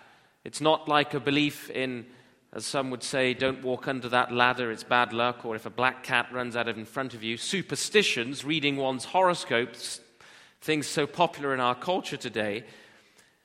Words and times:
It's 0.43 0.61
not 0.61 0.87
like 0.87 1.13
a 1.13 1.19
belief 1.19 1.69
in 1.69 2.07
as 2.53 2.65
some 2.65 2.89
would 2.91 3.03
say, 3.03 3.33
don't 3.33 3.63
walk 3.63 3.87
under 3.87 4.09
that 4.09 4.31
ladder, 4.31 4.71
it's 4.71 4.83
bad 4.83 5.11
luck, 5.11 5.45
or 5.45 5.55
if 5.55 5.65
a 5.65 5.69
black 5.69 6.03
cat 6.03 6.27
runs 6.31 6.55
out 6.55 6.67
of 6.67 6.77
in 6.77 6.85
front 6.85 7.13
of 7.13 7.21
you. 7.21 7.37
Superstitions, 7.37 8.45
reading 8.45 8.77
one's 8.77 9.05
horoscopes, 9.05 9.99
things 10.61 10.87
so 10.87 11.05
popular 11.05 11.53
in 11.53 11.59
our 11.59 11.75
culture 11.75 12.17
today. 12.17 12.63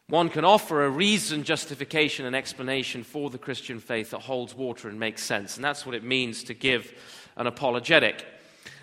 One 0.09 0.29
can 0.29 0.45
offer 0.45 0.85
a 0.85 0.91
reason, 0.91 1.43
justification, 1.43 2.27
and 2.27 2.37
explanation 2.37 3.03
for 3.03 3.31
the 3.31 3.39
Christian 3.39 3.81
faith 3.81 4.11
that 4.11 4.21
holds 4.21 4.55
water 4.55 4.89
and 4.89 5.01
makes 5.01 5.23
sense. 5.23 5.57
And 5.57 5.65
that's 5.65 5.85
what 5.85 5.95
it 5.95 6.05
means 6.05 6.45
to 6.45 6.55
give 6.55 6.93
an 7.37 7.47
apologetic. 7.47 8.25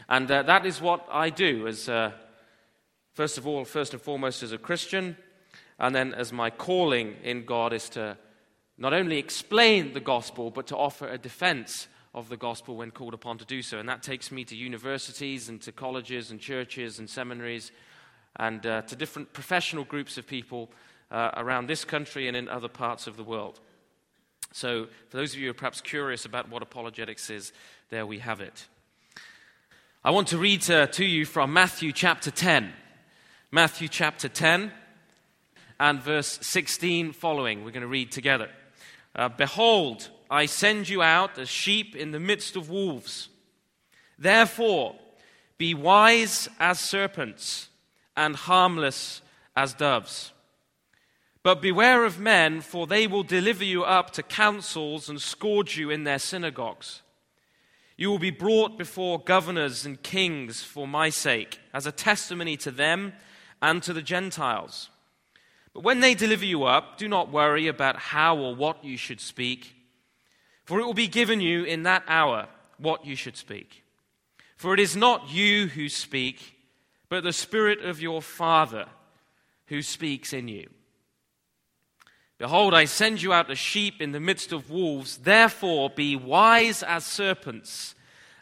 And 0.09 0.29
uh, 0.29 0.43
that 0.43 0.65
is 0.65 0.81
what 0.81 1.07
I 1.11 1.29
do 1.29 1.67
as, 1.67 1.87
uh, 1.87 2.11
first 3.13 3.37
of 3.37 3.47
all, 3.47 3.63
first 3.63 3.93
and 3.93 4.01
foremost, 4.01 4.43
as 4.43 4.51
a 4.51 4.57
Christian, 4.57 5.17
and 5.77 5.95
then 5.95 6.13
as 6.13 6.33
my 6.33 6.49
calling 6.49 7.15
in 7.23 7.45
God 7.45 7.73
is 7.73 7.89
to 7.89 8.17
not 8.79 8.93
only 8.93 9.17
explain 9.17 9.91
the 9.93 9.99
gospel, 9.99 10.49
but 10.49 10.67
to 10.67 10.77
offer 10.77 11.07
a 11.07 11.17
defense 11.17 11.89
of 12.15 12.29
the 12.29 12.37
gospel 12.37 12.77
when 12.77 12.91
called 12.91 13.13
upon 13.13 13.37
to 13.37 13.45
do 13.45 13.61
so. 13.61 13.77
And 13.77 13.89
that 13.89 14.01
takes 14.01 14.31
me 14.31 14.45
to 14.45 14.55
universities 14.55 15.49
and 15.49 15.61
to 15.61 15.73
colleges 15.73 16.31
and 16.31 16.39
churches 16.39 16.97
and 16.97 17.09
seminaries 17.09 17.71
and 18.37 18.65
uh, 18.65 18.81
to 18.83 18.95
different 18.95 19.33
professional 19.33 19.83
groups 19.83 20.17
of 20.17 20.25
people 20.25 20.71
uh, 21.11 21.31
around 21.35 21.67
this 21.67 21.83
country 21.83 22.27
and 22.27 22.37
in 22.37 22.47
other 22.47 22.69
parts 22.69 23.05
of 23.05 23.17
the 23.17 23.23
world. 23.23 23.59
So, 24.53 24.87
for 25.09 25.17
those 25.17 25.33
of 25.33 25.39
you 25.39 25.47
who 25.47 25.51
are 25.51 25.55
perhaps 25.55 25.81
curious 25.81 26.25
about 26.25 26.49
what 26.49 26.63
apologetics 26.63 27.29
is, 27.29 27.51
there 27.89 28.05
we 28.05 28.19
have 28.19 28.39
it. 28.39 28.65
I 30.03 30.11
want 30.11 30.29
to 30.29 30.37
read 30.37 30.61
to 30.61 31.05
you 31.05 31.25
from 31.25 31.51
Matthew 31.51 31.91
chapter 31.91 32.31
10. 32.31 32.71
Matthew 33.51 33.87
chapter 33.89 34.29
10 34.29 34.71
and 35.79 36.01
verse 36.01 36.39
16 36.41 37.11
following. 37.11 37.63
We're 37.63 37.71
going 37.71 37.81
to 37.81 37.87
read 37.87 38.11
together. 38.11 38.49
Uh, 39.15 39.29
Behold, 39.29 40.09
I 40.29 40.45
send 40.45 40.89
you 40.89 41.01
out 41.01 41.37
as 41.37 41.49
sheep 41.49 41.95
in 41.95 42.11
the 42.11 42.19
midst 42.19 42.55
of 42.55 42.69
wolves. 42.69 43.29
Therefore, 44.17 44.95
be 45.57 45.73
wise 45.73 46.47
as 46.59 46.79
serpents 46.79 47.69
and 48.15 48.35
harmless 48.35 49.21
as 49.55 49.73
doves. 49.73 50.31
But 51.41 51.61
beware 51.61 52.03
of 52.03 52.19
men, 52.19 52.61
for 52.61 52.85
they 52.85 53.07
will 53.07 53.23
deliver 53.23 53.63
you 53.63 53.83
up 53.83 54.11
to 54.11 54.23
councils 54.23 55.09
and 55.09 55.21
scourge 55.21 55.77
you 55.77 55.89
in 55.89 56.03
their 56.03 56.19
synagogues. 56.19 57.01
You 57.97 58.09
will 58.09 58.19
be 58.19 58.31
brought 58.31 58.77
before 58.77 59.19
governors 59.19 59.85
and 59.85 60.01
kings 60.01 60.63
for 60.63 60.87
my 60.87 61.09
sake, 61.09 61.59
as 61.73 61.85
a 61.85 61.91
testimony 61.91 62.55
to 62.57 62.71
them 62.71 63.13
and 63.61 63.81
to 63.83 63.93
the 63.93 64.01
Gentiles. 64.01 64.89
But 65.79 65.85
when 65.85 66.01
they 66.01 66.13
deliver 66.13 66.43
you 66.43 66.65
up, 66.65 66.97
do 66.97 67.07
not 67.07 67.31
worry 67.31 67.67
about 67.67 67.95
how 67.95 68.35
or 68.35 68.53
what 68.53 68.83
you 68.83 68.97
should 68.97 69.21
speak, 69.21 69.73
for 70.65 70.77
it 70.77 70.85
will 70.85 70.93
be 70.93 71.07
given 71.07 71.39
you 71.39 71.63
in 71.63 71.83
that 71.83 72.03
hour 72.05 72.49
what 72.77 73.05
you 73.05 73.15
should 73.15 73.37
speak. 73.37 73.85
For 74.57 74.73
it 74.73 74.81
is 74.81 74.97
not 74.97 75.31
you 75.31 75.67
who 75.67 75.87
speak, 75.87 76.57
but 77.07 77.23
the 77.23 77.31
Spirit 77.31 77.79
of 77.79 78.01
your 78.01 78.21
Father 78.21 78.87
who 79.67 79.81
speaks 79.81 80.33
in 80.33 80.49
you. 80.49 80.69
Behold, 82.39 82.73
I 82.73 82.83
send 82.83 83.21
you 83.21 83.31
out 83.31 83.49
as 83.49 83.57
sheep 83.57 84.01
in 84.01 84.11
the 84.11 84.19
midst 84.19 84.51
of 84.51 84.69
wolves. 84.69 85.19
Therefore, 85.19 85.89
be 85.89 86.13
wise 86.13 86.83
as 86.83 87.05
serpents 87.05 87.95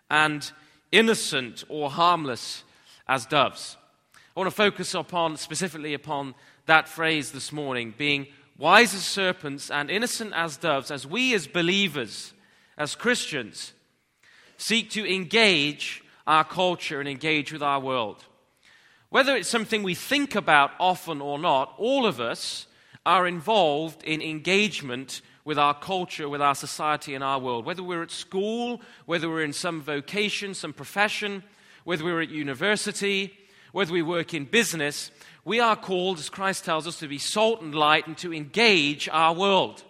and 0.09 0.51
innocent 0.91 1.63
or 1.69 1.91
harmless 1.91 2.63
as 3.07 3.27
doves. 3.27 3.77
I 4.15 4.39
want 4.39 4.49
to 4.49 4.55
focus 4.55 4.95
upon 4.95 5.37
specifically 5.37 5.93
upon 5.93 6.33
that 6.67 6.87
phrase 6.87 7.31
this 7.31 7.51
morning, 7.51 7.93
being 7.97 8.27
wise 8.57 8.93
as 8.93 9.03
serpents 9.03 9.71
and 9.71 9.89
innocent 9.89 10.33
as 10.33 10.57
doves, 10.57 10.91
as 10.91 11.07
we 11.07 11.33
as 11.33 11.47
believers, 11.47 12.33
as 12.77 12.95
Christians, 12.95 13.73
seek 14.57 14.89
to 14.91 15.11
engage 15.11 16.03
our 16.25 16.43
culture 16.43 16.99
and 16.99 17.09
engage 17.09 17.51
with 17.51 17.63
our 17.63 17.79
world. 17.79 18.23
Whether 19.09 19.35
it's 19.35 19.49
something 19.49 19.83
we 19.83 19.95
think 19.95 20.35
about 20.35 20.71
often 20.79 21.21
or 21.21 21.39
not, 21.39 21.73
all 21.77 22.05
of 22.05 22.19
us 22.19 22.67
are 23.05 23.25
involved 23.25 24.03
in 24.03 24.21
engagement 24.21 25.21
with 25.45 25.57
our 25.57 25.73
culture, 25.73 26.27
with 26.27 26.41
our 26.41 26.55
society, 26.55 27.15
and 27.15 27.23
our 27.23 27.39
world. 27.39 27.65
Whether 27.65 27.83
we're 27.83 28.03
at 28.03 28.11
school, 28.11 28.81
whether 29.05 29.29
we're 29.29 29.43
in 29.43 29.53
some 29.53 29.81
vocation, 29.81 30.53
some 30.53 30.73
profession, 30.73 31.43
whether 31.85 32.03
we're 32.03 32.21
at 32.21 32.29
university, 32.29 33.33
whether 33.71 33.93
we 33.93 34.01
work 34.01 34.33
in 34.33 34.43
business, 34.43 35.09
we 35.47 35.61
are 35.61 35.77
called, 35.77 36.19
as 36.19 36.29
Christ 36.29 36.65
tells 36.65 36.87
us, 36.87 36.99
to 36.99 37.07
be 37.07 37.17
salt 37.17 37.61
and 37.61 37.73
light 37.73 38.05
and 38.05 38.17
to 38.17 38.33
engage 38.33 39.07
our 39.07 39.33
world. 39.33 39.81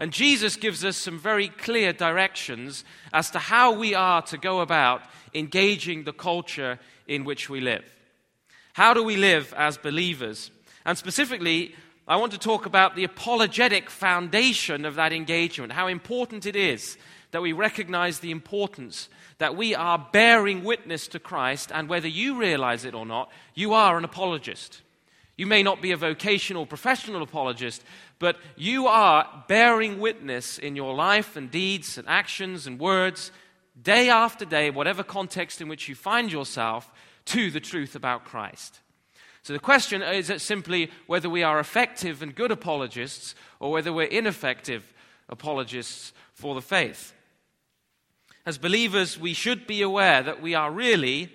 And 0.00 0.12
Jesus 0.12 0.56
gives 0.56 0.84
us 0.84 0.96
some 0.96 1.16
very 1.16 1.46
clear 1.46 1.92
directions 1.92 2.84
as 3.12 3.30
to 3.30 3.38
how 3.38 3.70
we 3.70 3.94
are 3.94 4.20
to 4.22 4.36
go 4.36 4.58
about 4.58 5.02
engaging 5.32 6.02
the 6.02 6.12
culture 6.12 6.80
in 7.06 7.22
which 7.22 7.48
we 7.48 7.60
live. 7.60 7.84
How 8.72 8.94
do 8.94 9.04
we 9.04 9.16
live 9.16 9.54
as 9.56 9.78
believers? 9.78 10.50
And 10.84 10.98
specifically, 10.98 11.76
I 12.08 12.16
want 12.16 12.32
to 12.32 12.38
talk 12.38 12.66
about 12.66 12.96
the 12.96 13.04
apologetic 13.04 13.90
foundation 13.90 14.84
of 14.84 14.96
that 14.96 15.12
engagement, 15.12 15.72
how 15.72 15.86
important 15.86 16.46
it 16.46 16.56
is 16.56 16.98
that 17.32 17.42
we 17.42 17.52
recognize 17.52 18.20
the 18.20 18.30
importance 18.30 19.08
that 19.38 19.56
we 19.56 19.74
are 19.74 20.08
bearing 20.12 20.62
witness 20.62 21.08
to 21.08 21.18
Christ, 21.18 21.72
and 21.74 21.88
whether 21.88 22.08
you 22.08 22.38
realize 22.38 22.84
it 22.84 22.94
or 22.94 23.04
not, 23.04 23.30
you 23.54 23.74
are 23.74 23.98
an 23.98 24.04
apologist. 24.04 24.82
You 25.36 25.46
may 25.46 25.62
not 25.62 25.82
be 25.82 25.92
a 25.92 25.96
vocational 25.96 26.66
professional 26.66 27.22
apologist, 27.22 27.82
but 28.18 28.36
you 28.54 28.86
are 28.86 29.44
bearing 29.48 29.98
witness 29.98 30.58
in 30.58 30.76
your 30.76 30.94
life 30.94 31.34
and 31.34 31.50
deeds 31.50 31.98
and 31.98 32.06
actions 32.06 32.66
and 32.66 32.78
words, 32.78 33.32
day 33.82 34.10
after 34.10 34.44
day, 34.44 34.70
whatever 34.70 35.02
context 35.02 35.60
in 35.60 35.68
which 35.68 35.88
you 35.88 35.94
find 35.94 36.30
yourself, 36.30 36.92
to 37.24 37.50
the 37.50 37.60
truth 37.60 37.96
about 37.96 38.24
Christ. 38.24 38.80
So 39.42 39.52
the 39.52 39.58
question 39.58 40.02
is 40.02 40.30
simply 40.42 40.90
whether 41.06 41.30
we 41.30 41.42
are 41.42 41.58
effective 41.58 42.22
and 42.22 42.34
good 42.34 42.52
apologists 42.52 43.34
or 43.58 43.72
whether 43.72 43.92
we're 43.92 44.06
ineffective 44.06 44.92
apologists 45.28 46.12
for 46.32 46.54
the 46.54 46.62
faith. 46.62 47.14
As 48.44 48.58
believers, 48.58 49.18
we 49.18 49.34
should 49.34 49.66
be 49.66 49.82
aware 49.82 50.22
that 50.22 50.42
we 50.42 50.54
are 50.54 50.70
really 50.70 51.30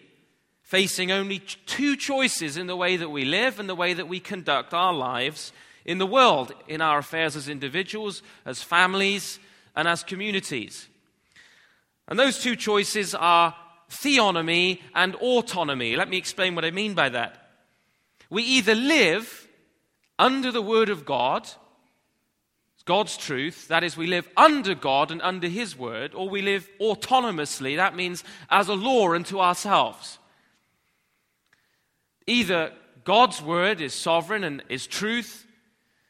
facing 0.61 1.11
only 1.11 1.39
two 1.39 1.95
choices 1.95 2.57
in 2.57 2.67
the 2.67 2.75
way 2.75 2.97
that 2.97 3.09
we 3.09 3.23
live 3.23 3.59
and 3.59 3.69
the 3.69 3.75
way 3.75 3.93
that 3.93 4.09
we 4.09 4.19
conduct 4.19 4.73
our 4.73 4.93
lives 4.93 5.53
in 5.85 5.97
the 5.97 6.05
world, 6.05 6.51
in 6.67 6.81
our 6.81 6.97
affairs 6.97 7.37
as 7.37 7.47
individuals, 7.47 8.21
as 8.45 8.61
families, 8.61 9.39
and 9.75 9.87
as 9.87 10.03
communities. 10.03 10.89
And 12.09 12.19
those 12.19 12.39
two 12.39 12.57
choices 12.57 13.15
are 13.15 13.55
theonomy 13.89 14.81
and 14.93 15.15
autonomy. 15.15 15.95
Let 15.95 16.09
me 16.09 16.17
explain 16.17 16.55
what 16.55 16.65
I 16.65 16.71
mean 16.71 16.93
by 16.93 17.07
that. 17.09 17.51
We 18.29 18.43
either 18.43 18.75
live 18.75 19.47
under 20.19 20.51
the 20.51 20.61
Word 20.61 20.89
of 20.89 21.05
God 21.05 21.49
God's 22.87 23.17
truth, 23.17 23.67
that 23.67 23.83
is, 23.83 23.95
we 23.95 24.07
live 24.07 24.27
under 24.35 24.73
God 24.73 25.11
and 25.11 25.21
under 25.21 25.47
His 25.47 25.77
word, 25.77 26.15
or 26.15 26.27
we 26.27 26.41
live 26.41 26.67
autonomously, 26.81 27.75
that 27.75 27.95
means 27.95 28.23
as 28.49 28.69
a 28.69 28.73
law 28.73 29.13
unto 29.13 29.39
ourselves. 29.39 30.17
Either 32.25 32.71
God's 33.03 33.41
word 33.41 33.81
is 33.81 33.93
sovereign 33.93 34.43
and 34.43 34.63
is 34.69 34.87
truth 34.87 35.45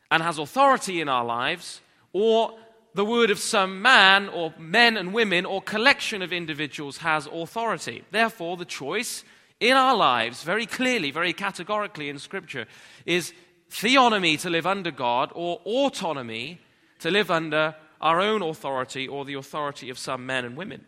and 0.09 0.23
has 0.23 0.37
authority 0.37 1.01
in 1.01 1.09
our 1.09 1.25
lives, 1.25 1.81
or 2.13 2.53
the 2.93 3.03
word 3.03 3.31
of 3.31 3.39
some 3.39 3.81
man 3.81 4.29
or 4.29 4.53
men 4.57 4.97
and 4.97 5.13
women 5.13 5.45
or 5.45 5.61
collection 5.61 6.21
of 6.21 6.31
individuals 6.31 6.97
has 6.97 7.27
authority. 7.27 8.03
Therefore, 8.11 8.55
the 8.55 8.65
choice 8.65 9.23
in 9.59 9.75
our 9.75 9.95
lives, 9.95 10.43
very 10.43 10.67
clearly, 10.67 11.09
very 11.09 11.33
categorically 11.33 12.07
in 12.09 12.19
Scripture, 12.19 12.67
is 13.05 13.33
theonomy 13.71 14.39
to 14.41 14.49
live 14.49 14.67
under 14.67 14.91
God 14.91 15.31
or 15.33 15.59
autonomy 15.65 16.59
to 16.99 17.11
live 17.11 17.31
under 17.31 17.75
our 18.01 18.19
own 18.19 18.41
authority 18.41 19.07
or 19.07 19.25
the 19.25 19.33
authority 19.33 19.89
of 19.89 19.97
some 19.97 20.25
men 20.25 20.45
and 20.45 20.55
women. 20.55 20.85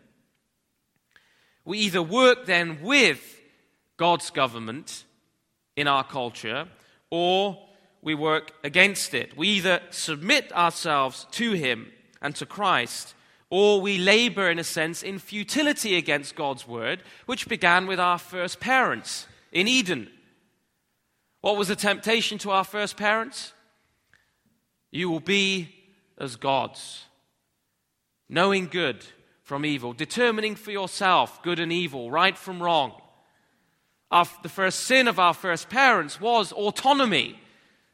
We 1.64 1.78
either 1.78 2.02
work 2.02 2.46
then 2.46 2.82
with 2.82 3.40
God's 3.96 4.30
government 4.30 5.04
in 5.76 5.86
our 5.86 6.04
culture 6.04 6.68
or 7.10 7.58
we 8.02 8.14
work 8.14 8.52
against 8.64 9.14
it. 9.14 9.36
We 9.36 9.48
either 9.48 9.80
submit 9.90 10.52
ourselves 10.52 11.26
to 11.32 11.52
Him 11.52 11.92
and 12.22 12.34
to 12.36 12.46
Christ 12.46 13.14
or 13.50 13.80
we 13.80 13.98
labor, 13.98 14.48
in 14.48 14.60
a 14.60 14.64
sense, 14.64 15.02
in 15.02 15.18
futility 15.18 15.96
against 15.96 16.36
God's 16.36 16.68
word, 16.68 17.02
which 17.26 17.48
began 17.48 17.86
with 17.88 17.98
our 17.98 18.18
first 18.18 18.60
parents 18.60 19.26
in 19.50 19.66
Eden. 19.66 20.08
What 21.40 21.56
was 21.56 21.68
the 21.68 21.76
temptation 21.76 22.38
to 22.38 22.52
our 22.52 22.64
first 22.64 22.96
parents? 22.96 23.52
You 24.92 25.10
will 25.10 25.20
be 25.20 25.74
as 26.20 26.36
gods, 26.36 27.06
knowing 28.28 28.66
good 28.66 29.04
from 29.42 29.64
evil, 29.64 29.92
determining 29.92 30.54
for 30.54 30.70
yourself 30.70 31.42
good 31.42 31.58
and 31.58 31.72
evil, 31.72 32.10
right 32.10 32.38
from 32.38 32.62
wrong. 32.62 32.92
Our, 34.10 34.26
the 34.42 34.48
first 34.48 34.80
sin 34.80 35.08
of 35.08 35.18
our 35.18 35.34
first 35.34 35.68
parents 35.68 36.20
was 36.20 36.52
autonomy, 36.52 37.40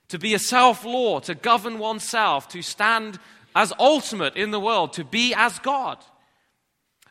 to 0.09 0.19
be 0.19 0.35
a 0.35 0.39
self 0.39 0.85
law, 0.85 1.21
to 1.21 1.35
govern 1.35 1.79
oneself, 1.79 2.49
to 2.49 2.63
stand 2.63 3.19
as 3.55 3.73
ultimate 3.79 4.37
in 4.37 4.51
the 4.51 4.61
world, 4.61 4.93
to 4.95 5.05
be 5.05 5.33
as 5.35 5.59
God. 5.61 5.99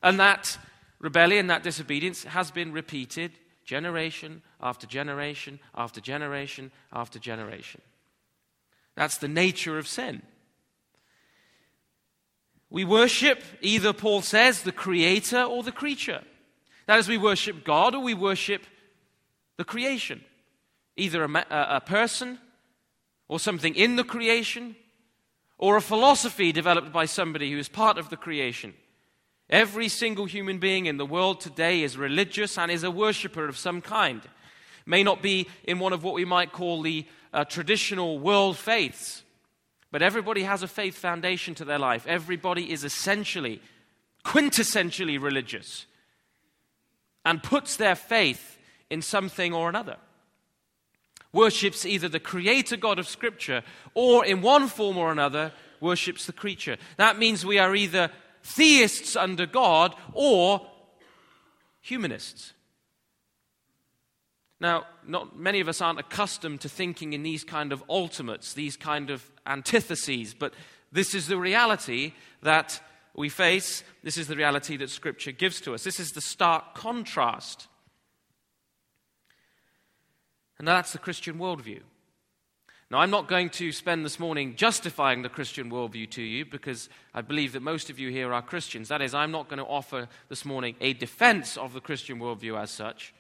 And 0.04 0.20
that 0.20 0.58
rebellion, 1.00 1.48
that 1.48 1.64
disobedience 1.64 2.24
has 2.24 2.52
been 2.52 2.72
repeated 2.72 3.32
generation 3.64 4.44
after 4.62 4.86
generation 4.86 5.60
after 5.76 6.00
generation 6.00 6.72
after 6.94 7.20
generation. 7.20 7.82
That's 8.96 9.18
the 9.18 9.28
nature 9.28 9.78
of 9.78 9.88
sin. 9.88 10.22
We 12.70 12.84
worship 12.84 13.44
either, 13.62 13.94
Paul 13.94 14.22
says, 14.22 14.64
the 14.64 14.72
creator 14.72 15.42
or 15.42 15.64
the 15.64 15.72
creature. 15.72 16.24
That 16.88 17.00
is, 17.00 17.08
we 17.08 17.18
worship 17.18 17.64
God 17.64 17.96
or 17.96 18.02
we 18.02 18.14
worship 18.14 18.64
the 19.58 19.64
creation. 19.64 20.24
Either 20.98 21.24
a, 21.24 21.46
a 21.50 21.82
person 21.82 22.40
or 23.28 23.40
something 23.40 23.76
in 23.76 23.96
the 23.96 24.04
creation 24.04 24.76
or 25.58 25.78
a 25.78 25.82
philosophy 25.82 26.52
developed 26.52 26.92
by 26.92 27.06
somebody 27.06 27.52
who 27.52 27.58
is 27.58 27.70
part 27.70 27.98
of 27.98 28.10
the 28.10 28.18
creation. 28.18 28.74
Every 29.50 29.90
single 29.90 30.26
human 30.26 30.58
being 30.58 30.86
in 30.88 30.98
the 30.98 31.06
world 31.06 31.40
today 31.40 31.84
is 31.84 31.98
religious 31.98 32.58
and 32.58 32.72
is 32.72 32.84
a 32.84 32.92
worshiper 32.92 33.48
of 33.48 33.58
some 33.58 33.82
kind. 33.82 34.22
May 34.86 35.04
not 35.04 35.22
be 35.22 35.48
in 35.64 35.80
one 35.80 35.94
of 35.94 36.04
what 36.04 36.16
we 36.16 36.26
might 36.26 36.52
call 36.52 36.82
the 36.82 37.06
uh, 37.34 37.46
traditional 37.46 38.20
world 38.20 38.58
faiths, 38.58 39.24
but 39.92 40.02
everybody 40.02 40.44
has 40.44 40.64
a 40.64 40.68
faith 40.68 40.96
foundation 40.96 41.56
to 41.56 41.66
their 41.66 41.80
life. 41.80 42.06
Everybody 42.08 42.72
is 42.72 42.84
essentially, 42.84 43.62
quintessentially 44.24 45.22
religious 45.22 45.86
and 47.24 47.42
puts 47.42 47.76
their 47.76 47.96
faith 47.96 48.58
in 48.90 49.02
something 49.02 49.54
or 49.54 49.70
another 49.70 49.98
worships 51.36 51.86
either 51.86 52.08
the 52.08 52.20
creator 52.20 52.78
God 52.78 52.98
of 52.98 53.08
Scripture 53.08 53.62
or, 53.94 54.26
in 54.26 54.42
one 54.42 54.68
form 54.68 54.98
or 54.98 55.12
another, 55.12 55.52
worships 55.82 56.26
the 56.26 56.34
creature. 56.34 56.78
That 56.98 57.20
means 57.20 57.46
we 57.46 57.60
are 57.60 57.76
either 57.76 58.10
theists 58.42 59.16
under 59.16 59.46
God 59.46 59.94
or 60.14 60.66
humanists. 61.82 62.54
Now, 64.60 64.86
not 65.06 65.38
many 65.38 65.60
of 65.60 65.68
us 65.68 65.82
aren't 65.82 66.00
accustomed 66.00 66.62
to 66.62 66.70
thinking 66.70 67.14
in 67.14 67.24
these 67.24 67.44
kind 67.44 67.74
of 67.74 67.84
ultimates, 67.90 68.54
these 68.54 68.78
kind 68.78 69.10
of 69.10 69.30
antitheses, 69.46 70.34
but 70.34 70.54
this 70.92 71.14
is 71.14 71.28
the 71.28 71.38
reality 71.38 72.14
that 72.42 72.80
we 73.16 73.30
face. 73.30 73.84
This 74.04 74.18
is 74.18 74.28
the 74.28 74.36
reality 74.36 74.78
that 74.78 74.90
Scripture 74.90 75.32
gives 75.32 75.60
to 75.62 75.74
us. 75.74 75.84
This 75.84 76.00
is 76.00 76.14
the 76.14 76.22
stark 76.22 76.74
contrast 76.74 77.68
and 80.58 80.68
that's 80.68 80.94
the 80.94 81.00
Christian 81.00 81.38
worldview. 81.38 81.82
Now, 82.92 83.00
I'm 83.00 83.10
not 83.10 83.28
going 83.28 83.50
to 83.52 83.72
spend 83.72 84.06
this 84.06 84.20
morning 84.20 84.56
justifying 84.56 85.22
the 85.22 85.30
Christian 85.30 85.72
worldview 85.72 86.10
to 86.12 86.22
you 86.22 86.46
because 86.46 86.88
I 87.14 87.22
believe 87.22 87.54
that 87.54 87.62
most 87.62 87.90
of 87.90 88.00
you 88.00 88.12
here 88.12 88.32
are 88.32 88.44
Christians. 88.44 88.90
That 88.90 89.02
is, 89.02 89.14
I'm 89.14 89.32
not 89.32 89.50
going 89.50 89.58
to 89.58 89.66
offer 89.66 90.08
this 90.30 90.46
morning 90.46 90.76
a 90.80 90.94
defense 90.94 91.58
of 91.58 91.74
the 91.74 91.82
Christian 91.82 92.20
worldview 92.20 92.62
as 92.62 92.70
such. 92.70 93.14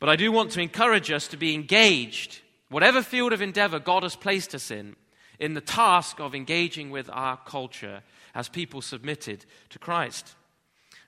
But 0.00 0.08
I 0.08 0.16
do 0.16 0.30
want 0.30 0.52
to 0.52 0.60
encourage 0.60 1.10
us 1.10 1.28
to 1.28 1.36
be 1.36 1.54
engaged, 1.54 2.40
whatever 2.68 3.02
field 3.02 3.32
of 3.32 3.42
endeavor 3.42 3.78
God 3.78 4.02
has 4.02 4.16
placed 4.16 4.54
us 4.54 4.70
in, 4.70 4.96
in 5.38 5.54
the 5.54 5.60
task 5.60 6.20
of 6.20 6.34
engaging 6.34 6.90
with 6.90 7.08
our 7.12 7.36
culture 7.36 8.02
as 8.34 8.48
people 8.48 8.82
submitted 8.82 9.44
to 9.70 9.78
Christ. 9.78 10.34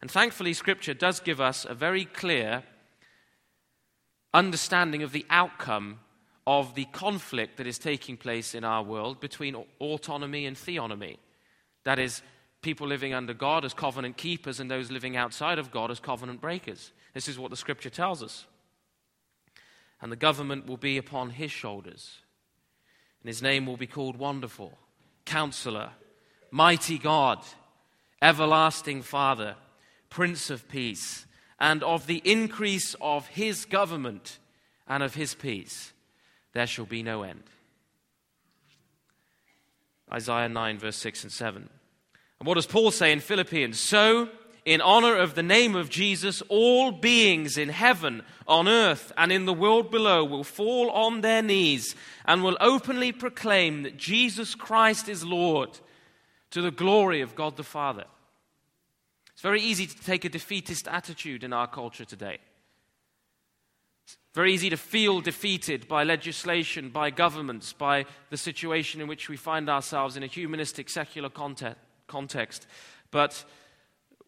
And 0.01 0.11
thankfully, 0.11 0.55
Scripture 0.55 0.95
does 0.95 1.21
give 1.21 1.41
us 1.41 1.65
a 1.69 1.75
very 1.75 2.05
clear 2.05 2.65
understanding 4.33 5.03
of 5.03 5.13
the 5.13 5.27
outcome 5.29 6.01
of 6.47 6.75
the 6.75 6.87
conflict 6.87 7.59
that 7.59 7.67
is 7.67 7.79
taking 7.79 8.17
place 8.17 8.55
in 8.55 8.65
our 8.65 8.83
world 8.83 9.21
between 9.21 9.57
autonomy 9.81 10.47
and 10.47 10.57
theonomy. 10.57 11.17
That 11.85 11.99
is, 11.99 12.23
people 12.63 12.87
living 12.87 13.15
under 13.15 13.35
God 13.35 13.65
as 13.65 13.75
covenant 13.75 14.17
keepers 14.17 14.61
and 14.61 14.71
those 14.71 14.91
living 14.91 15.17
outside 15.17 15.59
of 15.59 15.71
God 15.71 15.91
as 15.91 16.01
covenant 16.01 16.41
breakers. 16.41 16.93
This 17.15 17.29
is 17.29 17.39
what 17.39 17.51
the 17.51 17.57
scripture 17.57 17.91
tells 17.91 18.23
us. 18.23 18.47
And 20.01 20.11
the 20.11 20.17
government 20.17 20.67
will 20.67 20.77
be 20.77 20.97
upon 20.97 21.31
his 21.31 21.51
shoulders. 21.51 22.19
And 23.23 23.29
his 23.29 23.43
name 23.43 23.67
will 23.67 23.77
be 23.77 23.87
called 23.87 24.17
Wonderful, 24.17 24.79
Counselor, 25.27 25.91
Mighty 26.51 26.99
God, 26.99 27.39
Everlasting 28.23 29.03
Father, 29.03 29.57
Prince 30.09 30.51
of 30.51 30.69
Peace 30.69 31.27
and 31.61 31.83
of 31.83 32.07
the 32.07 32.23
increase 32.25 32.97
of 33.01 33.27
his 33.29 33.67
government 33.67 34.39
and 34.89 35.03
of 35.03 35.15
his 35.15 35.35
peace, 35.35 35.93
there 36.55 36.67
shall 36.67 36.87
be 36.87 37.03
no 37.03 37.23
end. 37.23 37.43
Isaiah 40.13 40.49
9, 40.49 40.79
verse 40.79 40.97
6 40.97 41.25
and 41.25 41.33
7. 41.33 41.69
And 42.41 42.47
what 42.47 42.55
does 42.55 42.67
Paul 42.67 42.91
say 42.91 43.13
in 43.13 43.21
Philippians? 43.21 43.79
So, 43.79 44.29
in 44.71 44.81
honor 44.81 45.17
of 45.17 45.35
the 45.35 45.43
name 45.43 45.75
of 45.75 45.91
Jesus, 45.91 46.45
all 46.49 46.93
beings 46.93 47.59
in 47.59 47.71
heaven, 47.71 48.23
on 48.47 48.69
earth, 48.69 49.11
and 49.19 49.33
in 49.33 49.45
the 49.45 49.53
world 49.53 49.91
below 49.91 50.25
will 50.25 50.45
fall 50.45 50.91
on 50.91 51.23
their 51.23 51.43
knees 51.43 51.97
and 52.25 52.45
will 52.45 52.57
openly 52.61 53.11
proclaim 53.11 53.83
that 53.83 53.97
Jesus 53.97 54.55
Christ 54.55 55.09
is 55.09 55.25
Lord 55.25 55.81
to 56.53 56.63
the 56.63 56.71
glory 56.71 57.21
of 57.21 57.35
God 57.35 57.57
the 57.57 57.65
Father. 57.65 58.05
It's 59.33 59.43
very 59.43 59.61
easy 59.61 59.89
to 59.89 60.05
take 60.05 60.25
a 60.25 60.29
defeatist 60.29 60.87
attitude 60.87 61.43
in 61.43 61.53
our 61.53 61.67
culture 61.67 62.05
today. 62.05 62.39
It's 64.05 64.17
very 64.35 64.55
easy 64.55 64.71
to 64.71 64.77
feel 64.77 65.21
defeated 65.21 65.89
by 65.89 66.05
legislation, 66.05 66.91
by 66.91 67.11
governments, 67.11 67.73
by 67.73 68.07
the 68.31 68.37
situation 68.37 69.01
in 69.01 69.09
which 69.09 69.29
we 69.29 69.37
find 69.37 69.69
ourselves 69.69 70.17
in 70.17 70.23
a 70.23 70.29
humanistic, 70.29 70.89
secular 70.89 71.29
context. 72.07 72.69
But 73.11 73.45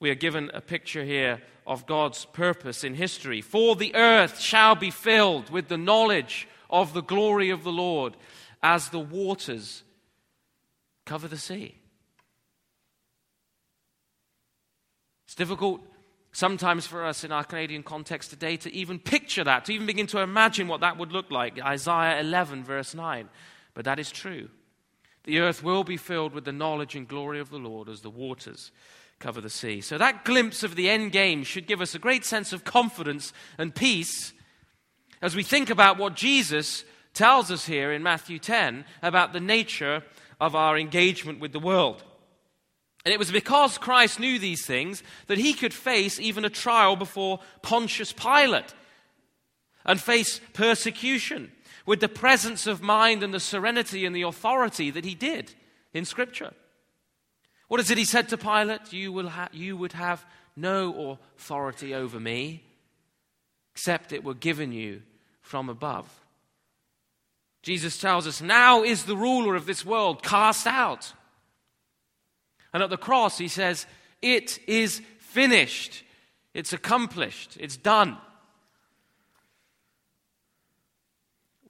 we 0.02 0.10
are 0.10 0.16
given 0.16 0.50
a 0.52 0.60
picture 0.60 1.04
here 1.04 1.40
of 1.64 1.86
God's 1.86 2.24
purpose 2.24 2.82
in 2.82 2.94
history. 2.94 3.40
For 3.40 3.76
the 3.76 3.94
earth 3.94 4.40
shall 4.40 4.74
be 4.74 4.90
filled 4.90 5.48
with 5.48 5.68
the 5.68 5.78
knowledge 5.78 6.48
of 6.68 6.92
the 6.92 7.04
glory 7.04 7.50
of 7.50 7.62
the 7.62 7.70
Lord 7.70 8.16
as 8.64 8.88
the 8.88 8.98
waters 8.98 9.84
cover 11.06 11.28
the 11.28 11.38
sea. 11.38 11.76
It's 15.26 15.36
difficult 15.36 15.80
sometimes 16.32 16.84
for 16.84 17.04
us 17.04 17.22
in 17.22 17.30
our 17.30 17.44
Canadian 17.44 17.84
context 17.84 18.30
today 18.30 18.56
to 18.56 18.74
even 18.74 18.98
picture 18.98 19.44
that, 19.44 19.66
to 19.66 19.72
even 19.72 19.86
begin 19.86 20.08
to 20.08 20.18
imagine 20.18 20.66
what 20.66 20.80
that 20.80 20.98
would 20.98 21.12
look 21.12 21.30
like. 21.30 21.62
Isaiah 21.62 22.18
11, 22.18 22.64
verse 22.64 22.92
9. 22.92 23.28
But 23.72 23.84
that 23.84 24.00
is 24.00 24.10
true. 24.10 24.48
The 25.22 25.38
earth 25.38 25.62
will 25.62 25.84
be 25.84 25.96
filled 25.96 26.34
with 26.34 26.44
the 26.44 26.50
knowledge 26.50 26.96
and 26.96 27.06
glory 27.06 27.38
of 27.38 27.50
the 27.50 27.58
Lord 27.58 27.88
as 27.88 28.00
the 28.00 28.10
waters 28.10 28.72
cover 29.22 29.40
the 29.40 29.48
sea. 29.48 29.80
So 29.80 29.96
that 29.96 30.24
glimpse 30.24 30.62
of 30.62 30.74
the 30.74 30.90
end 30.90 31.12
game 31.12 31.44
should 31.44 31.66
give 31.66 31.80
us 31.80 31.94
a 31.94 32.00
great 32.00 32.24
sense 32.24 32.52
of 32.52 32.64
confidence 32.64 33.32
and 33.56 33.74
peace 33.74 34.32
as 35.22 35.36
we 35.36 35.44
think 35.44 35.70
about 35.70 35.96
what 35.96 36.16
Jesus 36.16 36.84
tells 37.14 37.50
us 37.50 37.66
here 37.66 37.92
in 37.92 38.02
Matthew 38.02 38.38
10 38.38 38.84
about 39.00 39.32
the 39.32 39.40
nature 39.40 40.02
of 40.40 40.56
our 40.56 40.76
engagement 40.76 41.38
with 41.38 41.52
the 41.52 41.60
world. 41.60 42.02
And 43.04 43.12
it 43.12 43.18
was 43.18 43.30
because 43.30 43.78
Christ 43.78 44.18
knew 44.18 44.38
these 44.38 44.66
things 44.66 45.02
that 45.28 45.38
he 45.38 45.54
could 45.54 45.72
face 45.72 46.18
even 46.18 46.44
a 46.44 46.50
trial 46.50 46.96
before 46.96 47.40
Pontius 47.62 48.12
Pilate 48.12 48.74
and 49.84 50.00
face 50.00 50.40
persecution 50.52 51.52
with 51.86 52.00
the 52.00 52.08
presence 52.08 52.66
of 52.66 52.82
mind 52.82 53.22
and 53.22 53.32
the 53.32 53.40
serenity 53.40 54.04
and 54.04 54.14
the 54.14 54.22
authority 54.22 54.90
that 54.90 55.04
he 55.04 55.14
did 55.14 55.54
in 55.92 56.04
Scripture. 56.04 56.52
What 57.72 57.80
is 57.80 57.90
it 57.90 57.96
he 57.96 58.04
said 58.04 58.28
to 58.28 58.36
Pilate? 58.36 58.92
You, 58.92 59.12
will 59.12 59.30
ha- 59.30 59.48
you 59.50 59.78
would 59.78 59.94
have 59.94 60.26
no 60.54 61.16
authority 61.38 61.94
over 61.94 62.20
me. 62.20 62.62
except 63.72 64.12
it 64.12 64.22
were 64.22 64.34
given 64.34 64.72
you 64.72 65.00
from 65.40 65.70
above. 65.70 66.06
Jesus 67.62 67.98
tells 67.98 68.26
us, 68.26 68.42
Now 68.42 68.82
is 68.82 69.04
the 69.04 69.16
ruler 69.16 69.54
of 69.54 69.64
this 69.64 69.86
world 69.86 70.22
cast 70.22 70.66
out. 70.66 71.14
And 72.74 72.82
at 72.82 72.90
the 72.90 72.98
cross, 72.98 73.38
he 73.38 73.48
says, 73.48 73.86
It 74.20 74.58
is 74.68 75.00
finished. 75.16 76.04
It's 76.52 76.74
accomplished. 76.74 77.56
It's 77.58 77.78
done. 77.78 78.18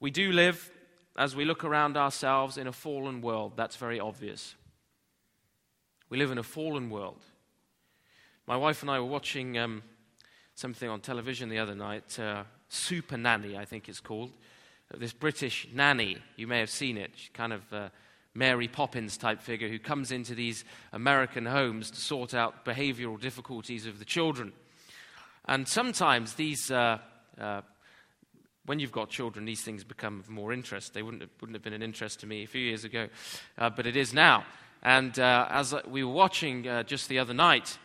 We 0.01 0.11
do 0.11 0.33
live, 0.33 0.69
as 1.15 1.33
we 1.33 1.45
look 1.45 1.63
around 1.63 1.95
ourselves, 1.95 2.57
in 2.57 2.67
a 2.67 2.73
fallen 2.73 3.21
world. 3.21 3.53
That's 3.55 3.77
very 3.77 4.01
obvious. 4.01 4.55
We 6.13 6.19
live 6.19 6.29
in 6.29 6.37
a 6.37 6.43
fallen 6.43 6.91
world. 6.91 7.23
My 8.45 8.55
wife 8.55 8.83
and 8.83 8.91
I 8.91 8.99
were 8.99 9.07
watching 9.07 9.57
um, 9.57 9.81
something 10.53 10.87
on 10.87 11.01
television 11.01 11.49
the 11.49 11.57
other 11.57 11.73
night, 11.73 12.19
uh, 12.19 12.43
Super 12.69 13.17
Nanny, 13.17 13.57
I 13.57 13.65
think 13.65 13.89
it's 13.89 13.99
called. 13.99 14.29
This 14.95 15.11
British 15.11 15.67
nanny, 15.73 16.19
you 16.35 16.45
may 16.45 16.59
have 16.59 16.69
seen 16.69 16.99
it, 16.99 17.09
She's 17.15 17.31
kind 17.33 17.51
of 17.51 17.61
uh, 17.73 17.89
Mary 18.35 18.67
Poppins 18.67 19.17
type 19.17 19.41
figure 19.41 19.67
who 19.67 19.79
comes 19.79 20.11
into 20.11 20.35
these 20.35 20.65
American 20.91 21.47
homes 21.47 21.89
to 21.89 21.99
sort 21.99 22.35
out 22.35 22.63
behavioral 22.63 23.19
difficulties 23.19 23.87
of 23.87 23.97
the 23.97 24.05
children. 24.05 24.53
And 25.45 25.67
sometimes 25.67 26.35
these, 26.35 26.69
uh, 26.69 26.99
uh, 27.41 27.61
when 28.67 28.77
you've 28.77 28.91
got 28.91 29.09
children, 29.09 29.45
these 29.45 29.63
things 29.63 29.83
become 29.83 30.19
of 30.19 30.29
more 30.29 30.53
interest. 30.53 30.93
They 30.93 31.01
wouldn't 31.01 31.23
have, 31.23 31.31
wouldn't 31.41 31.55
have 31.55 31.63
been 31.63 31.73
an 31.73 31.81
interest 31.81 32.19
to 32.19 32.27
me 32.27 32.43
a 32.43 32.47
few 32.47 32.61
years 32.61 32.83
ago, 32.83 33.07
uh, 33.57 33.71
but 33.71 33.87
it 33.87 33.97
is 33.97 34.13
now. 34.13 34.45
And 34.83 35.17
uh, 35.17 35.47
as 35.49 35.73
we 35.87 36.03
were 36.03 36.11
watching 36.11 36.67
uh, 36.67 36.83
just 36.83 37.07
the 37.07 37.19
other 37.19 37.33
night, 37.33 37.77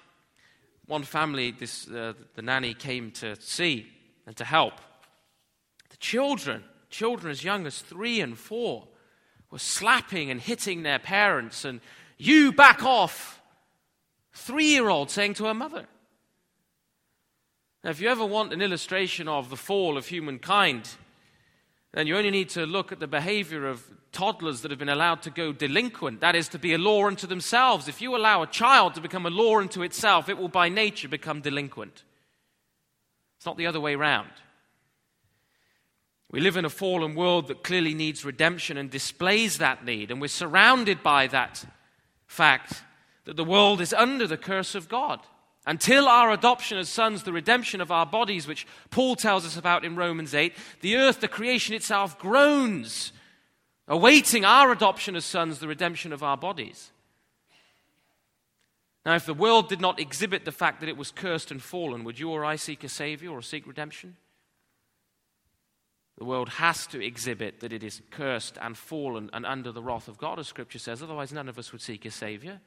one 0.86 1.04
family, 1.04 1.52
this, 1.52 1.88
uh, 1.88 2.14
the 2.34 2.42
nanny 2.42 2.74
came 2.74 3.12
to 3.12 3.40
see 3.40 3.86
and 4.26 4.36
to 4.36 4.44
help. 4.44 4.74
The 5.90 5.96
children, 5.98 6.64
children 6.90 7.30
as 7.30 7.44
young 7.44 7.66
as 7.66 7.78
three 7.80 8.20
and 8.20 8.36
four, 8.36 8.88
were 9.52 9.60
slapping 9.60 10.28
and 10.30 10.40
hitting 10.40 10.82
their 10.82 10.98
parents, 10.98 11.64
and 11.64 11.80
you 12.18 12.52
back 12.52 12.82
off. 12.82 13.40
Three 14.32 14.66
year 14.66 14.88
old 14.88 15.10
saying 15.10 15.34
to 15.34 15.44
her 15.44 15.54
mother. 15.54 15.86
Now, 17.84 17.90
if 17.90 18.00
you 18.00 18.08
ever 18.08 18.26
want 18.26 18.52
an 18.52 18.60
illustration 18.60 19.28
of 19.28 19.50
the 19.50 19.56
fall 19.56 19.96
of 19.96 20.06
humankind, 20.06 20.88
then 21.92 22.06
you 22.06 22.16
only 22.16 22.30
need 22.30 22.50
to 22.50 22.66
look 22.66 22.92
at 22.92 23.00
the 23.00 23.06
behavior 23.06 23.66
of 23.66 23.82
toddlers 24.12 24.60
that 24.60 24.70
have 24.70 24.78
been 24.78 24.88
allowed 24.88 25.22
to 25.22 25.30
go 25.30 25.52
delinquent, 25.52 26.20
that 26.20 26.36
is, 26.36 26.48
to 26.48 26.58
be 26.58 26.74
a 26.74 26.78
law 26.78 27.06
unto 27.06 27.26
themselves. 27.26 27.88
If 27.88 28.02
you 28.02 28.16
allow 28.16 28.42
a 28.42 28.46
child 28.46 28.94
to 28.94 29.00
become 29.00 29.26
a 29.26 29.30
law 29.30 29.58
unto 29.58 29.82
itself, 29.82 30.28
it 30.28 30.38
will 30.38 30.48
by 30.48 30.68
nature 30.68 31.08
become 31.08 31.40
delinquent. 31.40 32.04
It's 33.36 33.46
not 33.46 33.56
the 33.56 33.66
other 33.66 33.80
way 33.80 33.94
round. 33.94 34.30
We 36.30 36.40
live 36.40 36.58
in 36.58 36.66
a 36.66 36.70
fallen 36.70 37.14
world 37.14 37.48
that 37.48 37.64
clearly 37.64 37.94
needs 37.94 38.24
redemption 38.24 38.76
and 38.76 38.90
displays 38.90 39.58
that 39.58 39.84
need, 39.84 40.10
and 40.10 40.20
we're 40.20 40.28
surrounded 40.28 41.02
by 41.02 41.26
that 41.28 41.64
fact 42.26 42.82
that 43.24 43.36
the 43.36 43.44
world 43.44 43.80
is 43.80 43.94
under 43.94 44.26
the 44.26 44.36
curse 44.36 44.74
of 44.74 44.88
God. 44.88 45.20
Until 45.68 46.08
our 46.08 46.32
adoption 46.32 46.78
as 46.78 46.88
sons, 46.88 47.24
the 47.24 47.32
redemption 47.32 47.82
of 47.82 47.90
our 47.90 48.06
bodies, 48.06 48.48
which 48.48 48.66
Paul 48.88 49.16
tells 49.16 49.44
us 49.44 49.58
about 49.58 49.84
in 49.84 49.96
Romans 49.96 50.34
8, 50.34 50.54
the 50.80 50.96
earth, 50.96 51.20
the 51.20 51.28
creation 51.28 51.74
itself, 51.74 52.18
groans 52.18 53.12
awaiting 53.86 54.46
our 54.46 54.72
adoption 54.72 55.14
as 55.14 55.26
sons, 55.26 55.58
the 55.58 55.68
redemption 55.68 56.14
of 56.14 56.22
our 56.22 56.38
bodies. 56.38 56.90
Now, 59.04 59.14
if 59.14 59.26
the 59.26 59.34
world 59.34 59.68
did 59.68 59.78
not 59.78 60.00
exhibit 60.00 60.46
the 60.46 60.52
fact 60.52 60.80
that 60.80 60.88
it 60.88 60.96
was 60.96 61.10
cursed 61.10 61.50
and 61.50 61.62
fallen, 61.62 62.02
would 62.02 62.18
you 62.18 62.30
or 62.30 62.46
I 62.46 62.56
seek 62.56 62.82
a 62.82 62.88
Savior 62.88 63.30
or 63.30 63.42
seek 63.42 63.66
redemption? 63.66 64.16
The 66.16 66.24
world 66.24 66.48
has 66.48 66.86
to 66.86 67.04
exhibit 67.04 67.60
that 67.60 67.74
it 67.74 67.84
is 67.84 68.00
cursed 68.10 68.56
and 68.62 68.74
fallen 68.74 69.28
and 69.34 69.44
under 69.44 69.70
the 69.70 69.82
wrath 69.82 70.08
of 70.08 70.16
God, 70.16 70.38
as 70.38 70.48
Scripture 70.48 70.78
says, 70.78 71.02
otherwise, 71.02 71.30
none 71.30 71.46
of 71.46 71.58
us 71.58 71.72
would 71.72 71.82
seek 71.82 72.06
a 72.06 72.10
Savior. 72.10 72.62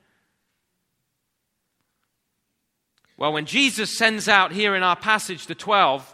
Well, 3.22 3.34
when 3.34 3.46
Jesus 3.46 3.96
sends 3.96 4.28
out 4.28 4.52
here 4.52 4.74
in 4.74 4.82
our 4.82 4.96
passage 4.96 5.46
the 5.46 5.54
12, 5.54 6.12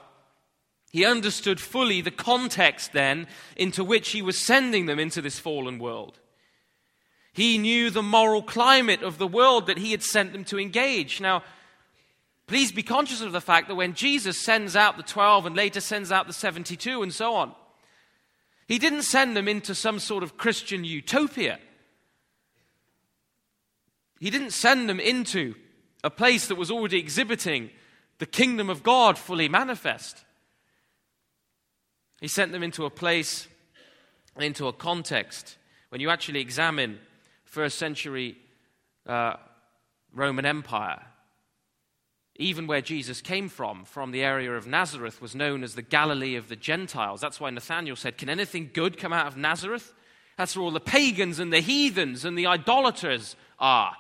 he 0.92 1.06
understood 1.06 1.58
fully 1.58 2.02
the 2.02 2.12
context 2.12 2.92
then 2.92 3.28
into 3.56 3.82
which 3.82 4.10
he 4.10 4.22
was 4.22 4.38
sending 4.38 4.88
them 4.88 5.00
into 5.00 5.22
this 5.22 5.40
fallen 5.40 5.80
world. 5.80 6.20
He 7.32 7.58
knew 7.58 7.90
the 7.90 8.04
moral 8.04 8.44
climate 8.44 9.04
of 9.04 9.20
the 9.20 9.26
world 9.26 9.68
that 9.68 9.78
he 9.78 9.92
had 9.92 10.04
sent 10.04 10.34
them 10.34 10.44
to 10.44 10.60
engage. 10.60 11.22
Now, 11.22 11.44
please 12.46 12.74
be 12.74 12.84
conscious 12.84 13.22
of 13.22 13.32
the 13.32 13.40
fact 13.40 13.70
that 13.70 13.76
when 13.76 13.94
Jesus 13.94 14.44
sends 14.44 14.76
out 14.76 14.98
the 14.98 15.04
12 15.04 15.46
and 15.46 15.56
later 15.56 15.80
sends 15.80 16.12
out 16.12 16.28
the 16.28 16.34
72 16.34 17.02
and 17.02 17.14
so 17.14 17.36
on, 17.36 17.56
he 18.68 18.78
didn't 18.78 19.04
send 19.04 19.38
them 19.38 19.48
into 19.48 19.74
some 19.74 20.00
sort 20.00 20.24
of 20.24 20.36
Christian 20.36 20.84
utopia. 20.84 21.58
He 24.20 24.30
didn't 24.30 24.52
send 24.52 24.90
them 24.90 25.00
into 25.00 25.56
a 26.04 26.10
place 26.10 26.48
that 26.48 26.56
was 26.56 26.72
already 26.72 27.00
exhibiting 27.00 27.70
the 28.20 28.26
kingdom 28.26 28.70
of 28.70 28.84
God 28.84 29.18
fully 29.18 29.50
manifest. 29.50 30.24
He 32.20 32.28
sent 32.28 32.52
them 32.52 32.64
into 32.64 32.86
a 32.86 32.90
place 32.90 33.48
into 34.40 34.68
a 34.68 34.74
context. 34.74 35.58
When 35.90 36.02
you 36.02 36.10
actually 36.10 36.42
examine 36.42 37.00
first 37.46 37.78
century 37.78 38.38
uh, 39.06 39.36
Roman 40.14 40.46
Empire, 40.46 41.02
even 42.36 42.68
where 42.68 42.82
Jesus 42.82 43.22
came 43.22 43.50
from, 43.50 43.84
from 43.86 44.12
the 44.12 44.24
area 44.24 44.52
of 44.52 44.68
Nazareth, 44.68 45.22
was 45.22 45.34
known 45.34 45.64
as 45.64 45.74
the 45.74 45.82
Galilee 45.82 46.36
of 46.36 46.50
the 46.50 46.56
Gentiles. 46.56 47.20
That's 47.20 47.40
why 47.40 47.50
Nathanael 47.50 47.96
said, 47.96 48.18
Can 48.18 48.30
anything 48.30 48.70
good 48.74 48.98
come 48.98 49.14
out 49.14 49.28
of 49.28 49.38
Nazareth? 49.38 49.94
That's 50.38 50.56
where 50.56 50.64
all 50.64 50.72
the 50.72 50.80
pagans 50.80 51.40
and 51.40 51.52
the 51.52 51.62
heathens 51.62 52.26
and 52.26 52.38
the 52.38 52.46
idolaters 52.46 53.36
are. 53.58 53.96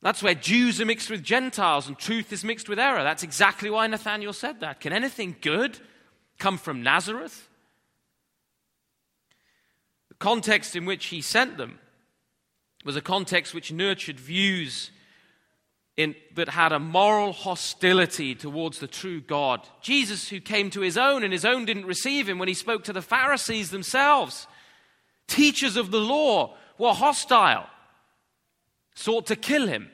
That's 0.00 0.22
where 0.22 0.34
Jews 0.34 0.80
are 0.80 0.86
mixed 0.86 1.10
with 1.10 1.24
Gentiles 1.24 1.88
and 1.88 1.98
truth 1.98 2.32
is 2.32 2.44
mixed 2.44 2.68
with 2.68 2.78
error. 2.78 3.02
That's 3.02 3.24
exactly 3.24 3.68
why 3.68 3.86
Nathanael 3.86 4.32
said 4.32 4.60
that. 4.60 4.80
Can 4.80 4.92
anything 4.92 5.36
good 5.40 5.78
come 6.38 6.56
from 6.56 6.82
Nazareth? 6.82 7.48
The 10.08 10.14
context 10.14 10.76
in 10.76 10.84
which 10.84 11.06
he 11.06 11.20
sent 11.20 11.56
them 11.58 11.80
was 12.84 12.96
a 12.96 13.00
context 13.00 13.54
which 13.54 13.72
nurtured 13.72 14.20
views 14.20 14.92
in, 15.96 16.14
that 16.36 16.48
had 16.50 16.70
a 16.70 16.78
moral 16.78 17.32
hostility 17.32 18.36
towards 18.36 18.78
the 18.78 18.86
true 18.86 19.20
God. 19.20 19.66
Jesus, 19.82 20.28
who 20.28 20.40
came 20.40 20.70
to 20.70 20.80
his 20.80 20.96
own 20.96 21.24
and 21.24 21.32
his 21.32 21.44
own 21.44 21.64
didn't 21.64 21.86
receive 21.86 22.28
him 22.28 22.38
when 22.38 22.46
he 22.46 22.54
spoke 22.54 22.84
to 22.84 22.92
the 22.92 23.02
Pharisees 23.02 23.70
themselves, 23.70 24.46
teachers 25.26 25.76
of 25.76 25.90
the 25.90 26.00
law, 26.00 26.56
were 26.78 26.94
hostile, 26.94 27.66
sought 28.98 29.26
to 29.26 29.36
kill 29.36 29.68
him, 29.68 29.88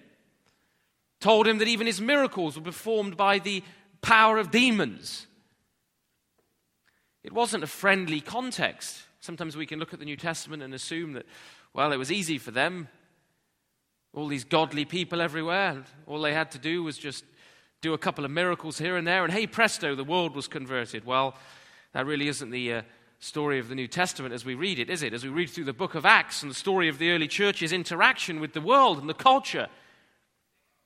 told 1.20 1.46
him 1.46 1.58
that 1.58 1.68
even 1.68 1.86
his 1.86 2.00
miracles 2.00 2.56
were 2.56 2.64
performed 2.64 3.18
by 3.18 3.38
the 3.38 3.62
power 4.00 4.38
of 4.38 4.50
demons. 4.50 5.26
It 7.22 7.32
wasn't 7.32 7.64
a 7.64 7.66
friendly 7.66 8.22
context. 8.22 9.02
Sometimes 9.20 9.56
we 9.56 9.66
can 9.66 9.78
look 9.78 9.92
at 9.92 9.98
the 9.98 10.06
New 10.06 10.16
Testament 10.16 10.62
and 10.62 10.72
assume 10.72 11.12
that, 11.12 11.26
well, 11.74 11.92
it 11.92 11.98
was 11.98 12.10
easy 12.10 12.38
for 12.38 12.50
them. 12.50 12.88
All 14.14 14.26
these 14.26 14.44
godly 14.44 14.86
people 14.86 15.20
everywhere. 15.20 15.84
All 16.06 16.22
they 16.22 16.32
had 16.32 16.50
to 16.52 16.58
do 16.58 16.82
was 16.82 16.96
just 16.96 17.24
do 17.82 17.92
a 17.92 17.98
couple 17.98 18.24
of 18.24 18.30
miracles 18.30 18.78
here 18.78 18.96
and 18.96 19.06
there, 19.06 19.24
and 19.24 19.32
hey, 19.32 19.46
presto, 19.46 19.94
the 19.94 20.04
world 20.04 20.34
was 20.34 20.48
converted. 20.48 21.04
Well, 21.04 21.36
that 21.92 22.06
really 22.06 22.28
isn't 22.28 22.50
the 22.50 22.72
uh, 22.72 22.82
story 23.24 23.58
of 23.58 23.68
the 23.68 23.74
New 23.74 23.88
Testament 23.88 24.34
as 24.34 24.44
we 24.44 24.54
read 24.54 24.78
it, 24.78 24.90
is 24.90 25.02
it? 25.02 25.14
As 25.14 25.24
we 25.24 25.30
read 25.30 25.48
through 25.48 25.64
the 25.64 25.72
book 25.72 25.94
of 25.94 26.04
Acts 26.04 26.42
and 26.42 26.50
the 26.50 26.54
story 26.54 26.88
of 26.88 26.98
the 26.98 27.10
early 27.10 27.26
church's 27.26 27.72
interaction 27.72 28.38
with 28.38 28.52
the 28.52 28.60
world 28.60 28.98
and 28.98 29.08
the 29.08 29.14
culture, 29.14 29.68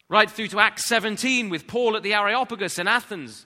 right 0.09 0.31
through 0.31 0.49
to 0.49 0.61
Acts 0.61 0.87
17 0.87 1.49
with 1.49 1.67
Paul 1.67 1.97
at 1.97 2.03
the 2.03 2.15
Areopagus 2.15 2.79
in 2.79 2.87
Athens 2.87 3.45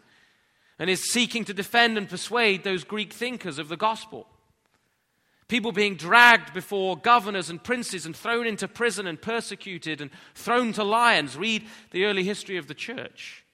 and 0.78 0.90
is 0.90 1.10
seeking 1.10 1.44
to 1.46 1.54
defend 1.54 1.96
and 1.96 2.08
persuade 2.08 2.64
those 2.64 2.84
Greek 2.84 3.12
thinkers 3.12 3.58
of 3.58 3.68
the 3.68 3.76
gospel. 3.76 4.26
People 5.48 5.72
being 5.72 5.96
dragged 5.96 6.52
before 6.52 6.96
governors 6.96 7.50
and 7.50 7.62
princes 7.62 8.04
and 8.04 8.14
thrown 8.14 8.46
into 8.46 8.68
prison 8.68 9.06
and 9.06 9.20
persecuted 9.20 10.00
and 10.00 10.10
thrown 10.34 10.72
to 10.74 10.84
lions. 10.84 11.36
Read 11.36 11.66
the 11.90 12.04
early 12.04 12.24
history 12.24 12.56
of 12.58 12.68
the 12.68 12.74
church. 12.74 13.44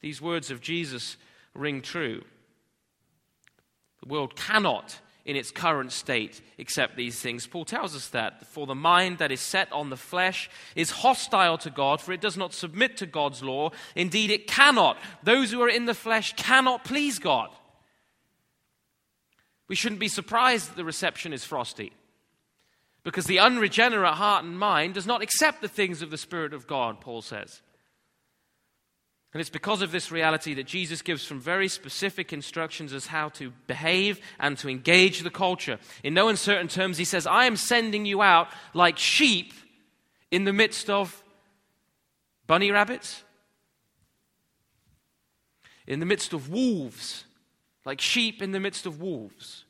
These 0.00 0.20
words 0.20 0.50
of 0.50 0.60
Jesus 0.60 1.16
ring 1.54 1.82
true. 1.82 2.22
The 4.02 4.08
world 4.08 4.36
cannot 4.36 4.98
in 5.24 5.36
its 5.36 5.52
current 5.52 5.92
state 5.92 6.40
accept 6.58 6.96
these 6.96 7.20
things. 7.20 7.46
Paul 7.46 7.64
tells 7.64 7.94
us 7.94 8.08
that. 8.08 8.46
For 8.48 8.66
the 8.66 8.74
mind 8.74 9.18
that 9.18 9.30
is 9.30 9.40
set 9.40 9.70
on 9.72 9.90
the 9.90 9.96
flesh 9.96 10.50
is 10.74 10.90
hostile 10.90 11.58
to 11.58 11.70
God, 11.70 12.00
for 12.00 12.12
it 12.12 12.20
does 12.20 12.36
not 12.36 12.52
submit 12.52 12.96
to 12.96 13.06
God's 13.06 13.42
law. 13.42 13.70
Indeed, 13.94 14.30
it 14.30 14.48
cannot. 14.48 14.98
Those 15.22 15.52
who 15.52 15.62
are 15.62 15.68
in 15.68 15.84
the 15.84 15.94
flesh 15.94 16.34
cannot 16.34 16.84
please 16.84 17.20
God. 17.20 17.50
We 19.68 19.76
shouldn't 19.76 20.00
be 20.00 20.08
surprised 20.08 20.70
that 20.70 20.76
the 20.76 20.84
reception 20.84 21.32
is 21.32 21.44
frosty. 21.44 21.92
Because 23.04 23.26
the 23.26 23.38
unregenerate 23.38 24.14
heart 24.14 24.44
and 24.44 24.58
mind 24.58 24.94
does 24.94 25.06
not 25.06 25.22
accept 25.22 25.60
the 25.60 25.68
things 25.68 26.02
of 26.02 26.10
the 26.10 26.18
Spirit 26.18 26.52
of 26.52 26.66
God, 26.66 27.00
Paul 27.00 27.22
says. 27.22 27.62
And 29.32 29.40
it's 29.40 29.50
because 29.50 29.80
of 29.80 29.92
this 29.92 30.10
reality 30.10 30.52
that 30.54 30.66
Jesus 30.66 31.00
gives 31.00 31.22
some 31.22 31.40
very 31.40 31.68
specific 31.68 32.34
instructions 32.34 32.92
as 32.92 33.06
how 33.06 33.30
to 33.30 33.50
behave 33.66 34.20
and 34.38 34.58
to 34.58 34.68
engage 34.68 35.20
the 35.20 35.30
culture. 35.30 35.78
In 36.02 36.12
no 36.12 36.28
uncertain 36.28 36.68
terms, 36.68 36.98
he 36.98 37.06
says, 37.06 37.26
I 37.26 37.46
am 37.46 37.56
sending 37.56 38.04
you 38.04 38.20
out 38.20 38.48
like 38.74 38.98
sheep 38.98 39.54
in 40.30 40.44
the 40.44 40.52
midst 40.52 40.90
of 40.90 41.22
bunny 42.46 42.70
rabbits, 42.70 43.22
in 45.86 45.98
the 45.98 46.06
midst 46.06 46.34
of 46.34 46.50
wolves, 46.50 47.24
like 47.86 48.02
sheep 48.02 48.42
in 48.42 48.52
the 48.52 48.60
midst 48.60 48.84
of 48.84 49.00
wolves. 49.00 49.64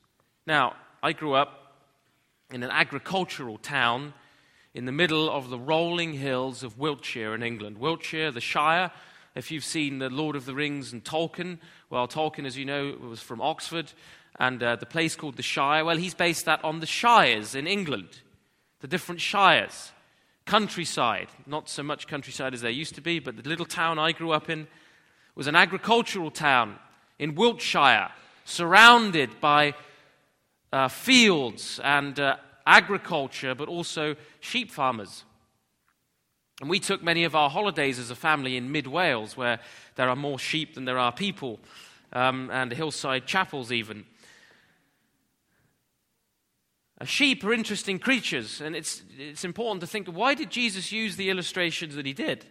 Now, 0.45 0.75
I 1.04 1.12
grew 1.12 1.35
up 1.35 1.76
in 2.50 2.64
an 2.64 2.71
agricultural 2.71 3.59
town 3.59 4.12
in 4.75 4.87
the 4.87 4.92
middle 4.92 5.31
of 5.31 5.50
the 5.50 5.59
rolling 5.59 6.14
hills 6.14 6.64
of 6.64 6.78
Wiltshire 6.78 7.35
in 7.35 7.45
England. 7.45 7.78
Wiltshire, 7.78 8.33
the 8.33 8.40
Shire, 8.40 8.90
if 9.34 9.50
you've 9.50 9.64
seen 9.64 9.98
The 9.98 10.10
Lord 10.10 10.36
of 10.36 10.44
the 10.44 10.54
Rings 10.54 10.92
and 10.92 11.02
Tolkien, 11.02 11.58
well, 11.90 12.06
Tolkien, 12.06 12.46
as 12.46 12.56
you 12.56 12.64
know, 12.64 12.96
was 13.00 13.20
from 13.20 13.40
Oxford, 13.40 13.92
and 14.38 14.62
uh, 14.62 14.76
the 14.76 14.86
place 14.86 15.16
called 15.16 15.36
the 15.36 15.42
Shire, 15.42 15.84
well, 15.84 15.96
he's 15.96 16.14
based 16.14 16.44
that 16.46 16.62
on 16.64 16.80
the 16.80 16.86
Shires 16.86 17.54
in 17.54 17.66
England, 17.66 18.20
the 18.80 18.88
different 18.88 19.20
Shires. 19.20 19.92
Countryside, 20.44 21.28
not 21.46 21.68
so 21.68 21.82
much 21.82 22.08
countryside 22.08 22.52
as 22.52 22.62
there 22.62 22.70
used 22.70 22.96
to 22.96 23.00
be, 23.00 23.20
but 23.20 23.36
the 23.36 23.48
little 23.48 23.66
town 23.66 23.98
I 23.98 24.12
grew 24.12 24.32
up 24.32 24.50
in 24.50 24.66
was 25.34 25.46
an 25.46 25.54
agricultural 25.54 26.30
town 26.30 26.76
in 27.18 27.34
Wiltshire, 27.34 28.10
surrounded 28.44 29.40
by 29.40 29.74
uh, 30.72 30.88
fields 30.88 31.80
and 31.84 32.18
uh, 32.18 32.36
agriculture, 32.66 33.54
but 33.54 33.68
also 33.68 34.16
sheep 34.40 34.70
farmers. 34.70 35.24
And 36.62 36.71
we 36.71 36.78
took 36.78 37.02
many 37.02 37.25
of 37.25 37.35
our 37.35 37.50
holidays 37.50 37.99
as 37.99 38.12
a 38.12 38.14
family 38.14 38.57
in 38.57 38.71
mid 38.71 38.87
Wales, 38.87 39.37
where 39.37 39.59
there 39.97 40.09
are 40.09 40.14
more 40.14 40.38
sheep 40.38 40.76
than 40.76 40.85
there 40.85 40.97
are 40.97 41.11
people, 41.11 41.59
um, 42.12 42.50
and 42.52 42.73
hillside 42.73 43.26
chapels, 43.26 43.73
even. 43.73 44.04
Sheep 47.02 47.42
are 47.42 47.52
interesting 47.52 47.99
creatures, 47.99 48.61
and 48.61 48.76
it's, 48.76 49.02
it's 49.19 49.45
important 49.45 49.81
to 49.81 49.88
think 49.88 50.07
why 50.07 50.35
did 50.35 50.50
Jesus 50.50 50.92
use 50.92 51.16
the 51.16 51.31
illustrations 51.31 51.97
that 51.97 52.07
he 52.07 52.12
did? 52.12 52.47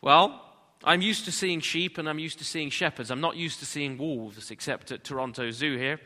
Well, 0.00 0.40
I'm 0.84 1.02
used 1.02 1.24
to 1.24 1.32
seeing 1.32 1.58
sheep 1.58 1.98
and 1.98 2.08
I'm 2.08 2.20
used 2.20 2.38
to 2.38 2.44
seeing 2.44 2.70
shepherds. 2.70 3.10
I'm 3.10 3.20
not 3.20 3.34
used 3.34 3.58
to 3.58 3.66
seeing 3.66 3.98
wolves, 3.98 4.52
except 4.52 4.92
at 4.92 5.02
Toronto 5.02 5.50
Zoo 5.50 5.76
here, 5.76 5.98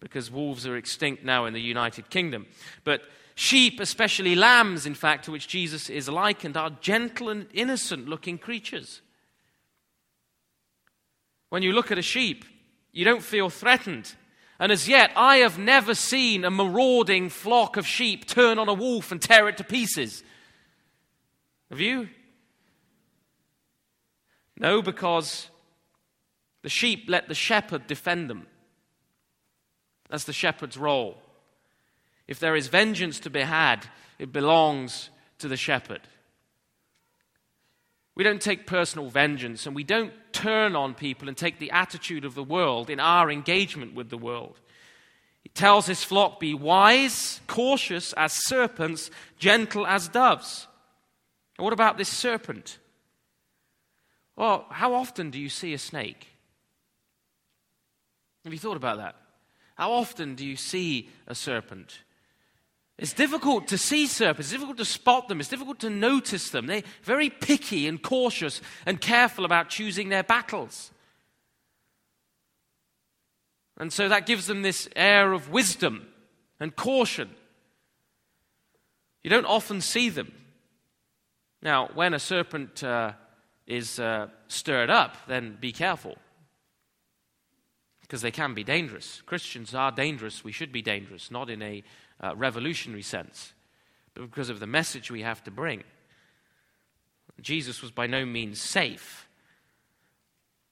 because 0.00 0.30
wolves 0.30 0.66
are 0.66 0.76
extinct 0.76 1.24
now 1.24 1.46
in 1.46 1.54
the 1.54 1.62
United 1.62 2.10
Kingdom. 2.10 2.44
But 2.84 3.04
Sheep, 3.34 3.80
especially 3.80 4.34
lambs, 4.34 4.84
in 4.84 4.94
fact, 4.94 5.24
to 5.24 5.30
which 5.30 5.48
Jesus 5.48 5.88
is 5.88 6.08
likened, 6.08 6.56
are 6.56 6.70
gentle 6.80 7.28
and 7.28 7.46
innocent 7.54 8.08
looking 8.08 8.38
creatures. 8.38 9.00
When 11.48 11.62
you 11.62 11.72
look 11.72 11.90
at 11.90 11.98
a 11.98 12.02
sheep, 12.02 12.44
you 12.92 13.04
don't 13.04 13.22
feel 13.22 13.48
threatened. 13.48 14.14
And 14.58 14.70
as 14.70 14.88
yet, 14.88 15.12
I 15.16 15.38
have 15.38 15.58
never 15.58 15.94
seen 15.94 16.44
a 16.44 16.50
marauding 16.50 17.30
flock 17.30 17.76
of 17.76 17.86
sheep 17.86 18.26
turn 18.26 18.58
on 18.58 18.68
a 18.68 18.74
wolf 18.74 19.10
and 19.10 19.20
tear 19.20 19.48
it 19.48 19.56
to 19.56 19.64
pieces. 19.64 20.22
Have 21.70 21.80
you? 21.80 22.08
No, 24.58 24.82
because 24.82 25.48
the 26.62 26.68
sheep 26.68 27.06
let 27.08 27.28
the 27.28 27.34
shepherd 27.34 27.86
defend 27.86 28.28
them. 28.28 28.46
That's 30.10 30.24
the 30.24 30.32
shepherd's 30.32 30.76
role. 30.76 31.21
If 32.28 32.38
there 32.38 32.56
is 32.56 32.68
vengeance 32.68 33.20
to 33.20 33.30
be 33.30 33.40
had, 33.40 33.86
it 34.18 34.32
belongs 34.32 35.10
to 35.38 35.48
the 35.48 35.56
shepherd. 35.56 36.00
We 38.14 38.24
don't 38.24 38.42
take 38.42 38.66
personal 38.66 39.08
vengeance 39.08 39.66
and 39.66 39.74
we 39.74 39.84
don't 39.84 40.12
turn 40.32 40.76
on 40.76 40.94
people 40.94 41.28
and 41.28 41.36
take 41.36 41.58
the 41.58 41.70
attitude 41.70 42.24
of 42.24 42.34
the 42.34 42.44
world 42.44 42.90
in 42.90 43.00
our 43.00 43.30
engagement 43.30 43.94
with 43.94 44.10
the 44.10 44.18
world. 44.18 44.60
He 45.42 45.48
tells 45.48 45.86
his 45.86 46.04
flock, 46.04 46.38
Be 46.38 46.54
wise, 46.54 47.40
cautious 47.46 48.12
as 48.12 48.32
serpents, 48.32 49.10
gentle 49.38 49.86
as 49.86 50.08
doves. 50.08 50.66
And 51.58 51.64
what 51.64 51.72
about 51.72 51.98
this 51.98 52.08
serpent? 52.08 52.78
Well, 54.36 54.66
how 54.70 54.94
often 54.94 55.30
do 55.30 55.40
you 55.40 55.48
see 55.48 55.74
a 55.74 55.78
snake? 55.78 56.28
Have 58.44 58.52
you 58.52 58.58
thought 58.58 58.76
about 58.76 58.98
that? 58.98 59.16
How 59.74 59.92
often 59.92 60.34
do 60.34 60.46
you 60.46 60.56
see 60.56 61.08
a 61.26 61.34
serpent? 61.34 61.98
It's 63.02 63.12
difficult 63.12 63.66
to 63.66 63.78
see 63.78 64.06
serpents, 64.06 64.46
it's 64.46 64.52
difficult 64.52 64.78
to 64.78 64.84
spot 64.84 65.26
them, 65.26 65.40
it's 65.40 65.48
difficult 65.48 65.80
to 65.80 65.90
notice 65.90 66.50
them. 66.50 66.68
They're 66.68 66.84
very 67.02 67.30
picky 67.30 67.88
and 67.88 68.00
cautious 68.00 68.60
and 68.86 69.00
careful 69.00 69.44
about 69.44 69.70
choosing 69.70 70.08
their 70.08 70.22
battles. 70.22 70.92
And 73.76 73.92
so 73.92 74.08
that 74.08 74.24
gives 74.24 74.46
them 74.46 74.62
this 74.62 74.88
air 74.94 75.32
of 75.32 75.50
wisdom 75.50 76.06
and 76.60 76.76
caution. 76.76 77.30
You 79.24 79.30
don't 79.30 79.46
often 79.46 79.80
see 79.80 80.08
them. 80.08 80.32
Now, 81.60 81.90
when 81.94 82.14
a 82.14 82.20
serpent 82.20 82.84
uh, 82.84 83.14
is 83.66 83.98
uh, 83.98 84.28
stirred 84.46 84.90
up, 84.90 85.16
then 85.26 85.58
be 85.60 85.72
careful. 85.72 86.18
Because 88.00 88.22
they 88.22 88.30
can 88.30 88.54
be 88.54 88.62
dangerous. 88.62 89.22
Christians 89.26 89.74
are 89.74 89.90
dangerous. 89.90 90.44
We 90.44 90.52
should 90.52 90.70
be 90.70 90.82
dangerous, 90.82 91.32
not 91.32 91.50
in 91.50 91.62
a 91.62 91.82
uh, 92.22 92.34
revolutionary 92.36 93.02
sense, 93.02 93.52
but 94.14 94.22
because 94.22 94.50
of 94.50 94.60
the 94.60 94.66
message 94.66 95.10
we 95.10 95.22
have 95.22 95.42
to 95.44 95.50
bring. 95.50 95.82
Jesus 97.40 97.82
was 97.82 97.90
by 97.90 98.06
no 98.06 98.24
means 98.24 98.60
safe. 98.60 99.28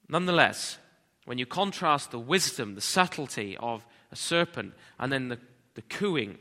Nonetheless, 0.09 0.79
when 1.25 1.39
you 1.39 1.47
contrast 1.47 2.11
the 2.11 2.19
wisdom, 2.19 2.75
the 2.75 2.81
subtlety 2.81 3.57
of 3.59 3.87
a 4.13 4.17
serpent, 4.17 4.75
and 4.99 5.13
then 5.13 5.29
the, 5.29 5.39
the 5.75 5.83
cooing 5.83 6.39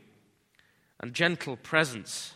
and 1.00 1.14
gentle 1.14 1.56
presence 1.56 2.34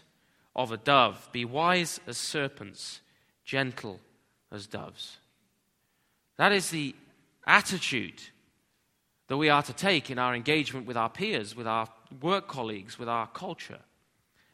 of 0.56 0.72
a 0.72 0.76
dove, 0.76 1.28
be 1.32 1.44
wise 1.44 2.00
as 2.06 2.16
serpents, 2.16 3.00
gentle 3.44 4.00
as 4.52 4.66
doves. 4.66 5.18
That 6.36 6.52
is 6.52 6.70
the 6.70 6.94
attitude 7.46 8.22
that 9.28 9.36
we 9.36 9.48
are 9.48 9.62
to 9.62 9.72
take 9.72 10.10
in 10.10 10.18
our 10.18 10.34
engagement 10.34 10.86
with 10.86 10.96
our 10.96 11.10
peers, 11.10 11.56
with 11.56 11.66
our 11.66 11.88
work 12.20 12.48
colleagues, 12.48 12.98
with 12.98 13.08
our 13.08 13.26
culture. 13.28 13.80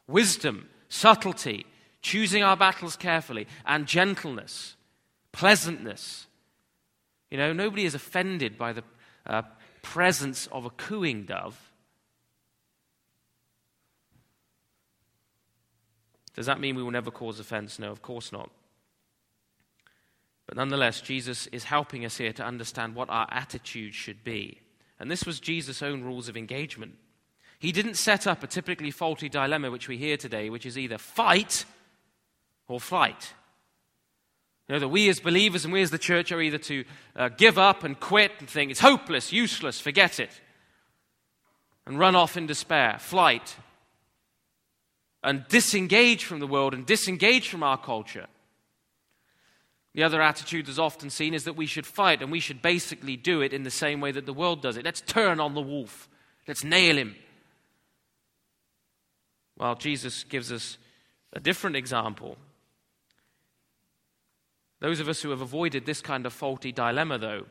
Wisdom, 0.06 0.68
subtlety, 0.88 1.66
choosing 2.02 2.42
our 2.42 2.56
battles 2.56 2.96
carefully, 2.96 3.46
and 3.66 3.86
gentleness, 3.86 4.76
pleasantness. 5.32 6.26
You 7.30 7.38
know, 7.38 7.52
nobody 7.52 7.84
is 7.84 7.94
offended 7.94 8.58
by 8.58 8.72
the 8.72 8.82
uh, 9.26 9.42
presence 9.82 10.48
of 10.48 10.64
a 10.64 10.70
cooing 10.70 11.24
dove. 11.24 11.58
Does 16.34 16.46
that 16.46 16.60
mean 16.60 16.76
we 16.76 16.82
will 16.82 16.90
never 16.90 17.10
cause 17.10 17.38
offense? 17.38 17.78
No, 17.78 17.90
of 17.90 18.02
course 18.02 18.32
not. 18.32 18.50
But 20.46 20.56
nonetheless, 20.56 21.00
Jesus 21.00 21.46
is 21.48 21.64
helping 21.64 22.04
us 22.04 22.16
here 22.16 22.32
to 22.32 22.44
understand 22.44 22.94
what 22.94 23.10
our 23.10 23.28
attitude 23.30 23.94
should 23.94 24.24
be. 24.24 24.58
And 24.98 25.10
this 25.10 25.24
was 25.24 25.38
Jesus' 25.38 25.82
own 25.82 26.02
rules 26.02 26.28
of 26.28 26.36
engagement. 26.36 26.96
He 27.60 27.72
didn't 27.72 27.94
set 27.94 28.26
up 28.26 28.42
a 28.42 28.46
typically 28.46 28.90
faulty 28.90 29.28
dilemma 29.28 29.70
which 29.70 29.86
we 29.86 29.98
hear 29.98 30.16
today, 30.16 30.48
which 30.48 30.64
is 30.64 30.78
either 30.78 30.96
fight 30.96 31.66
or 32.66 32.80
flight. 32.80 33.34
You 34.66 34.74
know, 34.76 34.80
that 34.80 34.88
we 34.88 35.10
as 35.10 35.20
believers 35.20 35.64
and 35.64 35.72
we 35.72 35.82
as 35.82 35.90
the 35.90 35.98
church 35.98 36.32
are 36.32 36.40
either 36.40 36.56
to 36.56 36.84
uh, 37.14 37.28
give 37.28 37.58
up 37.58 37.84
and 37.84 38.00
quit 38.00 38.32
and 38.38 38.48
think 38.48 38.70
it's 38.70 38.80
hopeless, 38.80 39.30
useless, 39.30 39.78
forget 39.78 40.18
it, 40.18 40.30
and 41.84 41.98
run 41.98 42.16
off 42.16 42.38
in 42.38 42.46
despair, 42.46 42.96
flight, 42.98 43.56
and 45.22 45.46
disengage 45.48 46.24
from 46.24 46.40
the 46.40 46.46
world 46.46 46.72
and 46.72 46.86
disengage 46.86 47.50
from 47.50 47.62
our 47.62 47.76
culture. 47.76 48.26
The 49.92 50.02
other 50.02 50.22
attitude 50.22 50.64
that's 50.64 50.78
often 50.78 51.10
seen 51.10 51.34
is 51.34 51.44
that 51.44 51.56
we 51.56 51.66
should 51.66 51.84
fight 51.84 52.22
and 52.22 52.32
we 52.32 52.40
should 52.40 52.62
basically 52.62 53.18
do 53.18 53.42
it 53.42 53.52
in 53.52 53.64
the 53.64 53.70
same 53.70 54.00
way 54.00 54.12
that 54.12 54.24
the 54.24 54.32
world 54.32 54.62
does 54.62 54.78
it. 54.78 54.84
Let's 54.84 55.02
turn 55.02 55.40
on 55.40 55.54
the 55.54 55.60
wolf, 55.60 56.08
let's 56.48 56.64
nail 56.64 56.96
him. 56.96 57.16
Well, 59.60 59.74
Jesus 59.74 60.24
gives 60.24 60.50
us 60.50 60.78
a 61.34 61.38
different 61.38 61.76
example. 61.76 62.38
Those 64.80 65.00
of 65.00 65.08
us 65.08 65.20
who 65.20 65.28
have 65.28 65.42
avoided 65.42 65.84
this 65.84 66.00
kind 66.00 66.24
of 66.24 66.32
faulty 66.32 66.72
dilemma, 66.72 67.18
though, 67.18 67.44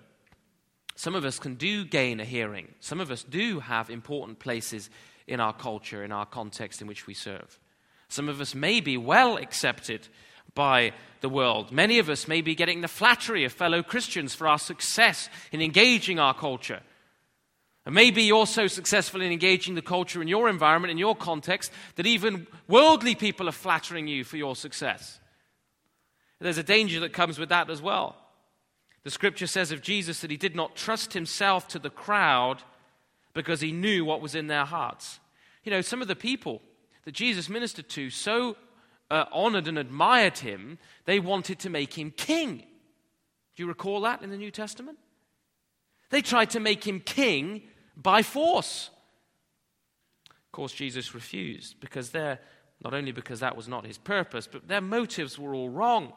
some 0.96 1.14
of 1.14 1.24
us 1.24 1.38
can 1.38 1.54
do 1.54 1.86
gain 1.86 2.20
a 2.20 2.26
hearing. 2.26 2.68
Some 2.80 3.00
of 3.00 3.12
us 3.12 3.24
do 3.24 3.60
have 3.60 3.92
important 3.92 4.40
places 4.40 4.90
in 5.28 5.40
our 5.40 5.54
culture, 5.54 6.04
in 6.04 6.12
our 6.12 6.26
context 6.26 6.82
in 6.82 6.88
which 6.88 7.06
we 7.06 7.14
serve. 7.14 7.60
Some 8.08 8.28
of 8.28 8.42
us 8.42 8.56
may 8.56 8.82
be 8.82 8.98
well 8.98 9.38
accepted 9.38 10.08
by 10.56 10.94
the 11.22 11.30
world. 11.30 11.72
Many 11.72 12.00
of 12.00 12.10
us 12.10 12.28
may 12.28 12.42
be 12.42 12.56
getting 12.56 12.82
the 12.82 12.88
flattery 12.88 13.46
of 13.46 13.54
fellow 13.54 13.84
Christians 13.84 14.34
for 14.34 14.48
our 14.48 14.58
success 14.58 15.30
in 15.52 15.62
engaging 15.62 16.18
our 16.18 16.34
culture. 16.34 16.82
And 17.90 17.96
maybe 17.96 18.22
you're 18.22 18.46
so 18.46 18.68
successful 18.68 19.20
in 19.20 19.32
engaging 19.32 19.74
the 19.74 19.82
culture 19.82 20.22
in 20.22 20.28
your 20.28 20.48
environment, 20.48 20.92
in 20.92 21.00
your 21.00 21.16
context, 21.16 21.72
that 21.96 22.06
even 22.06 22.46
worldly 22.68 23.16
people 23.16 23.50
are 23.50 23.52
flattering 23.52 24.08
you 24.08 24.24
for 24.24 24.38
your 24.38 24.56
success. 24.56 25.20
There's 26.40 26.60
a 26.60 26.64
danger 26.64 27.00
that 27.00 27.14
comes 27.14 27.40
with 27.40 27.50
that 27.50 27.68
as 27.68 27.82
well. 27.82 28.16
The 29.06 29.10
scripture 29.10 29.48
says 29.48 29.72
of 29.72 29.82
Jesus 29.82 30.20
that 30.20 30.30
he 30.30 30.38
did 30.38 30.56
not 30.56 30.76
trust 30.76 31.14
himself 31.14 31.68
to 31.70 31.80
the 31.80 31.90
crowd 31.90 32.62
because 33.34 33.60
he 33.60 33.72
knew 33.72 34.06
what 34.06 34.22
was 34.22 34.36
in 34.36 34.46
their 34.46 34.66
hearts. 34.66 35.20
You 35.64 35.72
know, 35.72 35.82
some 35.82 36.04
of 36.04 36.08
the 36.08 36.16
people 36.16 36.62
that 37.06 37.16
Jesus 37.16 37.50
ministered 37.50 37.90
to 37.90 38.12
so 38.12 38.56
uh, 39.10 39.26
honored 39.32 39.68
and 39.68 39.80
admired 39.80 40.38
him, 40.38 40.78
they 41.06 41.20
wanted 41.20 41.58
to 41.58 41.72
make 41.72 41.98
him 41.98 42.12
king. 42.12 42.58
Do 43.56 43.64
you 43.64 43.68
recall 43.68 44.02
that 44.02 44.22
in 44.22 44.30
the 44.30 44.38
New 44.38 44.52
Testament? 44.52 45.00
They 46.12 46.22
tried 46.22 46.52
to 46.52 46.60
make 46.60 46.86
him 46.86 47.00
king 47.00 47.64
by 48.02 48.24
force. 48.24 48.90
Of 50.30 50.52
course, 50.52 50.74
Jesus 50.74 51.14
refused 51.14 51.80
because 51.80 52.10
they're 52.10 52.40
not 52.84 52.94
only 52.94 53.12
because 53.12 53.42
that 53.42 53.58
was 53.58 53.68
not 53.68 53.86
his 53.86 53.98
purpose, 53.98 54.48
but 54.48 54.68
their 54.68 54.82
motives 54.82 55.38
were 55.38 55.54
all 55.54 55.70
wrong. 55.70 56.14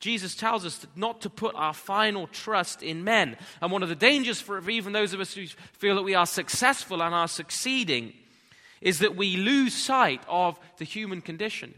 Jesus 0.00 0.34
tells 0.34 0.64
us 0.64 0.86
not 0.96 1.20
to 1.22 1.30
put 1.30 1.54
our 1.54 1.74
final 1.74 2.26
trust 2.26 2.82
in 2.82 3.04
men. 3.04 3.36
And 3.60 3.70
one 3.70 3.82
of 3.82 3.88
the 3.88 3.94
dangers 3.94 4.40
for 4.40 4.68
even 4.68 4.92
those 4.92 5.12
of 5.12 5.20
us 5.20 5.34
who 5.34 5.46
feel 5.72 5.94
that 5.96 6.02
we 6.02 6.14
are 6.14 6.26
successful 6.26 7.02
and 7.02 7.14
are 7.14 7.28
succeeding 7.28 8.12
is 8.80 8.98
that 8.98 9.16
we 9.16 9.36
lose 9.36 9.74
sight 9.74 10.22
of 10.28 10.58
the 10.78 10.84
human 10.84 11.20
condition. 11.20 11.74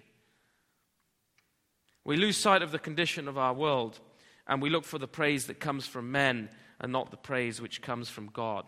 We 2.04 2.16
lose 2.16 2.36
sight 2.36 2.62
of 2.62 2.72
the 2.72 2.78
condition 2.78 3.28
of 3.28 3.38
our 3.38 3.52
world 3.52 4.00
and 4.46 4.62
we 4.62 4.70
look 4.70 4.84
for 4.84 4.98
the 4.98 5.08
praise 5.08 5.46
that 5.46 5.60
comes 5.60 5.86
from 5.86 6.12
men 6.12 6.48
and 6.80 6.92
not 6.92 7.10
the 7.10 7.16
praise 7.16 7.60
which 7.60 7.82
comes 7.82 8.08
from 8.08 8.28
God. 8.28 8.64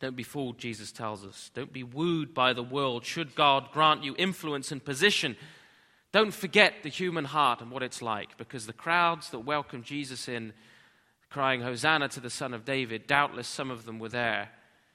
Don't 0.00 0.16
be 0.16 0.22
fooled, 0.22 0.58
Jesus 0.58 0.92
tells 0.92 1.24
us. 1.24 1.50
Don't 1.54 1.72
be 1.72 1.82
wooed 1.82 2.32
by 2.32 2.52
the 2.52 2.62
world. 2.62 3.04
Should 3.04 3.34
God 3.34 3.70
grant 3.72 4.04
you 4.04 4.14
influence 4.16 4.70
and 4.70 4.84
position, 4.84 5.36
don't 6.12 6.32
forget 6.32 6.82
the 6.82 6.88
human 6.88 7.24
heart 7.24 7.60
and 7.60 7.70
what 7.70 7.82
it's 7.82 8.00
like, 8.00 8.36
because 8.38 8.66
the 8.66 8.72
crowds 8.72 9.30
that 9.30 9.40
welcomed 9.40 9.84
Jesus 9.84 10.28
in, 10.28 10.52
crying, 11.30 11.60
Hosanna 11.60 12.08
to 12.10 12.20
the 12.20 12.30
Son 12.30 12.54
of 12.54 12.64
David, 12.64 13.06
doubtless 13.06 13.48
some 13.48 13.70
of 13.70 13.84
them 13.84 13.98
were 13.98 14.08
there 14.08 14.50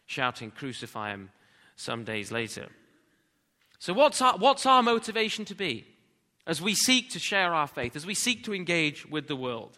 shouting, 0.06 0.52
Crucify 0.52 1.12
him, 1.12 1.30
some 1.76 2.04
days 2.04 2.32
later. 2.32 2.68
So, 3.80 3.94
what's 3.94 4.22
our, 4.22 4.38
what's 4.38 4.66
our 4.66 4.84
motivation 4.84 5.46
to 5.46 5.56
be 5.56 5.86
as 6.46 6.62
we 6.62 6.76
seek 6.76 7.10
to 7.12 7.20
share 7.20 7.54
our 7.54 7.68
faith, 7.68 7.96
as 7.96 8.06
we 8.06 8.14
seek 8.14 8.44
to 8.46 8.54
engage 8.54 9.06
with 9.06 9.28
the 9.28 9.36
world? 9.36 9.78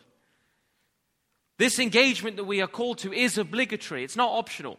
This 1.57 1.79
engagement 1.79 2.35
that 2.35 2.43
we 2.43 2.61
are 2.61 2.67
called 2.67 2.97
to 2.99 3.13
is 3.13 3.38
obligatory, 3.38 4.03
it's 4.03 4.17
not 4.17 4.31
optional. 4.31 4.77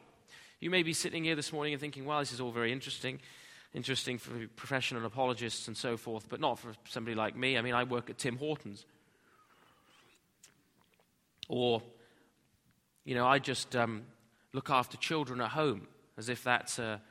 You 0.59 0.71
may 0.71 0.83
be 0.83 0.95
sitting 0.95 1.25
here 1.25 1.37
this 1.37 1.53
morning 1.53 1.75
and 1.75 1.81
thinking, 1.81 2.07
well, 2.07 2.21
this 2.21 2.33
is 2.33 2.41
all 2.41 2.51
very 2.51 2.73
interesting, 2.73 3.21
interesting 3.75 4.17
for 4.17 4.31
professional 4.57 5.05
apologists 5.05 5.69
and 5.69 5.77
so 5.77 5.97
forth, 5.99 6.29
but 6.29 6.41
not 6.41 6.59
for 6.59 6.73
somebody 6.89 7.15
like 7.15 7.37
me. 7.37 7.59
I 7.59 7.63
mean, 7.63 7.75
I 7.75 7.85
work 7.85 8.09
at 8.09 8.17
Tim 8.17 8.39
Hortons. 8.39 8.87
Or, 11.49 11.83
you 13.05 13.15
know, 13.15 13.27
I 13.27 13.39
just 13.39 13.77
um, 13.77 14.05
look 14.55 14.71
after 14.71 14.97
children 14.97 15.43
at 15.43 15.51
home 15.51 15.87
as 16.17 16.31
if 16.31 16.43
that's 16.43 16.79
a, 16.79 17.03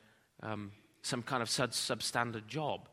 um, 0.42 0.72
some 1.04 1.22
kind 1.22 1.44
of 1.44 1.50
sub- 1.50 1.72
substandard 1.72 2.48
job. 2.48 2.90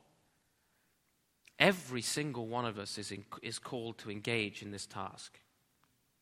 Every 1.58 2.02
single 2.02 2.46
one 2.46 2.66
of 2.66 2.78
us 2.78 2.98
is, 2.98 3.10
in, 3.10 3.24
is 3.40 3.58
called 3.58 3.96
to 3.98 4.10
engage 4.10 4.62
in 4.62 4.70
this 4.70 4.86
task. 4.86 5.40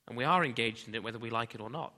And 0.06 0.16
we 0.16 0.24
are 0.24 0.44
engaged 0.44 0.86
in 0.86 0.94
it 0.94 1.02
whether 1.02 1.18
we 1.18 1.30
like 1.30 1.54
it 1.54 1.60
or 1.60 1.70
not. 1.70 1.94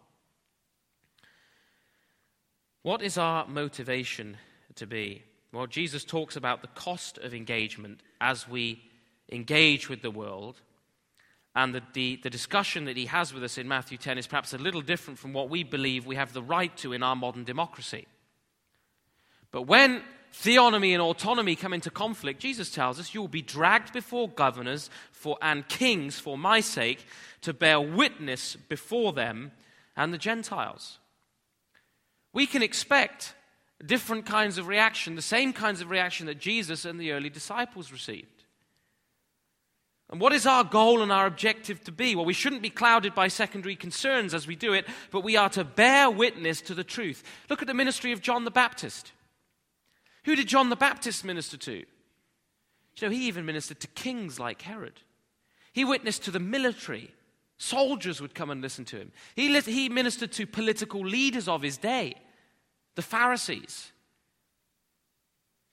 What 2.83 3.01
is 3.01 3.17
our 3.17 3.47
motivation 3.47 4.37
to 4.75 4.87
be? 4.87 5.23
Well, 5.53 5.67
Jesus 5.67 6.05
talks 6.05 6.35
about 6.35 6.63
the 6.63 6.69
cost 6.69 7.19
of 7.19 7.35
engagement 7.35 8.01
as 8.21 8.49
we 8.49 8.83
engage 9.31 9.89
with 9.89 10.03
the 10.03 10.11
world. 10.11 10.61
And 11.55 11.75
the, 11.75 11.83
the, 11.93 12.19
the, 12.23 12.31
discussion 12.31 12.87
that 12.87 12.97
he 12.97 13.07
has 13.07 13.35
with 13.35 13.45
us 13.45 13.59
in 13.59 13.69
Matthew 13.69 13.99
10 13.99 14.17
is 14.17 14.27
perhaps 14.27 14.55
a 14.55 14.59
little 14.59 14.81
different 14.81 15.19
from 15.19 15.35
what 15.35 15.51
we 15.51 15.65
believe 15.65 16.07
we 16.07 16.17
have 16.17 16.33
the 16.33 16.43
right 16.43 16.75
to 16.79 16.95
in 16.95 17.03
our 17.03 17.15
modern 17.15 17.45
democracy. 17.45 18.07
But 19.51 19.63
when 19.63 20.03
theonomy 20.33 20.93
and 20.95 21.03
autonomy 21.03 21.55
come 21.55 21.75
into 21.75 21.91
conflict, 21.91 22.41
Jesus 22.41 22.71
tells 22.71 22.99
us 22.99 23.13
you 23.13 23.21
will 23.21 23.29
be 23.29 23.43
dragged 23.43 23.93
before 23.93 24.31
governors 24.31 24.89
for, 25.13 25.37
and 25.43 25.69
kings 25.69 26.19
for 26.19 26.39
my 26.39 26.61
sake 26.61 27.05
to 27.43 27.53
bear 27.53 27.79
witness 27.79 28.57
before 28.57 29.13
them 29.13 29.53
and 29.95 30.13
the 30.13 30.19
Gentiles. 30.19 30.99
We 32.33 32.47
can 32.47 32.63
expect 32.63 33.35
different 33.85 34.27
kinds 34.27 34.59
of 34.59 34.69
reaction, 34.69 35.17
the 35.17 35.23
same 35.23 35.53
kinds 35.53 35.81
of 35.81 35.91
reaction 35.91 36.27
that 36.27 36.39
Jesus 36.39 36.85
and 36.85 37.01
the 37.01 37.13
early 37.13 37.31
disciples 37.31 37.93
received. 37.93 38.45
And 40.11 40.21
what 40.21 40.35
is 40.35 40.47
our 40.47 40.63
goal 40.63 41.03
and 41.03 41.11
our 41.11 41.27
objective 41.27 41.83
to 41.85 41.93
be? 41.93 42.15
Well, 42.15 42.27
we 42.27 42.35
shouldn't 42.35 42.61
be 42.61 42.71
clouded 42.71 43.15
by 43.15 43.29
secondary 43.29 43.75
concerns 43.75 44.35
as 44.35 44.47
we 44.47 44.55
do 44.55 44.75
it, 44.75 44.87
but 45.11 45.25
we 45.25 45.37
are 45.37 45.49
to 45.51 45.65
bear 45.65 46.11
witness 46.11 46.61
to 46.63 46.75
the 46.75 46.85
truth. 46.85 47.25
Look 47.49 47.63
at 47.63 47.69
the 47.69 47.75
ministry 47.75 48.13
of 48.13 48.21
John 48.21 48.45
the 48.45 48.51
Baptist. 48.51 49.13
Who 50.25 50.37
did 50.37 50.49
John 50.49 50.69
the 50.69 50.77
Baptist 50.77 51.25
minister 51.25 51.57
to? 51.57 51.73
You 52.97 53.09
know, 53.09 53.09
he 53.09 53.27
even 53.27 53.47
ministered 53.47 53.81
to 53.81 53.89
kings 53.89 54.39
like 54.39 54.63
Herod. 54.63 55.01
He 55.73 55.85
witnessed 55.85 56.25
to 56.25 56.31
the 56.31 56.39
military. 56.39 57.15
Soldiers 57.63 58.21
would 58.21 58.35
come 58.35 58.51
and 58.51 58.61
listen 58.61 58.85
to 58.87 58.97
him. 58.97 59.13
He, 59.37 59.57
he 59.61 59.89
ministered 59.89 60.33
to 60.33 60.49
political 60.49 61.01
leaders 61.01 61.47
of 61.47 61.63
his 61.63 61.77
day, 61.77 62.17
the 62.97 63.03
Pharisees, 63.03 63.93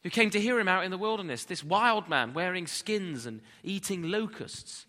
who 0.04 0.12
came 0.12 0.30
to 0.30 0.39
hear 0.39 0.60
him 0.60 0.67
out 0.67 0.84
in 0.84 0.91
the 0.91 0.99
wilderness, 0.99 1.45
this 1.45 1.63
wild 1.63 2.08
man 2.08 2.36
wearing 2.36 2.67
skins 2.67 3.25
and 3.25 3.41
eating 3.63 4.04
locusts. 4.04 4.86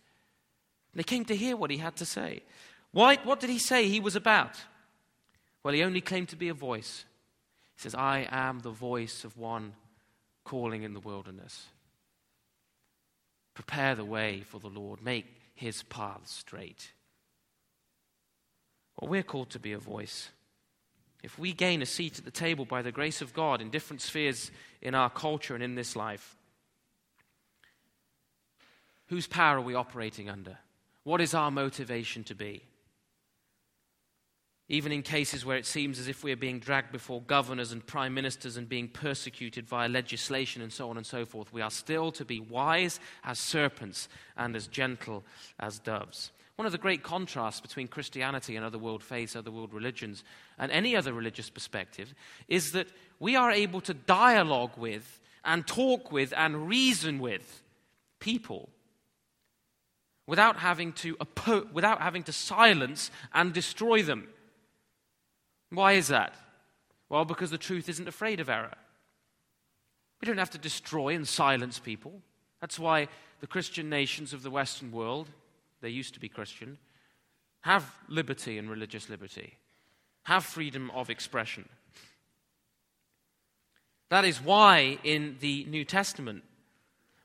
They 0.95 1.03
came 1.03 1.25
to 1.25 1.35
hear 1.35 1.57
what 1.57 1.71
he 1.71 1.79
had 1.79 1.97
to 1.97 2.05
say. 2.05 2.43
Why, 2.93 3.17
what 3.25 3.41
did 3.41 3.49
he 3.49 3.59
say 3.59 3.89
he 3.89 3.99
was 3.99 4.15
about? 4.15 4.59
Well, 5.63 5.73
he 5.73 5.83
only 5.83 6.03
claimed 6.03 6.29
to 6.29 6.37
be 6.37 6.51
a 6.51 6.55
voice. 6.55 7.07
He 7.77 7.81
says, 7.81 7.95
I 7.95 8.29
am 8.31 8.59
the 8.59 8.69
voice 8.69 9.25
of 9.25 9.39
one 9.39 9.73
calling 10.45 10.83
in 10.83 10.93
the 10.93 11.01
wilderness. 11.01 11.65
Prepare 13.55 13.95
the 13.95 14.05
way 14.05 14.43
for 14.43 14.61
the 14.61 14.69
Lord. 14.69 15.03
Make 15.03 15.40
his 15.61 15.83
path 15.83 16.27
straight. 16.27 16.93
Well, 18.99 19.11
we're 19.11 19.23
called 19.23 19.51
to 19.51 19.59
be 19.59 19.73
a 19.73 19.79
voice. 19.79 20.31
If 21.23 21.39
we 21.39 21.53
gain 21.53 21.83
a 21.83 21.87
seat 21.87 22.19
at 22.19 22.25
the 22.25 22.31
table 22.31 22.65
by 22.65 22.81
the 22.81 22.91
grace 22.91 23.21
of 23.21 23.35
God 23.35 23.61
in 23.61 23.69
different 23.69 24.01
spheres 24.01 24.51
in 24.81 24.95
our 24.95 25.11
culture 25.11 25.55
and 25.55 25.63
in 25.63 25.75
this 25.75 25.95
life, 25.95 26.35
whose 29.09 29.27
power 29.27 29.59
are 29.59 29.61
we 29.61 29.75
operating 29.75 30.31
under? 30.31 30.57
What 31.05 31.21
is 31.21 31.35
our 31.35 31.51
motivation 31.51 32.25
to 32.25 32.35
be? 32.35 32.63
Even 34.71 34.93
in 34.93 35.03
cases 35.03 35.45
where 35.45 35.57
it 35.57 35.67
seems 35.67 35.99
as 35.99 36.07
if 36.07 36.23
we 36.23 36.31
are 36.31 36.37
being 36.37 36.61
dragged 36.61 36.93
before 36.93 37.21
governors 37.23 37.73
and 37.73 37.85
prime 37.85 38.15
ministers 38.15 38.57
and 38.57 38.69
being 38.69 38.87
persecuted 38.87 39.67
via 39.67 39.89
legislation 39.89 40.63
and 40.63 40.73
so 40.73 40.89
on 40.89 40.97
and 40.97 41.05
so 41.05 41.27
forth, 41.27 41.53
we 41.53 41.61
are 41.61 41.73
still 41.73 42.13
to 42.13 42.25
be 42.25 42.39
wise 42.39 43.01
as 43.25 43.41
serpents 43.41 44.09
and 44.37 44.55
as 44.55 44.69
gentle 44.69 45.25
as 45.59 45.81
doves. 45.81 46.31
One 46.55 46.67
of 46.67 46.73
the 46.73 46.79
great 46.79 47.03
contrasts 47.03 47.61
between 47.61 47.89
Christianity 47.89 48.55
and 48.55 48.65
other 48.65 48.79
world 48.79 49.03
faiths, 49.03 49.35
other 49.35 49.51
world 49.51 49.75
religions, 49.75 50.23
and 50.57 50.71
any 50.71 50.95
other 50.95 51.13
religious 51.13 51.51
perspective 51.51 52.15
is 52.47 52.71
that 52.71 52.87
we 53.19 53.35
are 53.35 53.51
able 53.51 53.81
to 53.81 53.93
dialogue 53.93 54.77
with 54.77 55.21
and 55.45 55.67
talk 55.67 56.13
with 56.13 56.33
and 56.37 56.69
reason 56.69 57.19
with 57.19 57.65
people 58.21 58.69
without 60.29 60.59
having 60.59 60.93
to, 60.93 61.17
oppo- 61.17 61.73
without 61.73 62.01
having 62.01 62.23
to 62.23 62.33
silence 62.33 63.11
and 63.35 63.53
destroy 63.53 64.01
them. 64.01 64.29
Why 65.71 65.93
is 65.93 66.09
that? 66.09 66.35
Well, 67.09 67.25
because 67.25 67.51
the 67.51 67.59
truth 67.59 67.89
isn't 67.89 68.09
afraid 68.09 68.41
of 68.41 68.49
error. 68.49 68.77
We 70.21 70.27
don't 70.27 70.39
have 70.39 70.51
to 70.51 70.59
destroy 70.59 71.15
and 71.15 71.27
silence 71.27 71.79
people. 71.79 72.21
That's 72.61 72.79
why 72.79 73.09
the 73.41 73.47
Christian 73.47 73.89
nations 73.89 74.33
of 74.33 74.43
the 74.43 74.51
Western 74.51 74.93
world, 74.93 75.29
they 75.81 75.89
used 75.89 76.15
to 76.15 76.21
be 76.21 76.29
Christian, 76.29 76.79
have 77.63 77.95
liberty 78.09 78.59
and 78.59 78.71
religious 78.71 79.09
liberty, 79.09 79.55
have 80.25 80.45
freedom 80.45 80.91
of 80.95 81.11
expression. 81.11 81.69
That 84.11 84.25
is 84.25 84.43
why 84.43 84.99
in 85.05 85.37
the 85.41 85.65
New 85.65 85.85
Testament 85.85 86.43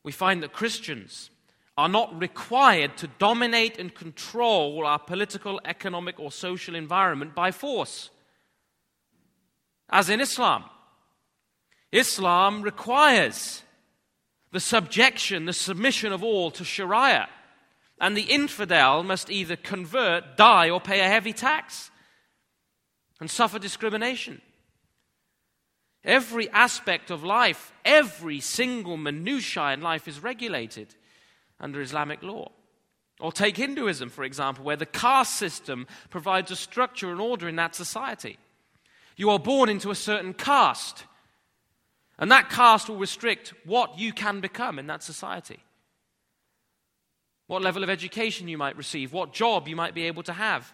we 0.03 0.11
find 0.11 0.41
that 0.43 0.53
Christians 0.53 1.31
are 1.77 1.89
not 1.89 2.17
required 2.19 2.95
to 2.97 3.07
dominate 3.19 3.77
and 3.77 3.93
control 3.93 4.85
our 4.85 4.99
political, 4.99 5.59
economic, 5.65 6.19
or 6.19 6.31
social 6.31 6.75
environment 6.75 7.35
by 7.35 7.51
force 7.51 8.11
as 9.89 10.09
in 10.09 10.21
Islam. 10.21 10.63
Islam 11.91 12.61
requires 12.61 13.63
the 14.51 14.59
subjection, 14.59 15.45
the 15.45 15.53
submission 15.53 16.11
of 16.11 16.23
all 16.23 16.51
to 16.51 16.63
Sharia. 16.63 17.29
And 17.99 18.15
the 18.15 18.23
infidel 18.23 19.03
must 19.03 19.29
either 19.29 19.55
convert, 19.55 20.35
die, 20.35 20.69
or 20.69 20.81
pay 20.81 20.99
a 20.99 21.07
heavy 21.07 21.33
tax 21.33 21.91
and 23.21 23.31
suffer 23.31 23.57
discrimination. 23.57 24.41
Every 26.03 26.49
aspect 26.49 27.09
of 27.09 27.23
life, 27.23 27.71
every 27.83 28.39
single 28.39 28.97
minutiae 28.97 29.73
in 29.73 29.81
life 29.81 30.07
is 30.07 30.21
regulated. 30.21 30.93
under 31.59 31.81
Islamic 31.81 32.21
law. 32.21 32.51
Or 33.19 33.31
take 33.31 33.57
Hinduism, 33.57 34.09
for 34.09 34.23
example, 34.23 34.65
where 34.65 34.75
the 34.75 34.85
caste 34.85 35.35
system 35.35 35.87
provides 36.09 36.51
a 36.51 36.55
structure 36.55 37.11
and 37.11 37.21
order 37.21 37.47
in 37.47 37.55
that 37.55 37.75
society. 37.75 38.37
You 39.15 39.29
are 39.29 39.39
born 39.39 39.69
into 39.69 39.91
a 39.91 39.95
certain 39.95 40.33
caste, 40.33 41.05
and 42.17 42.31
that 42.31 42.49
caste 42.49 42.89
will 42.89 42.97
restrict 42.97 43.53
what 43.65 43.97
you 43.97 44.13
can 44.13 44.41
become 44.41 44.79
in 44.79 44.87
that 44.87 45.03
society. 45.03 45.59
What 47.47 47.61
level 47.61 47.83
of 47.83 47.89
education 47.89 48.47
you 48.47 48.57
might 48.57 48.77
receive, 48.77 49.13
what 49.13 49.33
job 49.33 49.67
you 49.67 49.75
might 49.75 49.93
be 49.93 50.07
able 50.07 50.23
to 50.23 50.33
have. 50.33 50.73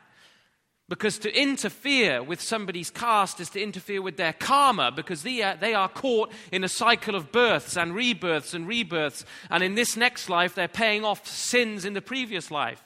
Because 0.88 1.18
to 1.20 1.34
interfere 1.34 2.22
with 2.22 2.42
somebody's 2.42 2.90
caste 2.90 3.40
is 3.40 3.50
to 3.52 3.62
interfere 3.62 4.02
with 4.02 4.18
their 4.18 4.34
karma, 4.34 4.92
because 4.92 5.24
they 5.24 5.42
are, 5.42 5.56
they 5.56 5.74
are 5.74 5.88
caught 5.88 6.32
in 6.52 6.64
a 6.64 6.70
cycle 6.70 7.16
of 7.16 7.32
births 7.32 7.78
and 7.78 7.96
rebirths 7.96 8.54
and 8.54 8.68
rebirths. 8.68 9.24
And 9.50 9.64
in 9.64 9.76
this 9.76 9.96
next 9.96 10.30
life, 10.30 10.54
they're 10.54 10.68
paying 10.68 11.06
off 11.06 11.26
sins 11.28 11.86
in 11.86 11.94
the 11.94 12.02
previous 12.02 12.52
life. 12.52 12.84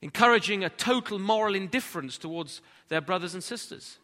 Encouraging 0.00 0.64
a 0.64 0.70
total 0.70 1.18
moral 1.18 1.54
indifference 1.54 2.16
towards 2.16 2.62
their 2.88 3.00
brothers 3.00 3.34
and 3.34 3.42
sisters. 3.42 3.98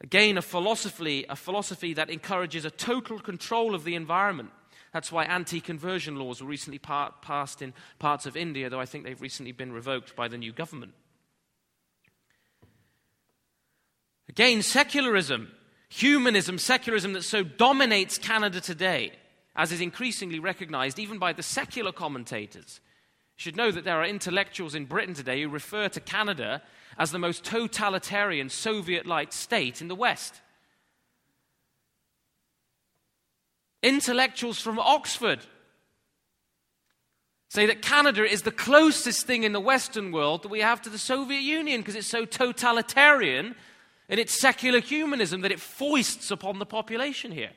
Again, 0.00 0.36
a 0.36 0.42
philosophy, 0.42 1.24
a 1.28 1.36
philosophy 1.36 1.94
that 1.94 2.10
encourages 2.10 2.64
a 2.64 2.70
total 2.70 3.20
control 3.20 3.74
of 3.74 3.84
the 3.84 3.94
environment 3.94 4.50
that's 4.92 5.10
why 5.10 5.24
anti 5.24 5.60
conversion 5.60 6.16
laws 6.16 6.42
were 6.42 6.48
recently 6.48 6.78
passed 6.78 7.62
in 7.62 7.72
parts 7.98 8.26
of 8.26 8.36
India, 8.36 8.68
though 8.68 8.80
I 8.80 8.86
think 8.86 9.04
they've 9.04 9.20
recently 9.20 9.52
been 9.52 9.72
revoked 9.72 10.14
by 10.14 10.28
the 10.28 10.36
new 10.36 10.52
government. 10.52 10.92
Again, 14.28 14.62
secularism, 14.62 15.50
humanism, 15.88 16.58
secularism 16.58 17.14
that 17.14 17.22
so 17.22 17.42
dominates 17.42 18.18
Canada 18.18 18.60
today, 18.60 19.12
as 19.56 19.72
is 19.72 19.80
increasingly 19.80 20.38
recognized 20.38 20.98
even 20.98 21.18
by 21.18 21.32
the 21.32 21.42
secular 21.42 21.92
commentators. 21.92 22.80
Should 23.42 23.56
know 23.56 23.72
that 23.72 23.82
there 23.82 24.00
are 24.00 24.06
intellectuals 24.06 24.76
in 24.76 24.84
Britain 24.84 25.14
today 25.14 25.42
who 25.42 25.48
refer 25.48 25.88
to 25.88 25.98
Canada 25.98 26.62
as 26.96 27.10
the 27.10 27.18
most 27.18 27.42
totalitarian 27.42 28.48
Soviet 28.48 29.04
like 29.04 29.32
state 29.32 29.80
in 29.82 29.88
the 29.88 29.96
West. 29.96 30.40
Intellectuals 33.82 34.60
from 34.60 34.78
Oxford 34.78 35.40
say 37.48 37.66
that 37.66 37.82
Canada 37.82 38.22
is 38.22 38.42
the 38.42 38.52
closest 38.52 39.26
thing 39.26 39.42
in 39.42 39.50
the 39.50 39.58
Western 39.58 40.12
world 40.12 40.44
that 40.44 40.48
we 40.48 40.60
have 40.60 40.80
to 40.82 40.88
the 40.88 40.96
Soviet 40.96 41.40
Union 41.40 41.80
because 41.80 41.96
it's 41.96 42.06
so 42.06 42.24
totalitarian 42.24 43.56
in 44.08 44.20
its 44.20 44.40
secular 44.40 44.78
humanism 44.78 45.40
that 45.40 45.50
it 45.50 45.58
foists 45.58 46.30
upon 46.30 46.60
the 46.60 46.64
population 46.64 47.32
here. 47.32 47.50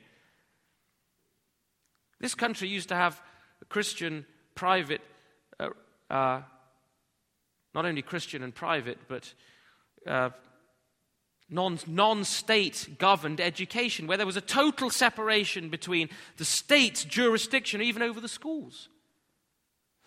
This 2.18 2.34
country 2.34 2.66
used 2.66 2.88
to 2.88 2.96
have 2.96 3.22
Christian 3.68 4.26
private, 4.56 5.00
uh, 6.10 6.40
not 7.74 7.84
only 7.84 8.02
Christian 8.02 8.42
and 8.42 8.54
private, 8.54 8.98
but 9.08 9.32
uh, 10.06 10.30
non 11.48 12.24
state 12.24 12.96
governed 12.98 13.40
education, 13.40 14.06
where 14.06 14.16
there 14.16 14.26
was 14.26 14.36
a 14.36 14.40
total 14.40 14.90
separation 14.90 15.68
between 15.68 16.08
the 16.36 16.44
state's 16.44 17.04
jurisdiction, 17.04 17.82
even 17.82 18.02
over 18.02 18.20
the 18.20 18.28
schools. 18.28 18.88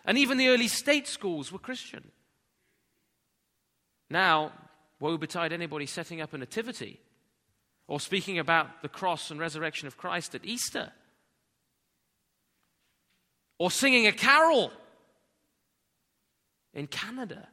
And 0.05 0.17
even 0.17 0.37
the 0.37 0.49
early 0.49 0.67
state 0.67 1.07
schools 1.07 1.51
were 1.51 1.59
Christian. 1.59 2.11
Now, 4.09 4.51
woe 4.99 5.17
betide 5.17 5.53
anybody 5.53 5.85
setting 5.85 6.21
up 6.21 6.33
a 6.33 6.37
nativity 6.37 6.99
or 7.87 7.99
speaking 7.99 8.39
about 8.39 8.81
the 8.81 8.89
cross 8.89 9.31
and 9.31 9.39
resurrection 9.39 9.87
of 9.87 9.97
Christ 9.97 10.35
at 10.35 10.45
Easter 10.45 10.91
or 13.57 13.69
singing 13.69 14.07
a 14.07 14.11
carol 14.11 14.71
in 16.79 16.87
Canada. 16.87 17.49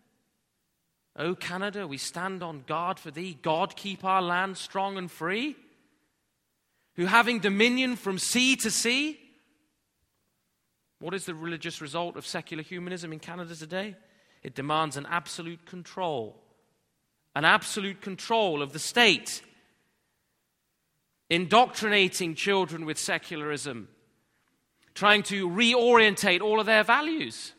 O 1.16 1.34
Canada, 1.34 1.86
we 1.86 1.98
stand 1.98 2.42
on 2.42 2.62
guard 2.66 2.98
for 3.00 3.10
thee. 3.10 3.36
God, 3.42 3.74
keep 3.74 4.04
our 4.04 4.22
land 4.22 4.56
strong 4.56 4.96
and 4.96 5.10
free. 5.10 5.56
Who, 6.94 7.06
having 7.06 7.40
dominion 7.40 7.96
from 7.96 8.18
sea 8.18 8.54
to 8.56 8.70
sea, 8.70 9.18
what 11.00 11.12
is 11.12 11.26
the 11.26 11.34
religious 11.34 11.80
result 11.80 12.16
of 12.16 12.24
secular 12.24 12.62
humanism 12.62 13.12
in 13.12 13.18
Canada 13.18 13.56
today? 13.56 13.96
It 14.44 14.54
demands 14.54 14.96
an 14.96 15.06
absolute 15.10 15.66
control, 15.66 16.40
an 17.34 17.44
absolute 17.44 18.00
control 18.00 18.62
of 18.62 18.72
the 18.72 18.78
state, 18.78 19.42
indoctrinating 21.28 22.36
children 22.36 22.86
with 22.86 22.96
secularism, 22.96 23.88
trying 24.94 25.24
to 25.24 25.48
reorientate 25.48 26.40
all 26.40 26.60
of 26.60 26.66
their 26.66 26.84
values. 26.84 27.52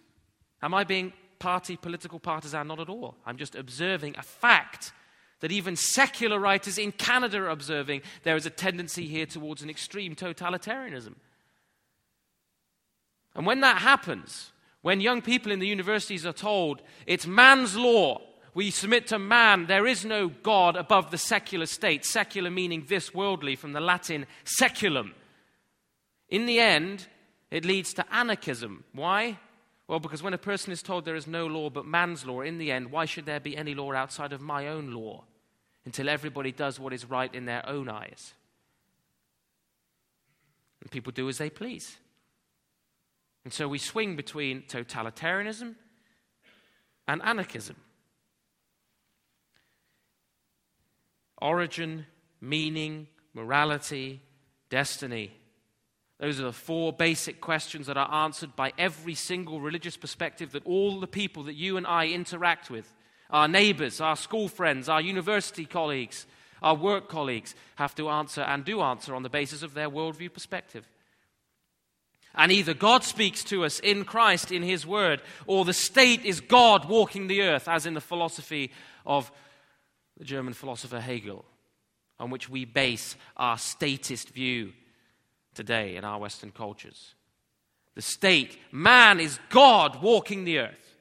Am 0.62 0.74
I 0.74 0.86
being 0.86 1.12
party, 1.40 1.78
political 1.78 2.20
partisan, 2.20 2.68
not 2.68 2.80
at 2.80 2.90
all. 2.90 3.16
I'm 3.26 3.38
just 3.38 3.56
observing 3.56 4.16
a 4.18 4.24
fact 4.24 4.92
that 5.40 5.52
even 5.52 5.76
secular 5.76 6.40
writers 6.40 6.78
in 6.78 6.92
Canada 6.92 7.38
are 7.40 7.50
observing 7.50 8.02
there 8.24 8.36
is 8.36 8.46
a 8.46 8.52
tendency 8.52 9.08
here 9.08 9.26
towards 9.26 9.62
an 9.62 9.70
extreme 9.70 10.16
totalitarianism. 10.16 11.16
And 13.36 13.46
when 13.46 13.62
that 13.62 13.78
happens, 13.82 14.52
when 14.82 15.00
young 15.00 15.22
people 15.22 15.52
in 15.52 15.60
the 15.60 15.68
universities 15.68 16.26
are 16.26 16.34
told 16.34 16.82
it's 17.06 17.28
man's 17.28 17.76
law, 17.76 18.22
we 18.56 18.72
submit 18.72 19.06
to 19.08 19.20
man, 19.20 19.68
there 19.68 19.86
is 19.86 20.04
no 20.04 20.30
God 20.30 20.76
above 20.76 21.12
the 21.12 21.18
secular 21.20 21.68
state, 21.68 22.04
secular 22.04 22.50
meaning 22.50 22.86
this 22.90 23.14
worldly, 23.14 23.56
from 23.56 23.74
the 23.74 23.80
Latin 23.80 24.26
seculum. 24.46 25.14
In 26.30 26.48
the 26.48 26.60
end, 26.60 27.06
it 27.52 27.66
leads 27.66 27.94
to 27.94 28.06
anarchism. 28.12 28.84
Why? 28.94 29.38
Well, 29.88 30.00
because 30.00 30.22
when 30.22 30.34
a 30.34 30.38
person 30.38 30.74
is 30.74 30.82
told 30.82 31.06
there 31.06 31.16
is 31.16 31.28
no 31.28 31.48
law 31.48 31.70
but 31.70 31.86
man's 31.86 32.26
law, 32.26 32.42
in 32.42 32.58
the 32.58 32.72
end, 32.72 32.92
why 32.92 33.06
should 33.06 33.26
there 33.26 33.40
be 33.40 33.56
any 33.56 33.74
law 33.74 33.94
outside 33.94 34.34
of 34.34 34.42
my 34.42 34.68
own 34.68 34.92
law 34.92 35.24
until 35.86 36.10
everybody 36.10 36.52
does 36.52 36.80
what 36.80 36.92
is 36.92 37.10
right 37.10 37.34
in 37.34 37.46
their 37.46 37.68
own 37.68 37.88
eyes? 37.88 38.34
And 40.82 40.92
people 40.92 41.14
do 41.14 41.30
as 41.30 41.38
they 41.38 41.50
please. 41.50 41.96
And 43.46 43.54
so 43.54 43.70
we 43.70 43.78
swing 43.78 44.18
between 44.18 44.64
totalitarianism 44.64 45.76
and 47.08 47.22
anarchism. 47.24 47.78
Origin, 51.42 52.06
meaning, 52.42 53.08
morality, 53.34 54.22
destiny. 54.70 55.32
Those 56.20 56.40
are 56.40 56.46
the 56.46 56.54
four 56.54 56.92
basic 56.92 57.42
questions 57.42 57.86
that 57.88 57.98
are 57.98 58.12
answered 58.12 58.56
by 58.56 58.74
every 58.78 59.14
single 59.14 59.62
religious 59.62 59.98
perspective 59.98 60.52
that 60.52 60.66
all 60.66 61.00
the 61.00 61.08
people 61.08 61.44
that 61.44 61.56
you 61.56 61.78
and 61.78 61.86
I 61.86 62.08
interact 62.08 62.72
with 62.72 62.92
our 63.30 63.48
neighbors, 63.48 64.02
our 64.02 64.16
school 64.16 64.48
friends, 64.48 64.90
our 64.90 65.02
university 65.02 65.66
colleagues, 65.66 66.26
our 66.62 66.76
work 66.76 67.08
colleagues 67.10 67.54
have 67.76 67.94
to 67.96 68.10
answer 68.10 68.42
and 68.42 68.66
do 68.66 68.82
answer 68.82 69.14
on 69.14 69.24
the 69.24 69.30
basis 69.30 69.62
of 69.62 69.74
their 69.74 69.90
worldview 69.90 70.34
perspective. 70.34 70.88
And 72.34 72.52
either 72.52 72.74
God 72.74 73.04
speaks 73.04 73.44
to 73.46 73.66
us 73.66 73.80
in 73.80 74.06
Christ, 74.06 74.52
in 74.52 74.64
His 74.64 74.86
Word, 74.86 75.22
or 75.46 75.66
the 75.66 75.74
state 75.74 76.24
is 76.24 76.40
God 76.40 76.86
walking 76.86 77.28
the 77.28 77.42
earth, 77.42 77.68
as 77.68 77.86
in 77.86 77.94
the 77.94 78.02
philosophy 78.02 78.72
of 79.06 79.32
the 80.18 80.24
German 80.24 80.54
philosopher 80.54 81.00
Hegel, 81.00 81.46
on 82.20 82.30
which 82.30 82.50
we 82.50 82.66
base 82.66 83.16
our 83.36 83.58
statist 83.58 84.30
view 84.30 84.74
today 85.58 85.98
in 85.98 86.06
our 86.06 86.20
Western 86.20 86.52
cultures. 86.52 87.16
The 87.96 88.02
state, 88.02 88.58
man 88.72 89.20
is 89.20 89.40
God 89.50 90.02
walking 90.02 90.46
the 90.46 90.60
earth. 90.60 90.96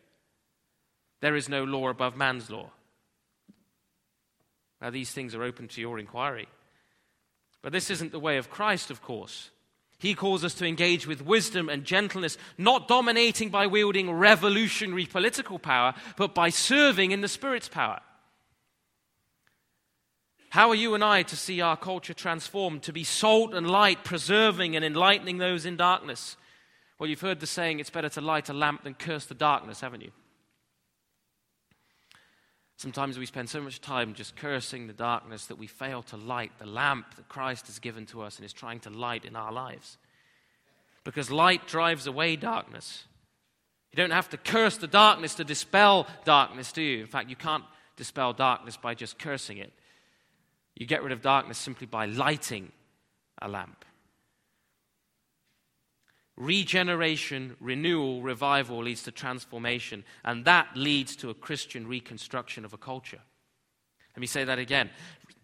There 1.20 1.36
is 1.36 1.48
no 1.48 1.62
law 1.62 1.88
above 1.88 2.16
man's 2.16 2.50
law. 2.50 2.70
Now, 4.80 4.90
these 4.90 5.10
things 5.10 5.34
are 5.34 5.42
open 5.42 5.68
to 5.68 5.80
your 5.80 5.98
inquiry. 5.98 6.48
But 7.62 7.72
this 7.72 7.90
isn't 7.90 8.12
the 8.12 8.18
way 8.18 8.38
of 8.38 8.50
Christ, 8.50 8.90
of 8.90 9.02
course. 9.02 9.50
He 9.98 10.14
calls 10.14 10.44
us 10.44 10.54
to 10.54 10.66
engage 10.66 11.06
with 11.06 11.24
wisdom 11.24 11.68
and 11.68 11.84
gentleness, 11.84 12.36
not 12.58 12.88
dominating 12.88 13.50
by 13.50 13.66
wielding 13.66 14.10
revolutionary 14.10 15.06
political 15.06 15.58
power, 15.58 15.94
but 16.16 16.34
by 16.34 16.50
serving 16.50 17.12
in 17.12 17.20
the 17.20 17.28
Spirit's 17.28 17.68
power. 17.68 18.00
How 20.56 20.70
are 20.70 20.74
you 20.74 20.94
and 20.94 21.04
I 21.04 21.22
to 21.24 21.36
see 21.36 21.60
our 21.60 21.76
culture 21.76 22.14
transformed, 22.14 22.84
to 22.84 22.92
be 22.94 23.04
salt 23.04 23.52
and 23.52 23.68
light, 23.68 24.04
preserving 24.04 24.74
and 24.74 24.82
enlightening 24.82 25.36
those 25.36 25.66
in 25.66 25.76
darkness? 25.76 26.38
Well, 26.98 27.10
you've 27.10 27.20
heard 27.20 27.40
the 27.40 27.46
saying, 27.46 27.78
it's 27.78 27.90
better 27.90 28.08
to 28.08 28.22
light 28.22 28.48
a 28.48 28.54
lamp 28.54 28.82
than 28.82 28.94
curse 28.94 29.26
the 29.26 29.34
darkness, 29.34 29.82
haven't 29.82 30.00
you? 30.00 30.12
Sometimes 32.78 33.18
we 33.18 33.26
spend 33.26 33.50
so 33.50 33.60
much 33.60 33.82
time 33.82 34.14
just 34.14 34.34
cursing 34.34 34.86
the 34.86 34.94
darkness 34.94 35.44
that 35.44 35.58
we 35.58 35.66
fail 35.66 36.02
to 36.04 36.16
light 36.16 36.52
the 36.58 36.64
lamp 36.64 37.16
that 37.16 37.28
Christ 37.28 37.66
has 37.66 37.78
given 37.78 38.06
to 38.06 38.22
us 38.22 38.36
and 38.36 38.46
is 38.46 38.54
trying 38.54 38.80
to 38.80 38.88
light 38.88 39.26
in 39.26 39.36
our 39.36 39.52
lives. 39.52 39.98
Because 41.04 41.30
light 41.30 41.66
drives 41.66 42.06
away 42.06 42.34
darkness. 42.34 43.04
You 43.92 43.98
don't 43.98 44.10
have 44.10 44.30
to 44.30 44.38
curse 44.38 44.78
the 44.78 44.86
darkness 44.86 45.34
to 45.34 45.44
dispel 45.44 46.06
darkness, 46.24 46.72
do 46.72 46.80
you? 46.80 47.02
In 47.02 47.08
fact, 47.08 47.28
you 47.28 47.36
can't 47.36 47.64
dispel 47.98 48.32
darkness 48.32 48.78
by 48.78 48.94
just 48.94 49.18
cursing 49.18 49.58
it. 49.58 49.74
You 50.76 50.86
get 50.86 51.02
rid 51.02 51.12
of 51.12 51.22
darkness 51.22 51.58
simply 51.58 51.86
by 51.86 52.06
lighting 52.06 52.70
a 53.40 53.48
lamp. 53.48 53.84
Regeneration, 56.36 57.56
renewal, 57.60 58.20
revival 58.20 58.82
leads 58.82 59.02
to 59.04 59.10
transformation, 59.10 60.04
and 60.22 60.44
that 60.44 60.68
leads 60.74 61.16
to 61.16 61.30
a 61.30 61.34
Christian 61.34 61.86
reconstruction 61.86 62.66
of 62.66 62.74
a 62.74 62.78
culture. 62.78 63.20
Let 64.14 64.20
me 64.20 64.26
say 64.26 64.44
that 64.44 64.58
again. 64.58 64.90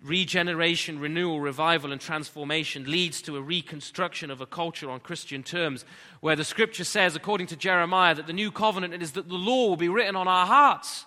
Regeneration, 0.03 0.99
renewal, 0.99 1.40
revival, 1.40 1.92
and 1.92 2.01
transformation 2.01 2.90
leads 2.90 3.23
to 3.23 3.37
a 3.37 3.42
reconstruction 3.42 4.31
of 4.31 4.42
a 4.42 4.47
culture 4.47 4.90
on 4.90 5.01
Christian 5.01 5.42
terms, 5.42 5.87
where 6.21 6.37
the 6.37 6.45
scripture 6.45 6.85
says, 6.85 7.16
according 7.16 7.47
to 7.49 7.57
Jeremiah, 7.57 8.14
that 8.14 8.27
the 8.27 8.33
new 8.35 8.51
covenant 8.51 9.01
is 9.03 9.12
that 9.12 9.29
the 9.29 9.35
law 9.35 9.68
will 9.68 9.77
be 9.77 9.88
written 9.88 10.16
on 10.16 10.29
our 10.29 10.47
hearts. 10.47 11.07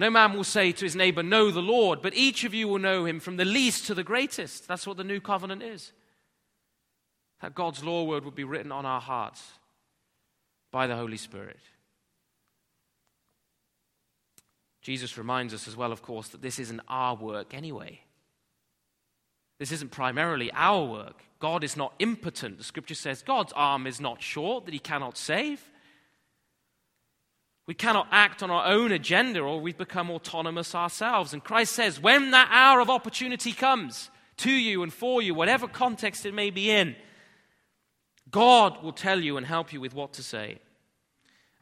No 0.00 0.08
man 0.08 0.32
will 0.32 0.44
say 0.44 0.72
to 0.72 0.84
his 0.86 0.96
neighbor, 0.96 1.22
Know 1.22 1.50
the 1.50 1.60
Lord, 1.60 2.00
but 2.00 2.14
each 2.16 2.44
of 2.44 2.54
you 2.54 2.66
will 2.66 2.78
know 2.78 3.04
him 3.04 3.20
from 3.20 3.36
the 3.36 3.44
least 3.44 3.86
to 3.86 3.94
the 3.94 4.02
greatest. 4.02 4.66
That's 4.66 4.86
what 4.86 4.96
the 4.96 5.04
new 5.04 5.20
covenant 5.20 5.62
is 5.62 5.92
that 7.42 7.54
God's 7.54 7.84
law 7.84 8.04
word 8.04 8.24
would 8.24 8.34
be 8.34 8.44
written 8.44 8.72
on 8.72 8.86
our 8.86 9.00
hearts 9.00 9.46
by 10.70 10.86
the 10.86 10.96
Holy 10.96 11.18
Spirit. 11.18 11.60
Jesus 14.80 15.18
reminds 15.18 15.52
us 15.52 15.68
as 15.68 15.76
well, 15.76 15.92
of 15.92 16.00
course, 16.00 16.28
that 16.28 16.40
this 16.40 16.58
isn't 16.58 16.80
our 16.88 17.14
work 17.14 17.52
anyway. 17.52 18.00
This 19.58 19.72
isn't 19.72 19.90
primarily 19.90 20.50
our 20.54 20.82
work. 20.82 21.24
God 21.40 21.62
is 21.62 21.76
not 21.76 21.92
impotent. 21.98 22.56
The 22.56 22.64
scripture 22.64 22.94
says 22.94 23.20
God's 23.20 23.52
arm 23.54 23.86
is 23.86 24.00
not 24.00 24.22
short, 24.22 24.64
that 24.64 24.72
he 24.72 24.80
cannot 24.80 25.18
save. 25.18 25.62
We 27.70 27.74
cannot 27.74 28.08
act 28.10 28.42
on 28.42 28.50
our 28.50 28.66
own 28.66 28.90
agenda 28.90 29.38
or 29.38 29.60
we 29.60 29.72
become 29.72 30.10
autonomous 30.10 30.74
ourselves. 30.74 31.32
And 31.32 31.44
Christ 31.44 31.72
says, 31.72 32.00
when 32.00 32.32
that 32.32 32.48
hour 32.50 32.80
of 32.80 32.90
opportunity 32.90 33.52
comes 33.52 34.10
to 34.38 34.50
you 34.50 34.82
and 34.82 34.92
for 34.92 35.22
you, 35.22 35.34
whatever 35.34 35.68
context 35.68 36.26
it 36.26 36.34
may 36.34 36.50
be 36.50 36.68
in, 36.68 36.96
God 38.28 38.82
will 38.82 38.92
tell 38.92 39.20
you 39.20 39.36
and 39.36 39.46
help 39.46 39.72
you 39.72 39.80
with 39.80 39.94
what 39.94 40.14
to 40.14 40.22
say. 40.24 40.58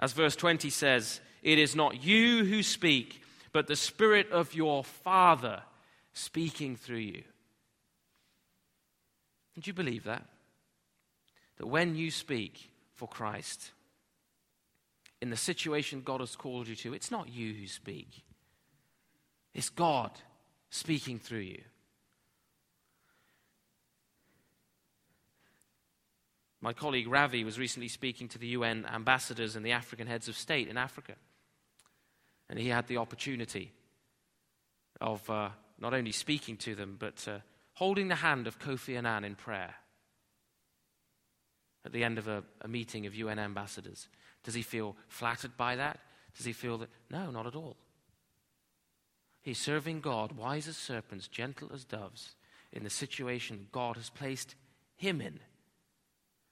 As 0.01 0.15
verse 0.15 0.35
20 0.35 0.71
says, 0.71 1.21
it 1.43 1.59
is 1.59 1.77
not 1.77 2.03
you 2.03 2.43
who 2.47 2.63
speak, 2.63 3.21
but 3.53 3.67
the 3.67 3.77
Spirit 3.77 4.33
of 4.33 4.55
your 4.55 4.85
Father 4.85 5.61
speaking 6.15 6.75
through 6.75 6.97
you. 6.97 7.23
Do 9.61 9.69
you 9.69 9.75
believe 9.75 10.05
that? 10.05 10.25
That 11.59 11.67
when 11.67 11.97
you 11.97 12.11
speak 12.11 12.71
for 12.95 13.07
Christ, 13.07 13.73
in 15.21 15.31
the 15.31 15.37
situation 15.37 16.03
God 16.03 16.21
has 16.21 16.37
called 16.37 16.69
you 16.69 16.77
to, 16.77 16.95
it's 16.95 17.11
not 17.11 17.29
you 17.29 17.55
who 17.55 17.67
speak, 17.67 18.25
it's 19.55 19.71
God 19.71 20.13
speaking 20.71 21.19
through 21.19 21.41
you. 21.41 21.63
My 26.61 26.73
colleague 26.73 27.09
Ravi 27.09 27.45
was 27.45 27.59
recently 27.59 27.89
speaking 27.89 28.29
to 28.29 28.39
the 28.39 28.49
UN 28.49 28.85
ambassadors 28.93 29.55
and 29.55 29.65
the 29.65 29.73
African 29.73 30.09
heads 30.09 30.29
of 30.29 30.37
state 30.37 30.69
in 30.69 30.77
Africa. 30.77 31.15
And 32.51 32.59
he 32.59 32.69
had 32.69 32.89
the 32.89 32.97
opportunity 32.97 33.73
of 35.01 35.29
uh, 35.31 35.51
not 35.79 35.95
only 35.95 36.11
speaking 36.11 36.57
to 36.59 36.75
them, 36.75 36.97
but 36.99 37.27
uh, 37.29 37.39
holding 37.75 38.09
the 38.09 38.17
hand 38.17 38.49
of 38.49 38.59
Kofi 38.59 38.97
Annan 38.97 39.25
in 39.25 39.37
prayer 39.37 39.75
at 41.85 41.93
the 41.93 42.03
end 42.03 42.19
of 42.19 42.27
a, 42.27 42.43
a 42.61 42.69
meeting 42.69 43.07
of 43.07 43.15
UN 43.15 43.39
ambassadors. 43.39 44.09
Does 44.49 44.55
he 44.55 44.63
feel 44.63 44.97
flattered 45.09 45.59
by 45.59 45.77
that? 45.77 46.01
Does 46.35 46.47
he 46.47 46.55
feel 46.55 46.79
that? 46.79 46.89
No, 47.11 47.31
not 47.31 47.47
at 47.47 47.55
all. 47.55 47.77
He's 49.43 49.59
serving 49.59 50.01
God, 50.01 50.33
wise 50.33 50.67
as 50.67 50.79
serpents, 50.79 51.29
gentle 51.29 51.69
as 51.75 51.85
doves, 51.85 52.35
in 52.73 52.83
the 52.83 52.89
situation 52.89 53.67
God 53.73 53.97
has 53.97 54.09
placed 54.09 54.55
him 54.97 55.21
in 55.21 55.41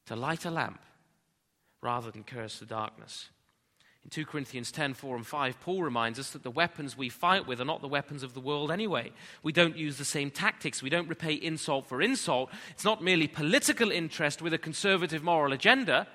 to 0.05 0.15
light 0.15 0.45
a 0.45 0.51
lamp 0.51 0.83
rather 1.81 2.11
than 2.11 2.23
curse 2.23 2.59
the 2.59 2.67
darkness. 2.67 3.31
In 4.05 4.11
2 4.11 4.27
Corinthians 4.27 4.71
10 4.71 4.93
4 4.93 5.17
and 5.17 5.27
5, 5.27 5.61
Paul 5.63 5.83
reminds 5.83 6.19
us 6.19 6.33
that 6.33 6.43
the 6.43 6.51
weapons 6.51 6.99
we 6.99 7.09
fight 7.09 7.47
with 7.47 7.63
are 7.63 7.65
not 7.65 7.81
the 7.81 7.89
weapons 7.89 8.23
of 8.23 8.35
the 8.35 8.41
world 8.41 8.71
anyway. 8.71 9.11
We 9.43 9.53
don't 9.53 9.79
use 9.79 9.97
the 9.97 10.05
same 10.05 10.31
tactics. 10.31 10.83
We 10.83 10.91
don't 10.91 11.09
repay 11.09 11.33
insult 11.33 11.87
for 11.87 12.03
insult. 12.03 12.51
It's 12.73 12.85
not 12.85 13.03
merely 13.03 13.27
political 13.27 13.91
interest 13.91 14.43
with 14.43 14.53
a 14.53 14.59
conservative 14.59 15.23
moral 15.23 15.55
agenda. 15.55 16.07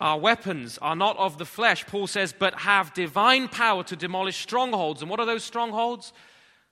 Our 0.00 0.18
weapons 0.18 0.78
are 0.78 0.96
not 0.96 1.16
of 1.16 1.38
the 1.38 1.46
flesh, 1.46 1.86
Paul 1.86 2.06
says, 2.06 2.34
but 2.38 2.54
have 2.60 2.92
divine 2.92 3.48
power 3.48 3.82
to 3.84 3.96
demolish 3.96 4.36
strongholds. 4.36 5.00
And 5.00 5.10
what 5.10 5.20
are 5.20 5.26
those 5.26 5.44
strongholds? 5.44 6.12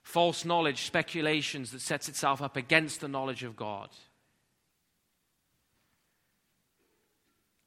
False 0.03 0.45
knowledge, 0.45 0.83
speculations 0.83 1.71
that 1.71 1.81
sets 1.81 2.07
itself 2.07 2.41
up 2.41 2.55
against 2.55 3.01
the 3.01 3.07
knowledge 3.07 3.43
of 3.43 3.55
God. 3.55 3.89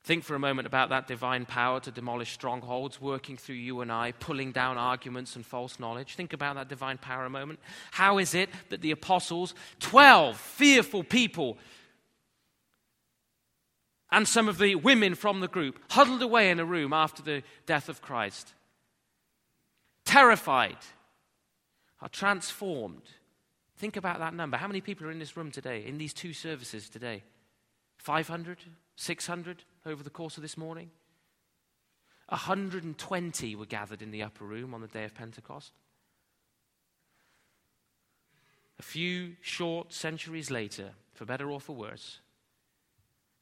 Think 0.05 0.25
for 0.25 0.35
a 0.35 0.39
moment 0.39 0.67
about 0.67 0.89
that 0.89 1.07
divine 1.07 1.45
power 1.45 1.81
to 1.81 1.91
demolish 1.91 2.33
strongholds 2.33 2.99
working 2.99 3.37
through 3.37 3.57
you 3.57 3.83
and 3.83 3.93
I, 3.93 4.13
pulling 4.13 4.53
down 4.53 4.79
arguments 4.79 5.37
and 5.37 5.45
false 5.45 5.79
knowledge. 5.79 6.15
Think 6.15 6.33
about 6.33 6.55
that 6.55 6.69
divine 6.69 6.97
power 6.97 7.27
a 7.27 7.31
moment. 7.31 7.59
How 7.91 8.17
is 8.17 8.35
it 8.35 8.49
that 8.71 8.81
the 8.81 8.93
apostles, 8.93 9.55
12 9.81 10.39
fearful 10.39 11.05
people, 11.05 11.59
and 14.11 14.27
some 14.27 14.49
of 14.49 14.59
the 14.59 14.75
women 14.75 15.15
from 15.15 15.41
the 15.41 15.49
group 15.49 15.79
huddled 15.91 16.23
away 16.23 16.51
in 16.51 16.61
a 16.61 16.65
room 16.65 16.93
after 16.93 17.23
the 17.23 17.43
death 17.67 17.89
of 17.89 18.01
Christ, 18.01 18.55
terrified, 20.05 20.79
are 22.01 22.09
transformed? 22.09 23.03
Think 23.77 23.97
about 23.97 24.19
that 24.19 24.35
number. 24.35 24.57
How 24.57 24.67
many 24.67 24.81
people 24.81 25.07
are 25.07 25.11
in 25.11 25.19
this 25.19 25.37
room 25.37 25.51
today, 25.51 25.85
in 25.87 25.99
these 25.99 26.13
two 26.13 26.33
services 26.33 26.89
today? 26.89 27.23
500? 27.99 28.59
600 28.97 29.63
over 29.87 30.03
the 30.03 30.11
course 30.11 30.37
of 30.37 30.43
this 30.43 30.57
morning. 30.57 30.91
120 32.29 33.55
were 33.55 33.65
gathered 33.65 34.03
in 34.03 34.11
the 34.11 34.23
upper 34.23 34.45
room 34.45 34.75
on 34.75 34.81
the 34.81 34.89
day 34.89 35.05
of 35.05 35.15
Pentecost. 35.15 35.73
A 38.79 38.83
few 38.83 39.37
short 39.41 39.93
centuries 39.93 40.51
later, 40.51 40.91
for 41.15 41.25
better 41.25 41.51
or 41.51 41.61
for 41.61 41.75
worse, 41.75 42.19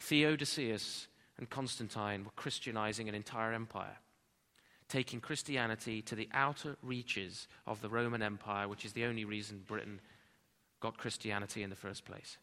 Theodosius 0.01 1.09
and 1.39 1.49
Constantine 1.51 2.25
were 2.25 2.31
Christianizing 2.37 3.09
an 3.09 3.15
entire 3.15 3.53
empire, 3.53 3.99
taking 4.89 5.21
Christianity 5.21 6.03
to 6.03 6.15
the 6.15 6.29
outer 6.33 6.77
reaches 6.83 7.49
of 7.67 7.81
the 7.81 7.89
Roman 7.89 8.23
Empire, 8.23 8.69
which 8.69 8.85
is 8.85 8.93
the 8.93 9.05
only 9.05 9.25
reason 9.25 9.65
Britain 9.67 10.01
got 10.81 10.99
Christianity 10.99 11.63
in 11.63 11.71
the 11.71 11.77
first 11.77 12.05
place, 12.05 12.39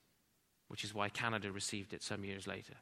which 0.68 0.84
is 0.84 0.94
why 0.94 1.10
Canada 1.10 1.52
received 1.52 1.94
it 1.94 2.04
some 2.04 2.24
years 2.24 2.48
later. 2.48 2.76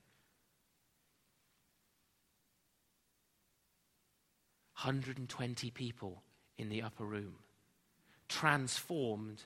120 4.84 5.70
people 5.70 6.24
in 6.58 6.70
the 6.70 6.82
upper 6.82 7.06
room 7.06 7.36
transformed 8.28 9.44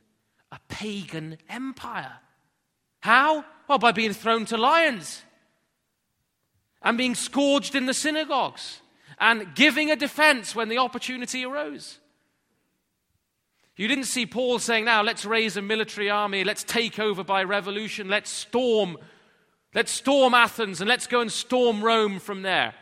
a 0.52 0.60
pagan 0.70 1.38
empire. 1.50 2.20
How? 3.06 3.46
Well, 3.68 3.78
by 3.78 3.92
being 3.92 4.14
thrown 4.14 4.46
to 4.46 4.58
lions 4.58 5.22
and 6.82 6.98
being 6.98 7.14
scourged 7.14 7.76
in 7.76 7.86
the 7.86 7.94
synagogues 7.94 8.82
and 9.20 9.54
giving 9.54 9.92
a 9.92 9.96
defense 9.96 10.56
when 10.56 10.70
the 10.70 10.80
opportunity 10.80 11.46
arose. 11.46 12.00
You 13.78 13.88
didn't 13.88 14.06
see 14.06 14.26
Paul 14.26 14.58
saying, 14.58 14.86
now 14.86 15.04
let's 15.04 15.24
raise 15.24 15.56
a 15.56 15.62
military 15.62 16.10
army, 16.10 16.44
let's 16.44 16.64
take 16.64 16.98
over 16.98 17.24
by 17.24 17.44
revolution, 17.44 18.10
let's 18.10 18.32
storm, 18.32 18.98
let's 19.76 19.92
storm 19.92 20.34
Athens 20.34 20.82
and 20.82 20.88
let's 20.88 21.06
go 21.06 21.22
and 21.22 21.32
storm 21.32 21.84
Rome 21.84 22.18
from 22.18 22.42
there 22.42 22.74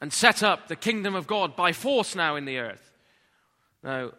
and 0.00 0.12
set 0.12 0.42
up 0.42 0.66
the 0.66 0.74
kingdom 0.74 1.14
of 1.14 1.28
God 1.28 1.54
by 1.54 1.72
force 1.72 2.16
now 2.16 2.34
in 2.34 2.44
the 2.44 2.58
earth. 2.58 2.90
No, 3.84 4.14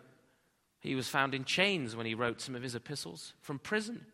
he 0.80 0.96
was 0.96 1.10
found 1.10 1.34
in 1.34 1.44
chains 1.44 1.96
when 1.96 2.06
he 2.06 2.16
wrote 2.16 2.42
some 2.42 2.56
of 2.56 2.64
his 2.64 2.76
epistles 2.76 3.34
from 3.42 3.60
prison. 3.60 4.06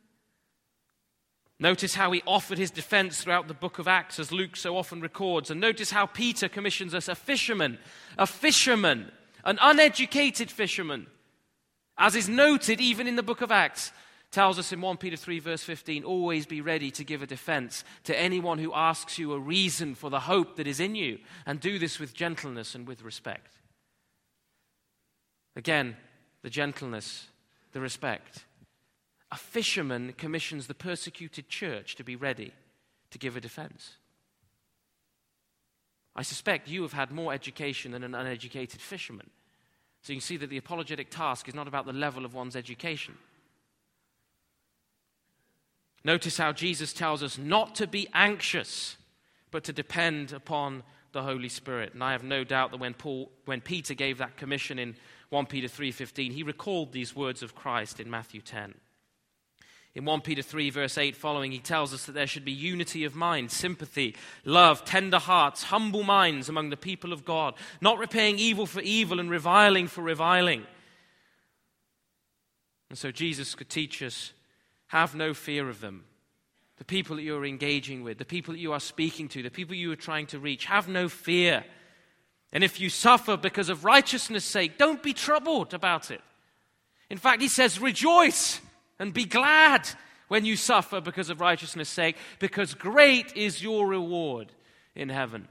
Notice 1.60 1.96
how 1.96 2.12
he 2.12 2.22
offered 2.28 2.58
his 2.58 2.72
defense 2.72 3.22
throughout 3.22 3.48
the 3.48 3.54
book 3.54 3.80
of 3.80 3.88
Acts, 3.88 4.20
as 4.20 4.32
Luke 4.32 4.58
so 4.58 4.76
often 4.76 5.00
records. 5.00 5.50
And 5.50 5.62
notice 5.62 5.92
how 5.92 6.06
Peter 6.06 6.50
commissions 6.50 6.94
us 6.94 7.08
a 7.08 7.16
fisherman, 7.16 7.78
a 8.18 8.28
fisherman, 8.28 9.12
an 9.46 9.58
uneducated 9.62 10.52
fisherman, 10.52 11.08
as 11.98 12.16
is 12.16 12.28
noted 12.28 12.82
even 12.82 13.08
in 13.08 13.16
the 13.16 13.24
book 13.24 13.42
of 13.42 13.52
Acts 13.52 13.92
tells 14.32 14.60
us 14.60 14.74
in 14.74 14.82
1 14.82 14.98
Peter 14.98 15.16
3, 15.16 15.40
verse 15.40 15.64
15 15.64 16.04
always 16.04 16.46
be 16.46 16.60
ready 16.60 16.92
to 16.92 17.06
give 17.06 17.22
a 17.22 17.28
defense 17.28 17.86
to 18.04 18.20
anyone 18.20 18.58
who 18.58 18.74
asks 18.74 19.18
you 19.18 19.32
a 19.32 19.40
reason 19.40 19.96
for 19.96 20.10
the 20.10 20.20
hope 20.20 20.58
that 20.58 20.68
is 20.68 20.82
in 20.82 20.94
you, 20.94 21.20
and 21.46 21.62
do 21.62 21.80
this 21.80 22.00
with 22.00 22.14
gentleness 22.14 22.76
and 22.76 22.86
with 22.86 23.02
respect. 23.02 23.54
Again, 25.56 25.96
the 26.46 26.52
gentleness, 26.52 27.30
the 27.72 27.82
respect. 27.82 28.46
A 29.32 29.36
fisherman 29.36 30.14
commissions 30.16 30.68
the 30.68 30.76
persecuted 30.76 31.50
church 31.50 31.96
to 31.96 32.04
be 32.04 32.16
ready 32.16 32.54
to 33.10 33.18
give 33.18 33.36
a 33.36 33.42
defense. 33.42 33.94
I 36.16 36.22
suspect 36.22 36.70
you 36.70 36.84
have 36.84 36.94
had 36.94 37.10
more 37.10 37.34
education 37.34 37.94
than 37.94 38.04
an 38.04 38.14
uneducated 38.14 38.80
fisherman. 38.80 39.32
So 40.04 40.14
you 40.14 40.18
can 40.20 40.22
see 40.22 40.38
that 40.38 40.52
the 40.52 40.58
apologetic 40.58 41.10
task 41.10 41.50
is 41.50 41.56
not 41.56 41.68
about 41.68 41.88
the 41.88 41.94
level 41.94 42.26
of 42.26 42.36
one's 42.36 42.56
education. 42.56 43.18
Notice 46.04 46.38
how 46.38 46.52
Jesus 46.52 46.94
tells 46.94 47.24
us 47.24 47.40
not 47.40 47.74
to 47.74 47.88
be 47.88 48.08
anxious, 48.14 48.98
but 49.50 49.64
to 49.64 49.74
depend 49.74 50.32
upon 50.32 50.84
the 51.12 51.24
Holy 51.24 51.50
Spirit. 51.50 51.96
And 51.96 52.04
I 52.04 52.12
have 52.12 52.24
no 52.24 52.44
doubt 52.44 52.70
that 52.70 52.80
when, 52.80 52.94
Paul, 52.94 53.32
when 53.46 53.62
Peter 53.62 53.96
gave 53.96 54.20
that 54.20 54.38
commission 54.38 54.78
in 54.78 54.96
1 55.36 55.48
Peter 55.48 55.68
3:15, 55.68 56.32
he 56.32 56.44
recalled 56.44 56.94
these 56.94 57.14
words 57.14 57.44
of 57.44 57.56
Christ 57.56 58.00
in 58.00 58.10
Matthew 58.10 58.40
10. 58.40 58.74
In 59.94 60.06
1 60.06 60.22
Peter 60.22 60.42
3, 60.42 60.70
verse 60.70 60.98
8 60.98 61.14
following, 61.14 61.52
he 61.52 61.60
tells 61.60 61.94
us 61.94 62.06
that 62.06 62.14
there 62.14 62.26
should 62.26 62.46
be 62.46 62.54
unity 62.54 63.04
of 63.04 63.16
mind, 63.16 63.52
sympathy, 63.52 64.16
love, 64.46 64.86
tender 64.86 65.20
hearts, 65.20 65.64
humble 65.64 66.04
minds 66.04 66.48
among 66.48 66.70
the 66.70 66.78
people 66.78 67.12
of 67.12 67.26
God, 67.26 67.54
not 67.82 68.00
repaying 68.00 68.40
evil 68.40 68.66
for 68.66 68.80
evil 68.80 69.20
and 69.20 69.30
reviling 69.30 69.88
for 69.88 70.02
reviling. 70.02 70.66
And 72.90 72.98
so 72.98 73.12
Jesus 73.12 73.56
could 73.56 73.70
teach 73.70 74.02
us 74.02 74.32
have 74.88 75.16
no 75.16 75.34
fear 75.34 75.68
of 75.68 75.82
them. 75.82 76.06
The 76.78 76.86
people 76.86 77.18
that 77.18 77.24
you 77.24 77.36
are 77.36 77.46
engaging 77.46 78.06
with, 78.06 78.20
the 78.20 78.24
people 78.24 78.54
that 78.54 78.62
you 78.62 78.72
are 78.72 78.80
speaking 78.80 79.28
to, 79.30 79.44
the 79.44 79.52
people 79.52 79.76
you 79.76 79.92
are 79.92 79.98
trying 79.98 80.28
to 80.28 80.40
reach, 80.40 80.64
have 80.64 80.88
no 80.88 81.10
fear. 81.10 81.66
And 82.56 82.64
if 82.64 82.80
you 82.80 82.90
suffer 82.90 83.36
because 83.36 83.68
of 83.68 83.84
righteousness' 83.84 84.46
sake, 84.46 84.78
don't 84.78 85.04
be 85.04 85.12
troubled 85.12 85.74
about 85.74 86.10
it. 86.10 86.22
In 87.10 87.18
fact, 87.18 87.42
he 87.42 87.50
says, 87.50 87.82
rejoice 87.82 88.62
and 88.98 89.14
be 89.14 89.26
glad 89.26 89.90
when 90.30 90.46
you 90.46 90.56
suffer 90.56 91.02
because 91.02 91.30
of 91.30 91.42
righteousness' 91.42 91.90
sake, 91.90 92.16
because 92.40 92.74
great 92.74 93.36
is 93.36 93.62
your 93.62 93.86
reward 93.86 94.54
in 94.96 95.10
heaven. 95.10 95.50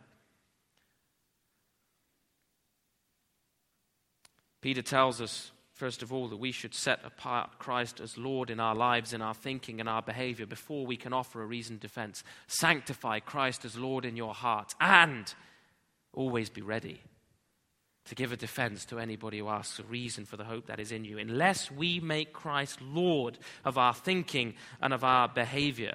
Peter 4.62 4.80
tells 4.80 5.20
us, 5.20 5.50
first 5.74 6.02
of 6.02 6.10
all, 6.10 6.28
that 6.28 6.38
we 6.38 6.52
should 6.52 6.72
set 6.72 7.00
apart 7.04 7.58
Christ 7.58 8.00
as 8.00 8.16
Lord 8.16 8.48
in 8.48 8.60
our 8.60 8.74
lives, 8.74 9.12
in 9.12 9.20
our 9.20 9.34
thinking, 9.34 9.78
and 9.78 9.90
our 9.90 10.00
behavior 10.00 10.46
before 10.46 10.86
we 10.86 10.96
can 10.96 11.12
offer 11.12 11.42
a 11.42 11.46
reasoned 11.46 11.80
defense. 11.80 12.24
Sanctify 12.46 13.20
Christ 13.20 13.66
as 13.66 13.76
Lord 13.76 14.06
in 14.06 14.16
your 14.16 14.32
heart, 14.32 14.74
and 14.80 15.34
always 16.14 16.50
be 16.50 16.62
ready 16.62 17.00
to 18.06 18.14
give 18.14 18.32
a 18.32 18.36
defense 18.36 18.84
to 18.84 18.98
anybody 18.98 19.38
who 19.38 19.48
asks 19.48 19.78
a 19.78 19.84
reason 19.84 20.26
for 20.26 20.36
the 20.36 20.44
hope 20.44 20.66
that 20.66 20.80
is 20.80 20.92
in 20.92 21.04
you, 21.04 21.18
unless 21.18 21.70
we 21.70 22.00
make 22.00 22.32
Christ 22.32 22.80
Lord 22.82 23.38
of 23.64 23.78
our 23.78 23.94
thinking 23.94 24.54
and 24.80 24.92
of 24.92 25.02
our 25.04 25.26
behavior, 25.26 25.94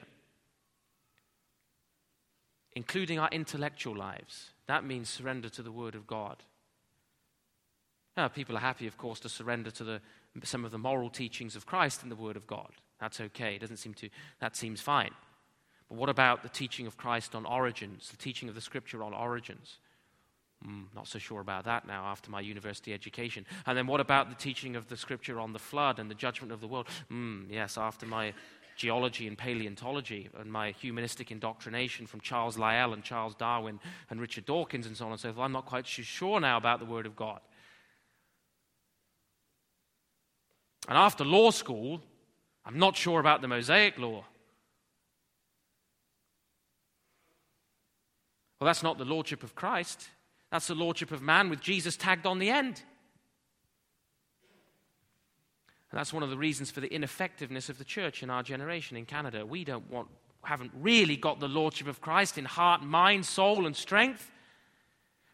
including 2.74 3.20
our 3.20 3.30
intellectual 3.32 3.96
lives. 3.96 4.50
That 4.68 4.84
means 4.84 5.10
surrender 5.10 5.50
to 5.50 5.62
the 5.62 5.72
Word 5.72 5.96
of 5.96 6.08
God. 6.08 6.38
Now, 8.18 8.28
people 8.28 8.58
are 8.58 8.62
happy, 8.62 8.88
of 8.88 8.98
course, 8.98 9.20
to 9.22 9.30
surrender 9.30 9.72
to 9.72 9.84
the, 9.84 10.02
some 10.44 10.66
of 10.66 10.72
the 10.72 10.78
moral 10.78 11.10
teachings 11.10 11.56
of 11.56 11.66
Christ 11.66 12.02
in 12.04 12.10
the 12.10 12.16
Word 12.16 12.36
of 12.36 12.48
God. 12.48 12.72
That's 13.00 13.22
okay. 13.22 13.56
It 13.56 13.60
doesn't 13.60 13.78
seem 13.78 13.94
to, 13.96 14.10
that 14.42 14.56
seems 14.56 14.82
fine. 14.82 15.12
But 15.88 15.98
what 15.98 16.10
about 16.10 16.44
the 16.44 16.50
teaching 16.50 16.88
of 16.88 16.98
Christ 16.98 17.36
on 17.36 17.46
origins, 17.46 18.10
the 18.10 18.18
teaching 18.18 18.50
of 18.50 18.56
the 18.56 18.62
Scripture 18.62 19.04
on 19.04 19.14
origins? 19.14 19.78
Mm, 20.68 20.94
not 20.94 21.08
so 21.08 21.20
sure 21.20 21.40
about 21.40 21.64
that 21.66 21.88
now 21.88 22.06
after 22.06 22.30
my 22.30 22.42
university 22.42 22.94
education. 22.94 23.46
And 23.66 23.78
then 23.78 23.88
what 23.88 24.02
about 24.02 24.30
the 24.30 24.36
teaching 24.36 24.76
of 24.76 24.90
the 24.90 24.98
scripture 24.98 25.40
on 25.40 25.54
the 25.54 25.60
flood 25.60 26.00
and 26.00 26.12
the 26.12 26.16
judgment 26.16 26.52
of 26.52 26.60
the 26.60 26.68
world? 26.68 26.88
Mm, 27.10 27.46
yes, 27.50 27.78
after 27.78 28.06
my 28.06 28.34
geology 28.76 29.28
and 29.28 29.38
paleontology 29.38 30.30
and 30.38 30.52
my 30.52 30.72
humanistic 30.72 31.32
indoctrination 31.32 32.08
from 32.08 32.22
Charles 32.22 32.58
Lyell 32.58 32.94
and 32.94 33.04
Charles 33.04 33.36
Darwin 33.36 33.80
and 34.10 34.20
Richard 34.20 34.46
Dawkins 34.46 34.86
and 34.86 34.98
so 34.98 35.06
on 35.06 35.12
and 35.12 35.20
so 35.20 35.32
forth, 35.32 35.46
I'm 35.46 35.52
not 35.52 35.66
quite 35.66 35.88
so 35.88 36.02
sure 36.02 36.40
now 36.40 36.58
about 36.58 36.80
the 36.80 36.86
Word 36.86 37.06
of 37.06 37.16
God. 37.16 37.40
And 40.88 40.98
after 40.98 41.24
law 41.24 41.52
school, 41.52 42.02
I'm 42.66 42.80
not 42.80 42.98
sure 42.98 43.20
about 43.20 43.42
the 43.42 43.48
Mosaic 43.48 43.98
law. 43.98 44.26
Well, 48.60 48.66
that's 48.66 48.84
not 48.84 48.98
the 48.98 49.06
Lordship 49.06 49.44
of 49.44 49.56
Christ. 49.56 50.10
That's 50.52 50.68
the 50.68 50.76
lordship 50.76 51.12
of 51.12 51.22
man 51.22 51.50
with 51.50 51.62
Jesus 51.62 51.96
tagged 51.96 52.26
on 52.26 52.40
the 52.40 52.50
end. 52.50 52.82
And 55.92 55.98
that's 55.98 56.14
one 56.14 56.24
of 56.24 56.30
the 56.30 56.38
reasons 56.38 56.70
for 56.70 56.82
the 56.82 56.94
ineffectiveness 56.94 57.70
of 57.70 57.78
the 57.78 57.84
church 57.84 58.22
in 58.22 58.30
our 58.30 58.44
generation 58.44 58.96
in 58.96 59.06
Canada. 59.06 59.46
We 59.46 59.64
don't 59.64 59.90
want, 59.90 60.08
haven't 60.44 60.72
really 60.80 61.18
got 61.18 61.40
the 61.40 61.48
lordship 61.48 61.88
of 61.88 62.02
Christ 62.02 62.38
in 62.38 62.46
heart, 62.46 62.84
mind, 62.84 63.26
soul, 63.26 63.66
and 63.66 63.76
strength. 63.76 64.30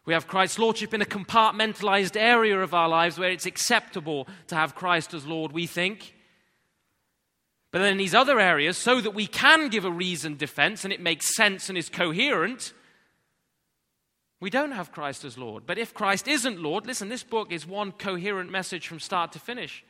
We 0.06 0.14
have 0.14 0.28
Christ's 0.28 0.60
lordship 0.60 0.94
in 0.94 1.02
a 1.02 1.06
compartmentalized 1.06 2.16
area 2.16 2.62
of 2.62 2.74
our 2.74 2.88
lives 2.88 3.18
where 3.18 3.32
it's 3.32 3.46
acceptable 3.46 4.28
to 4.48 4.56
have 4.56 4.76
Christ 4.76 5.14
as 5.14 5.26
Lord, 5.26 5.52
we 5.52 5.66
think. 5.66 6.14
But 7.72 7.80
then 7.80 7.94
in 7.94 7.98
these 7.98 8.16
other 8.16 8.40
areas, 8.40 8.78
so 8.78 9.02
that 9.02 9.12
we 9.12 9.28
can 9.28 9.68
give 9.68 9.84
a 9.84 9.92
reasoned 9.92 10.38
defense 10.38 10.86
and 10.86 10.94
it 10.94 11.02
makes 11.02 11.36
sense 11.36 11.68
and 11.68 11.78
is 11.78 11.90
coherent, 11.90 12.72
we 14.40 14.50
don't 14.50 14.72
have 14.72 14.92
Christ 14.92 15.24
as 15.24 15.38
Lord. 15.38 15.64
But 15.66 15.78
if 15.78 15.94
Christ 15.94 16.28
isn't 16.28 16.62
Lord, 16.62 16.86
listen, 16.86 17.10
this 17.10 17.24
book 17.24 17.52
is 17.52 17.66
one 17.66 17.92
coherent 17.92 18.52
message 18.52 18.88
from 18.88 19.00
start 19.00 19.32
to 19.32 19.40
finish. 19.40 19.84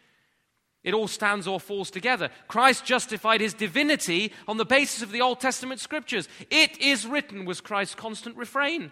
It 0.84 0.94
all 0.94 1.08
stands 1.08 1.48
or 1.48 1.60
falls 1.60 1.90
together. 1.90 2.30
Christ 2.48 2.86
justified 2.86 3.42
his 3.42 3.56
divinity 3.56 4.32
on 4.48 4.58
the 4.58 4.66
basis 4.66 5.02
of 5.02 5.12
the 5.12 5.22
Old 5.22 5.40
Testament 5.40 5.80
scriptures. 5.80 6.30
It 6.52 6.80
is 6.80 7.08
written 7.08 7.46
was 7.46 7.60
Christ's 7.60 7.96
constant 7.96 8.38
refrain. 8.38 8.92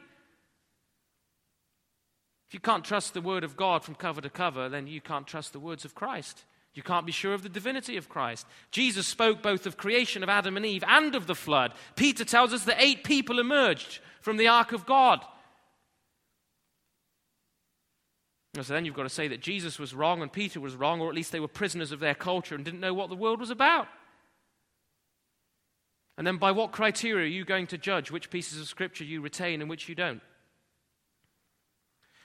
If 2.48 2.56
you 2.56 2.60
can't 2.60 2.84
trust 2.84 3.14
the 3.14 3.22
word 3.22 3.44
of 3.44 3.56
God 3.56 3.84
from 3.84 3.94
cover 3.94 4.22
to 4.22 4.30
cover, 4.30 4.70
then 4.70 4.88
you 4.88 5.02
can't 5.02 5.28
trust 5.28 5.54
the 5.54 5.60
words 5.60 5.86
of 5.86 5.94
Christ. 5.94 6.46
You 6.74 6.82
can't 6.82 7.06
be 7.06 7.12
sure 7.12 7.36
of 7.36 7.44
the 7.44 7.50
divinity 7.50 7.98
of 7.98 8.10
Christ. 8.10 8.48
Jesus 8.72 9.06
spoke 9.06 9.44
both 9.44 9.68
of 9.68 9.78
creation 9.78 10.24
of 10.24 10.30
Adam 10.30 10.58
and 10.58 10.66
Eve 10.66 10.84
and 10.88 11.14
of 11.14 11.28
the 11.28 11.36
flood. 11.36 11.74
Peter 11.96 12.26
tells 12.26 12.54
us 12.54 12.66
that 12.66 12.82
eight 12.82 13.04
people 13.04 13.40
emerged 13.40 14.00
from 14.22 14.38
the 14.38 14.48
ark 14.48 14.72
of 14.72 14.88
God. 14.88 15.24
So 18.62 18.74
then 18.74 18.86
you've 18.86 18.94
got 18.94 19.04
to 19.04 19.10
say 19.10 19.28
that 19.30 19.42
Jesus 19.42 19.80
was 19.80 19.96
wrong 19.96 20.22
and 20.22 20.32
Peter 20.32 20.60
was 20.60 20.76
wrong, 20.76 21.02
or 21.02 21.10
at 21.10 21.16
least 21.16 21.32
they 21.32 21.40
were 21.40 21.48
prisoners 21.48 21.92
of 21.92 22.00
their 22.00 22.14
culture 22.14 22.54
and 22.54 22.64
didn't 22.64 22.80
know 22.80 22.94
what 22.94 23.10
the 23.10 23.16
world 23.16 23.40
was 23.40 23.50
about. 23.50 23.88
And 26.20 26.28
then 26.28 26.38
by 26.38 26.52
what 26.52 26.72
criteria 26.72 27.26
are 27.26 27.28
you 27.28 27.46
going 27.46 27.66
to 27.68 27.80
judge 27.80 28.12
which 28.12 28.30
pieces 28.30 28.62
of 28.62 28.68
scripture 28.68 29.04
you 29.04 29.22
retain 29.22 29.62
and 29.62 29.70
which 29.70 29.90
you 29.90 29.96
don't? 29.96 30.22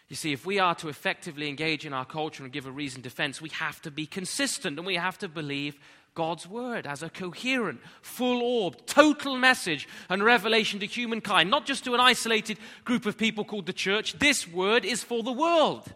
You 0.08 0.16
see, 0.16 0.32
if 0.32 0.44
we 0.44 0.58
are 0.58 0.74
to 0.76 0.88
effectively 0.88 1.48
engage 1.48 1.86
in 1.86 1.94
our 1.94 2.04
culture 2.04 2.42
and 2.42 2.52
give 2.52 2.66
a 2.66 2.70
reasoned 2.70 3.04
defense, 3.04 3.40
we 3.40 3.50
have 3.50 3.80
to 3.82 3.90
be 3.90 4.04
consistent 4.04 4.78
and 4.78 4.86
we 4.86 4.96
have 4.96 5.16
to 5.18 5.28
believe 5.28 5.78
God's 6.14 6.46
word 6.46 6.86
as 6.86 7.02
a 7.02 7.08
coherent, 7.08 7.80
full 8.02 8.42
orbed, 8.42 8.86
total 8.86 9.36
message 9.36 9.88
and 10.10 10.22
revelation 10.22 10.80
to 10.80 10.86
humankind, 10.86 11.50
not 11.50 11.64
just 11.64 11.84
to 11.84 11.94
an 11.94 12.00
isolated 12.00 12.58
group 12.84 13.06
of 13.06 13.16
people 13.16 13.44
called 13.44 13.66
the 13.66 13.72
church. 13.72 14.18
This 14.18 14.46
word 14.46 14.84
is 14.84 15.02
for 15.02 15.22
the 15.22 15.32
world 15.32 15.94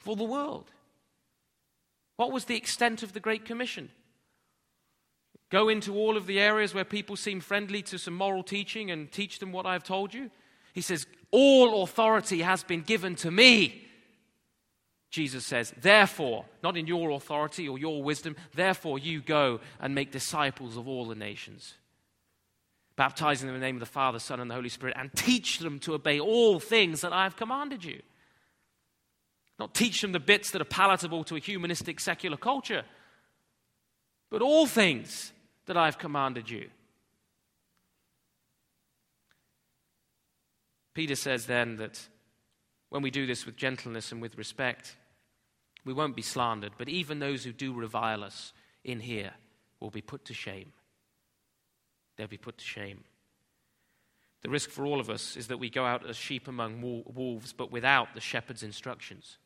for 0.00 0.16
the 0.16 0.24
world. 0.24 0.70
What 2.16 2.32
was 2.32 2.44
the 2.46 2.56
extent 2.56 3.02
of 3.02 3.12
the 3.12 3.20
Great 3.20 3.44
Commission? 3.44 3.90
Go 5.50 5.68
into 5.68 5.96
all 5.96 6.16
of 6.16 6.26
the 6.26 6.38
areas 6.38 6.74
where 6.74 6.84
people 6.84 7.16
seem 7.16 7.40
friendly 7.40 7.82
to 7.82 7.98
some 7.98 8.14
moral 8.14 8.42
teaching 8.42 8.90
and 8.90 9.10
teach 9.10 9.38
them 9.38 9.52
what 9.52 9.66
I've 9.66 9.84
told 9.84 10.14
you? 10.14 10.30
He 10.72 10.80
says, 10.80 11.06
All 11.30 11.82
authority 11.82 12.42
has 12.42 12.62
been 12.62 12.82
given 12.82 13.16
to 13.16 13.30
me. 13.30 13.86
Jesus 15.10 15.44
says, 15.44 15.74
Therefore, 15.80 16.44
not 16.62 16.76
in 16.76 16.86
your 16.86 17.10
authority 17.10 17.68
or 17.68 17.78
your 17.78 18.02
wisdom, 18.02 18.36
therefore 18.54 18.98
you 18.98 19.20
go 19.20 19.60
and 19.80 19.94
make 19.94 20.12
disciples 20.12 20.76
of 20.76 20.86
all 20.86 21.06
the 21.06 21.16
nations, 21.16 21.74
baptizing 22.94 23.48
them 23.48 23.56
in 23.56 23.60
the 23.60 23.66
name 23.66 23.76
of 23.76 23.80
the 23.80 23.86
Father, 23.86 24.20
Son, 24.20 24.38
and 24.38 24.48
the 24.48 24.54
Holy 24.54 24.68
Spirit, 24.68 24.94
and 24.96 25.12
teach 25.14 25.58
them 25.58 25.80
to 25.80 25.94
obey 25.94 26.20
all 26.20 26.60
things 26.60 27.00
that 27.00 27.12
I 27.12 27.24
have 27.24 27.36
commanded 27.36 27.82
you. 27.82 28.00
Not 29.60 29.74
teach 29.74 30.00
them 30.00 30.12
the 30.12 30.18
bits 30.18 30.50
that 30.52 30.62
are 30.62 30.64
palatable 30.64 31.22
to 31.24 31.36
a 31.36 31.38
humanistic 31.38 32.00
secular 32.00 32.38
culture, 32.38 32.82
but 34.30 34.40
all 34.40 34.66
things 34.66 35.34
that 35.66 35.76
I've 35.76 35.98
commanded 35.98 36.48
you. 36.48 36.70
Peter 40.94 41.14
says 41.14 41.44
then 41.44 41.76
that 41.76 42.08
when 42.88 43.02
we 43.02 43.10
do 43.10 43.26
this 43.26 43.44
with 43.44 43.54
gentleness 43.54 44.12
and 44.12 44.22
with 44.22 44.38
respect, 44.38 44.96
we 45.84 45.92
won't 45.92 46.16
be 46.16 46.22
slandered, 46.22 46.72
but 46.78 46.88
even 46.88 47.18
those 47.18 47.44
who 47.44 47.52
do 47.52 47.74
revile 47.74 48.24
us 48.24 48.54
in 48.82 49.00
here 49.00 49.32
will 49.78 49.90
be 49.90 50.00
put 50.00 50.24
to 50.24 50.34
shame. 50.34 50.72
They'll 52.16 52.28
be 52.28 52.38
put 52.38 52.56
to 52.56 52.64
shame. 52.64 53.04
The 54.40 54.48
risk 54.48 54.70
for 54.70 54.86
all 54.86 55.00
of 55.00 55.10
us 55.10 55.36
is 55.36 55.48
that 55.48 55.58
we 55.58 55.68
go 55.68 55.84
out 55.84 56.08
as 56.08 56.16
sheep 56.16 56.48
among 56.48 56.80
wolves, 56.80 57.52
but 57.52 57.70
without 57.70 58.14
the 58.14 58.22
shepherd's 58.22 58.62
instructions. 58.62 59.36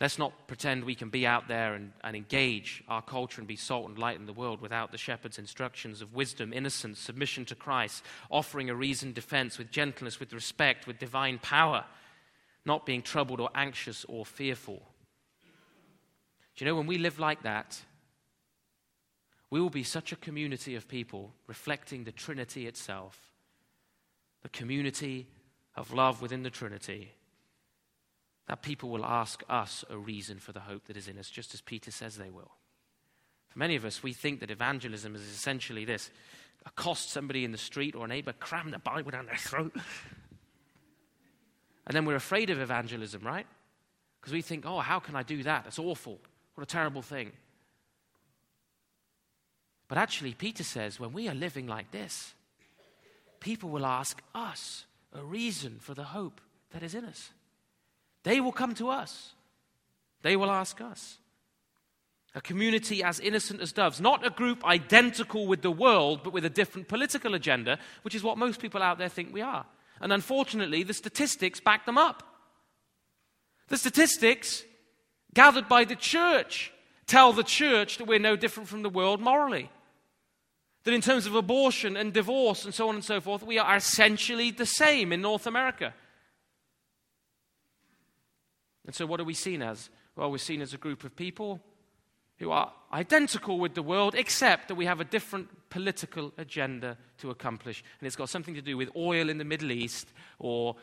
Let's 0.00 0.18
not 0.18 0.48
pretend 0.48 0.84
we 0.84 0.94
can 0.94 1.10
be 1.10 1.26
out 1.26 1.46
there 1.46 1.74
and, 1.74 1.92
and, 2.02 2.16
engage 2.16 2.82
our 2.88 3.02
culture 3.02 3.40
and 3.40 3.46
be 3.46 3.56
salt 3.56 3.88
and 3.88 3.98
light 3.98 4.18
in 4.18 4.26
the 4.26 4.32
world 4.32 4.60
without 4.60 4.90
the 4.90 4.98
shepherd's 4.98 5.38
instructions 5.38 6.02
of 6.02 6.14
wisdom, 6.14 6.52
innocence, 6.52 6.98
submission 6.98 7.44
to 7.46 7.54
Christ, 7.54 8.02
offering 8.30 8.68
a 8.68 8.74
reasoned 8.74 9.14
defense 9.14 9.58
with 9.58 9.70
gentleness, 9.70 10.18
with 10.18 10.32
respect, 10.32 10.86
with 10.86 10.98
divine 10.98 11.38
power, 11.38 11.84
not 12.64 12.84
being 12.84 13.02
troubled 13.02 13.40
or 13.40 13.50
anxious 13.54 14.04
or 14.08 14.26
fearful. 14.26 14.82
Do 16.56 16.64
you 16.64 16.70
know 16.70 16.76
when 16.76 16.86
we 16.86 16.98
live 16.98 17.18
like 17.18 17.42
that, 17.44 17.80
we 19.50 19.60
will 19.60 19.70
be 19.70 19.84
such 19.84 20.12
a 20.12 20.16
community 20.16 20.74
of 20.74 20.88
people 20.88 21.32
reflecting 21.46 22.04
the 22.04 22.12
Trinity 22.12 22.66
itself, 22.66 23.30
the 24.42 24.48
community 24.48 25.28
of 25.76 25.92
love 25.92 26.22
within 26.22 26.42
the 26.42 26.50
Trinity, 26.50 27.12
that 28.48 28.62
people 28.62 28.90
will 28.90 29.04
ask 29.04 29.42
us 29.48 29.84
a 29.88 29.96
reason 29.96 30.38
for 30.38 30.52
the 30.52 30.60
hope 30.60 30.86
that 30.86 30.96
is 30.96 31.08
in 31.08 31.18
us, 31.18 31.30
just 31.30 31.54
as 31.54 31.60
Peter 31.60 31.90
says 31.90 32.16
they 32.16 32.30
will. 32.30 32.50
For 33.48 33.58
many 33.58 33.76
of 33.76 33.84
us, 33.84 34.02
we 34.02 34.12
think 34.12 34.40
that 34.40 34.50
evangelism 34.50 35.14
is 35.14 35.22
essentially 35.22 35.84
this 35.84 36.10
accost 36.64 37.10
somebody 37.10 37.44
in 37.44 37.52
the 37.52 37.58
street 37.58 37.94
or 37.94 38.04
a 38.04 38.08
neighbor, 38.08 38.32
cram 38.32 38.70
the 38.70 38.78
Bible 38.78 39.10
down 39.10 39.26
their 39.26 39.36
throat. 39.36 39.74
And 41.86 41.94
then 41.96 42.04
we're 42.04 42.16
afraid 42.16 42.50
of 42.50 42.60
evangelism, 42.60 43.22
right? 43.22 43.46
Because 44.20 44.32
we 44.32 44.42
think, 44.42 44.64
oh, 44.66 44.78
how 44.78 45.00
can 45.00 45.16
I 45.16 45.22
do 45.22 45.42
that? 45.42 45.64
That's 45.64 45.78
awful. 45.78 46.18
What 46.54 46.62
a 46.62 46.66
terrible 46.66 47.02
thing. 47.02 47.32
But 49.88 49.98
actually, 49.98 50.32
Peter 50.32 50.64
says 50.64 50.98
when 50.98 51.12
we 51.12 51.28
are 51.28 51.34
living 51.34 51.66
like 51.66 51.90
this, 51.90 52.32
people 53.40 53.68
will 53.68 53.84
ask 53.84 54.22
us 54.34 54.86
a 55.12 55.22
reason 55.22 55.78
for 55.80 55.92
the 55.92 56.04
hope 56.04 56.40
that 56.70 56.82
is 56.82 56.94
in 56.94 57.04
us. 57.04 57.30
They 58.24 58.40
will 58.40 58.52
come 58.52 58.74
to 58.74 58.88
us, 58.90 59.32
they 60.22 60.36
will 60.36 60.50
ask 60.50 60.80
us. 60.80 61.18
A 62.34 62.40
community 62.40 63.02
as 63.02 63.20
innocent 63.20 63.60
as 63.60 63.72
doves, 63.72 64.00
not 64.00 64.26
a 64.26 64.30
group 64.30 64.64
identical 64.64 65.46
with 65.46 65.60
the 65.60 65.70
world, 65.70 66.22
but 66.24 66.32
with 66.32 66.46
a 66.46 66.50
different 66.50 66.88
political 66.88 67.34
agenda, 67.34 67.78
which 68.02 68.14
is 68.14 68.22
what 68.22 68.38
most 68.38 68.58
people 68.58 68.82
out 68.82 68.96
there 68.96 69.10
think 69.10 69.34
we 69.34 69.42
are. 69.42 69.66
And 70.00 70.14
unfortunately, 70.14 70.82
the 70.82 70.94
statistics 70.94 71.60
back 71.60 71.84
them 71.84 71.98
up. 71.98 72.22
The 73.68 73.76
statistics 73.76 74.64
gathered 75.34 75.68
by 75.68 75.84
the 75.84 75.94
church 75.94 76.72
tell 77.06 77.32
the 77.32 77.44
church 77.44 77.98
that 77.98 78.06
we're 78.06 78.18
no 78.18 78.36
different 78.36 78.68
from 78.68 78.82
the 78.82 78.88
world 78.88 79.20
morally. 79.20 79.70
That 80.84 80.94
in 80.94 81.00
terms 81.00 81.26
of 81.26 81.34
abortion 81.34 81.96
and 81.96 82.12
divorce 82.12 82.64
and 82.64 82.74
so 82.74 82.88
on 82.88 82.94
and 82.94 83.04
so 83.04 83.20
forth, 83.20 83.42
we 83.42 83.58
are 83.58 83.76
essentially 83.76 84.50
the 84.50 84.66
same 84.66 85.12
in 85.12 85.20
North 85.20 85.46
America. 85.46 85.94
And 88.86 88.94
so, 88.94 89.06
what 89.06 89.20
are 89.20 89.24
we 89.24 89.34
seen 89.34 89.62
as? 89.62 89.90
Well, 90.16 90.30
we're 90.30 90.38
seen 90.38 90.60
as 90.60 90.74
a 90.74 90.78
group 90.78 91.04
of 91.04 91.14
people 91.16 91.60
who 92.38 92.50
are 92.50 92.72
identical 92.92 93.58
with 93.58 93.74
the 93.74 93.82
world, 93.82 94.14
except 94.14 94.68
that 94.68 94.74
we 94.74 94.86
have 94.86 95.00
a 95.00 95.04
different 95.04 95.48
political 95.70 96.32
agenda 96.38 96.98
to 97.18 97.30
accomplish. 97.30 97.84
And 98.00 98.06
it's 98.06 98.16
got 98.16 98.28
something 98.28 98.54
to 98.54 98.62
do 98.62 98.76
with 98.76 98.90
oil 98.96 99.28
in 99.28 99.38
the 99.38 99.44
Middle 99.44 99.70
East 99.70 100.08
or 100.38 100.76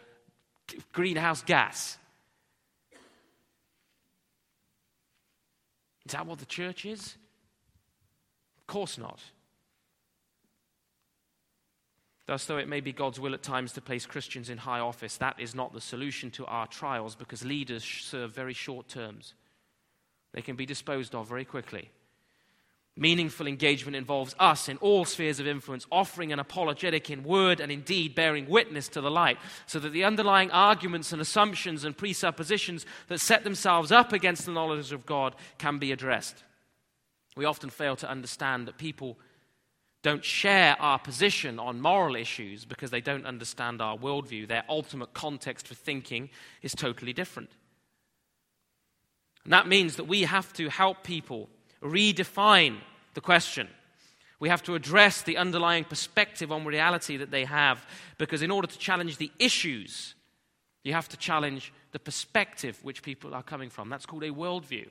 greenhouse 0.94 1.44
gas. 1.44 1.98
Is 6.06 6.14
that 6.14 6.26
what 6.26 6.40
the 6.40 6.46
church 6.46 6.86
is? 6.86 7.18
Of 8.58 8.68
course 8.68 8.98
not. 8.98 9.20
Thus, 12.30 12.46
though 12.46 12.60
it 12.60 12.68
may 12.68 12.80
be 12.80 12.94
God's 12.94 13.20
will 13.20 13.34
at 13.34 13.42
times 13.42 13.74
to 13.74 13.82
place 13.82 14.06
Christians 14.06 14.52
in 14.52 14.60
high 14.60 14.82
office, 14.82 15.18
that 15.18 15.40
is 15.40 15.56
not 15.56 15.74
the 15.74 15.82
solution 15.82 16.30
to 16.30 16.46
our 16.46 16.68
trials 16.68 17.16
because 17.16 17.44
leaders 17.44 17.84
serve 17.84 18.36
very 18.36 18.54
short 18.54 18.88
terms. 18.88 19.34
They 20.34 20.44
can 20.44 20.56
be 20.56 20.68
disposed 20.68 21.16
of 21.16 21.28
very 21.28 21.44
quickly. 21.44 21.90
Meaningful 22.96 23.48
engagement 23.48 23.96
involves 23.96 24.36
us 24.38 24.70
in 24.70 24.78
all 24.78 25.06
spheres 25.06 25.40
of 25.40 25.48
influence, 25.48 25.88
offering 25.92 26.32
an 26.32 26.38
apologetic 26.38 27.10
in 27.10 27.24
word 27.24 27.60
and 27.60 27.72
indeed 27.72 28.14
bearing 28.14 28.48
witness 28.48 28.88
to 28.90 29.02
the 29.02 29.10
light, 29.10 29.40
so 29.66 29.80
that 29.80 29.90
the 29.90 30.04
underlying 30.04 30.52
arguments 30.52 31.12
and 31.12 31.20
assumptions 31.20 31.84
and 31.84 31.98
presuppositions 31.98 32.86
that 33.08 33.22
set 33.22 33.44
themselves 33.44 33.92
up 33.92 34.14
against 34.14 34.46
the 34.46 34.52
knowledge 34.52 34.92
of 34.92 35.08
God 35.08 35.34
can 35.58 35.80
be 35.80 35.92
addressed. 35.92 36.44
We 37.36 37.46
often 37.46 37.72
fail 37.72 37.96
to 37.96 38.08
understand 38.08 38.68
that 38.68 38.78
people 38.78 39.18
don't 40.02 40.24
share 40.24 40.78
our 40.80 40.98
position 40.98 41.60
on 41.60 41.82
moral 41.82 42.16
issues 42.16 42.64
because 42.64 42.90
they 42.90 43.02
don't 43.02 43.26
understand 43.26 43.82
our 43.82 43.98
worldview. 43.98 44.48
Their 44.48 44.64
ultimate 44.70 45.14
context 45.14 45.68
for 45.68 45.76
thinking 45.76 46.30
is 46.62 46.74
totally 46.74 47.12
different. 47.12 47.50
And 49.44 49.54
that 49.54 49.68
means 49.68 49.98
that 49.98 50.06
we 50.06 50.22
have 50.24 50.54
to 50.54 50.70
help 50.70 51.04
people 51.04 51.50
redefine 51.82 52.78
the 53.14 53.22
question. 53.22 53.68
We 54.40 54.50
have 54.50 54.64
to 54.64 54.76
address 54.76 55.22
the 55.22 55.38
underlying 55.38 55.84
perspective 55.84 56.52
on 56.52 56.64
reality 56.64 57.18
that 57.18 57.32
they 57.32 57.44
have 57.44 57.86
because, 58.18 58.42
in 58.42 58.52
order 58.52 58.68
to 58.68 58.78
challenge 58.78 59.18
the 59.18 59.32
issues, 59.38 60.16
you 60.84 60.94
have 60.94 61.10
to 61.10 61.18
challenge 61.18 61.74
the 61.92 62.00
perspective 62.00 62.80
which 62.84 63.04
people 63.04 63.34
are 63.34 63.44
coming 63.44 63.70
from. 63.70 63.90
That's 63.90 64.06
called 64.06 64.24
a 64.24 64.32
worldview. 64.32 64.88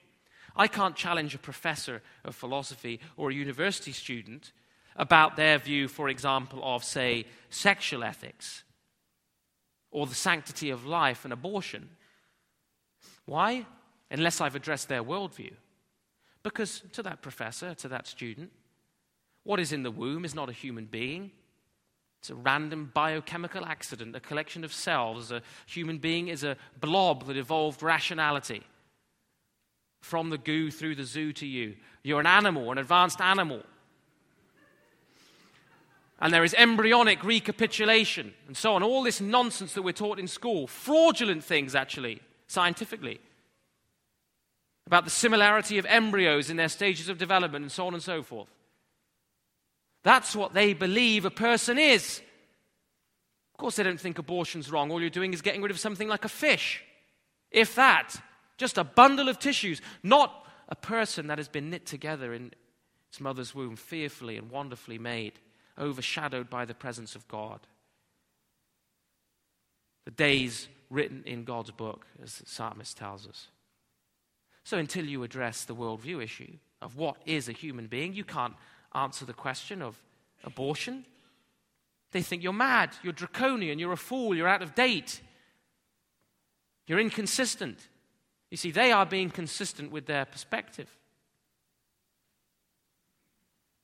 I 0.54 0.66
can't 0.66 0.96
challenge 0.96 1.34
a 1.34 1.38
professor 1.38 2.02
of 2.24 2.34
philosophy 2.34 3.00
or 3.16 3.30
a 3.30 3.34
university 3.34 3.92
student 3.92 4.52
about 4.98 5.36
their 5.36 5.58
view, 5.58 5.88
for 5.88 6.08
example, 6.08 6.60
of, 6.62 6.82
say, 6.84 7.24
sexual 7.48 8.02
ethics 8.02 8.64
or 9.90 10.06
the 10.06 10.14
sanctity 10.14 10.70
of 10.70 10.84
life 10.84 11.24
and 11.24 11.32
abortion. 11.32 11.88
Why? 13.24 13.64
Unless 14.10 14.40
I've 14.40 14.56
addressed 14.56 14.88
their 14.88 15.02
worldview. 15.02 15.52
Because 16.42 16.82
to 16.92 17.02
that 17.04 17.22
professor, 17.22 17.74
to 17.74 17.88
that 17.88 18.06
student, 18.06 18.50
what 19.44 19.60
is 19.60 19.72
in 19.72 19.82
the 19.82 19.90
womb 19.90 20.24
is 20.24 20.34
not 20.34 20.48
a 20.48 20.52
human 20.52 20.86
being. 20.86 21.30
It's 22.20 22.30
a 22.30 22.34
random 22.34 22.90
biochemical 22.92 23.64
accident, 23.64 24.16
a 24.16 24.20
collection 24.20 24.64
of 24.64 24.72
cells. 24.72 25.30
A 25.30 25.42
human 25.66 25.98
being 25.98 26.28
is 26.28 26.42
a 26.42 26.56
blob 26.80 27.26
that 27.26 27.36
evolved 27.36 27.82
rationality 27.82 28.62
from 30.00 30.30
the 30.30 30.38
goo 30.38 30.70
through 30.70 30.96
the 30.96 31.04
zoo 31.04 31.32
to 31.34 31.46
you. 31.46 31.76
You're 32.02 32.20
an 32.20 32.26
animal, 32.26 32.72
an 32.72 32.78
advanced 32.78 33.20
animal 33.20 33.62
and 36.20 36.32
there 36.32 36.44
is 36.44 36.54
embryonic 36.54 37.22
recapitulation 37.22 38.34
and 38.46 38.56
so 38.56 38.74
on. 38.74 38.82
All 38.82 39.02
this 39.02 39.20
nonsense 39.20 39.74
that 39.74 39.82
we're 39.82 39.92
taught 39.92 40.18
in 40.18 40.26
school, 40.26 40.66
fraudulent 40.66 41.44
things 41.44 41.74
actually, 41.74 42.20
scientifically, 42.48 43.20
about 44.86 45.04
the 45.04 45.10
similarity 45.10 45.78
of 45.78 45.86
embryos 45.86 46.50
in 46.50 46.56
their 46.56 46.68
stages 46.68 47.08
of 47.08 47.18
development 47.18 47.62
and 47.62 47.70
so 47.70 47.86
on 47.86 47.94
and 47.94 48.02
so 48.02 48.22
forth. 48.22 48.48
That's 50.02 50.34
what 50.34 50.54
they 50.54 50.72
believe 50.72 51.24
a 51.24 51.30
person 51.30 51.78
is. 51.78 52.20
Of 53.54 53.58
course, 53.58 53.76
they 53.76 53.82
don't 53.82 54.00
think 54.00 54.18
abortion's 54.18 54.70
wrong. 54.70 54.90
All 54.90 55.00
you're 55.00 55.10
doing 55.10 55.34
is 55.34 55.42
getting 55.42 55.62
rid 55.62 55.70
of 55.70 55.80
something 55.80 56.08
like 56.08 56.24
a 56.24 56.28
fish, 56.28 56.82
if 57.50 57.74
that. 57.74 58.16
Just 58.56 58.78
a 58.78 58.82
bundle 58.82 59.28
of 59.28 59.38
tissues, 59.38 59.80
not 60.02 60.44
a 60.68 60.74
person 60.74 61.28
that 61.28 61.38
has 61.38 61.48
been 61.48 61.70
knit 61.70 61.86
together 61.86 62.32
in 62.32 62.52
its 63.08 63.20
mother's 63.20 63.54
womb, 63.54 63.76
fearfully 63.76 64.36
and 64.36 64.50
wonderfully 64.50 64.98
made 64.98 65.38
overshadowed 65.78 66.50
by 66.50 66.64
the 66.64 66.74
presence 66.74 67.14
of 67.14 67.26
God. 67.28 67.60
The 70.04 70.10
days 70.10 70.68
written 70.90 71.22
in 71.26 71.44
God's 71.44 71.70
book, 71.70 72.06
as 72.22 72.38
the 72.38 72.46
psalmist 72.46 72.96
tells 72.96 73.26
us. 73.26 73.48
So, 74.64 74.78
until 74.78 75.04
you 75.04 75.22
address 75.22 75.64
the 75.64 75.74
worldview 75.74 76.22
issue 76.22 76.54
of 76.82 76.96
what 76.96 77.16
is 77.26 77.48
a 77.48 77.52
human 77.52 77.86
being, 77.86 78.14
you 78.14 78.24
can't 78.24 78.54
answer 78.94 79.24
the 79.24 79.32
question 79.32 79.82
of 79.82 80.00
abortion. 80.44 81.04
They 82.12 82.22
think 82.22 82.42
you're 82.42 82.52
mad, 82.52 82.90
you're 83.02 83.12
draconian, 83.12 83.78
you're 83.78 83.92
a 83.92 83.96
fool, 83.96 84.34
you're 84.34 84.48
out 84.48 84.62
of 84.62 84.74
date, 84.74 85.20
you're 86.86 87.00
inconsistent. 87.00 87.78
You 88.50 88.56
see, 88.56 88.70
they 88.70 88.92
are 88.92 89.04
being 89.04 89.30
consistent 89.30 89.90
with 89.90 90.06
their 90.06 90.24
perspective. 90.24 90.88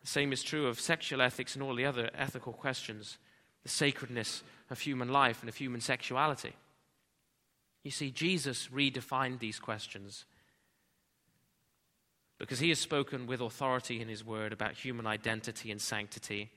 The 0.05 0.11
same 0.11 0.35
is 0.35 0.43
true 0.43 0.67
of 0.67 0.79
sexual 0.79 1.23
ethics 1.23 1.55
and 1.55 1.63
all 1.63 1.75
the 1.75 1.87
other 1.87 2.11
ethical 2.15 2.53
questions, 2.53 3.17
the 3.63 3.71
sacredness 3.71 4.43
of 4.69 4.79
human 4.79 5.09
life 5.09 5.41
and 5.41 5.49
of 5.49 5.57
human 5.57 5.81
sexuality. 5.81 6.53
You 7.85 7.91
see, 7.91 8.11
Jesus 8.11 8.69
redefined 8.69 9.39
these 9.39 9.59
questions 9.59 10.27
because 12.39 12.59
he 12.59 12.69
has 12.69 12.79
spoken 12.79 13.27
with 13.27 13.41
authority 13.41 14.03
in 14.03 14.09
his 14.09 14.23
word 14.23 14.53
about 14.53 14.75
human 14.75 15.07
identity 15.07 15.71
and 15.71 15.81
sanctity. 15.81 16.51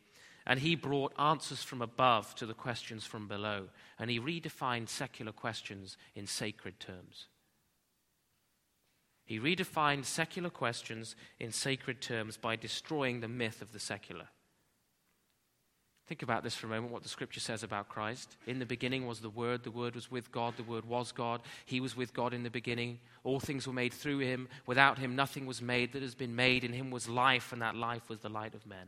And 0.45 0.59
he 0.59 0.75
brought 0.75 1.13
answers 1.17 1.63
from 1.63 1.81
above 1.81 2.35
to 2.35 2.45
the 2.45 2.53
questions 2.53 3.05
from 3.05 3.29
below. 3.29 3.67
And 3.97 4.09
he 4.09 4.19
redefined 4.19 4.89
secular 4.89 5.31
questions 5.31 5.95
in 6.15 6.27
sacred 6.27 6.81
terms. 6.81 7.27
He 9.27 9.41
redefined 9.41 10.05
secular 10.05 10.49
questions 10.49 11.17
in 11.37 11.51
sacred 11.51 11.99
terms 11.99 12.37
by 12.37 12.55
destroying 12.55 13.19
the 13.19 13.27
myth 13.27 13.61
of 13.61 13.73
the 13.73 13.79
secular. 13.79 14.29
Think 16.07 16.23
about 16.23 16.45
this 16.45 16.55
for 16.55 16.67
a 16.67 16.69
moment 16.69 16.93
what 16.93 17.03
the 17.03 17.09
scripture 17.09 17.41
says 17.41 17.61
about 17.61 17.89
Christ. 17.89 18.37
In 18.47 18.59
the 18.59 18.65
beginning 18.65 19.05
was 19.05 19.19
the 19.19 19.29
Word, 19.29 19.65
the 19.65 19.71
Word 19.71 19.95
was 19.95 20.09
with 20.09 20.31
God, 20.31 20.55
the 20.55 20.63
Word 20.63 20.85
was 20.85 21.11
God. 21.11 21.41
He 21.65 21.81
was 21.81 21.97
with 21.97 22.13
God 22.13 22.33
in 22.33 22.43
the 22.43 22.49
beginning. 22.49 22.99
All 23.25 23.41
things 23.41 23.67
were 23.67 23.73
made 23.73 23.93
through 23.93 24.19
him. 24.19 24.47
Without 24.65 24.97
him, 24.97 25.17
nothing 25.17 25.45
was 25.45 25.61
made 25.61 25.91
that 25.91 26.01
has 26.01 26.15
been 26.15 26.33
made. 26.33 26.63
In 26.63 26.71
him 26.71 26.89
was 26.89 27.09
life, 27.09 27.51
and 27.51 27.61
that 27.61 27.75
life 27.75 28.07
was 28.07 28.21
the 28.21 28.29
light 28.29 28.55
of 28.55 28.65
men. 28.65 28.87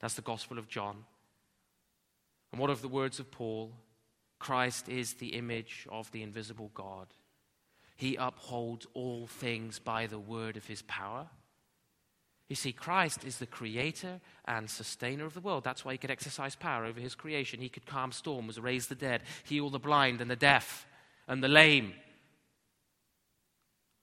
That's 0.00 0.14
the 0.14 0.22
Gospel 0.22 0.58
of 0.58 0.66
John. 0.66 1.04
And 2.52 2.58
what 2.58 2.70
of 2.70 2.80
the 2.80 2.88
words 2.88 3.20
of 3.20 3.30
Paul? 3.30 3.74
Christ 4.38 4.88
is 4.88 5.14
the 5.14 5.34
image 5.34 5.86
of 5.90 6.10
the 6.12 6.22
invisible 6.22 6.70
God 6.72 7.08
He 7.96 8.16
upholds 8.16 8.86
all 8.94 9.26
things 9.26 9.78
by 9.78 10.06
the 10.06 10.18
word 10.18 10.56
of 10.56 10.66
his 10.66 10.82
power. 10.82 11.28
You 12.48 12.54
see, 12.54 12.72
Christ 12.72 13.24
is 13.24 13.38
the 13.38 13.46
creator 13.46 14.20
and 14.44 14.70
sustainer 14.70 15.24
of 15.24 15.34
the 15.34 15.40
world. 15.40 15.64
That's 15.64 15.84
why 15.84 15.92
he 15.92 15.98
could 15.98 16.10
exercise 16.10 16.54
power 16.54 16.84
over 16.84 17.00
his 17.00 17.14
creation. 17.14 17.60
He 17.60 17.68
could 17.68 17.86
calm 17.86 18.12
storms, 18.12 18.60
raise 18.60 18.86
the 18.86 18.94
dead, 18.94 19.22
heal 19.44 19.70
the 19.70 19.80
blind 19.80 20.20
and 20.20 20.30
the 20.30 20.36
deaf 20.36 20.86
and 21.26 21.42
the 21.42 21.48
lame. 21.48 21.94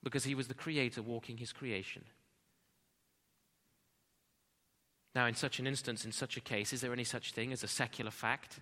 Because 0.02 0.24
he 0.24 0.34
was 0.34 0.48
the 0.48 0.54
creator 0.54 1.00
walking 1.00 1.38
his 1.38 1.52
creation. 1.52 2.04
Now, 5.14 5.26
in 5.26 5.34
such 5.34 5.58
an 5.58 5.66
instance, 5.66 6.04
in 6.04 6.12
such 6.12 6.36
a 6.36 6.40
case, 6.40 6.72
is 6.72 6.80
there 6.80 6.92
any 6.92 7.04
such 7.04 7.32
thing 7.32 7.52
as 7.52 7.62
a 7.62 7.68
secular 7.68 8.10
fact? 8.10 8.60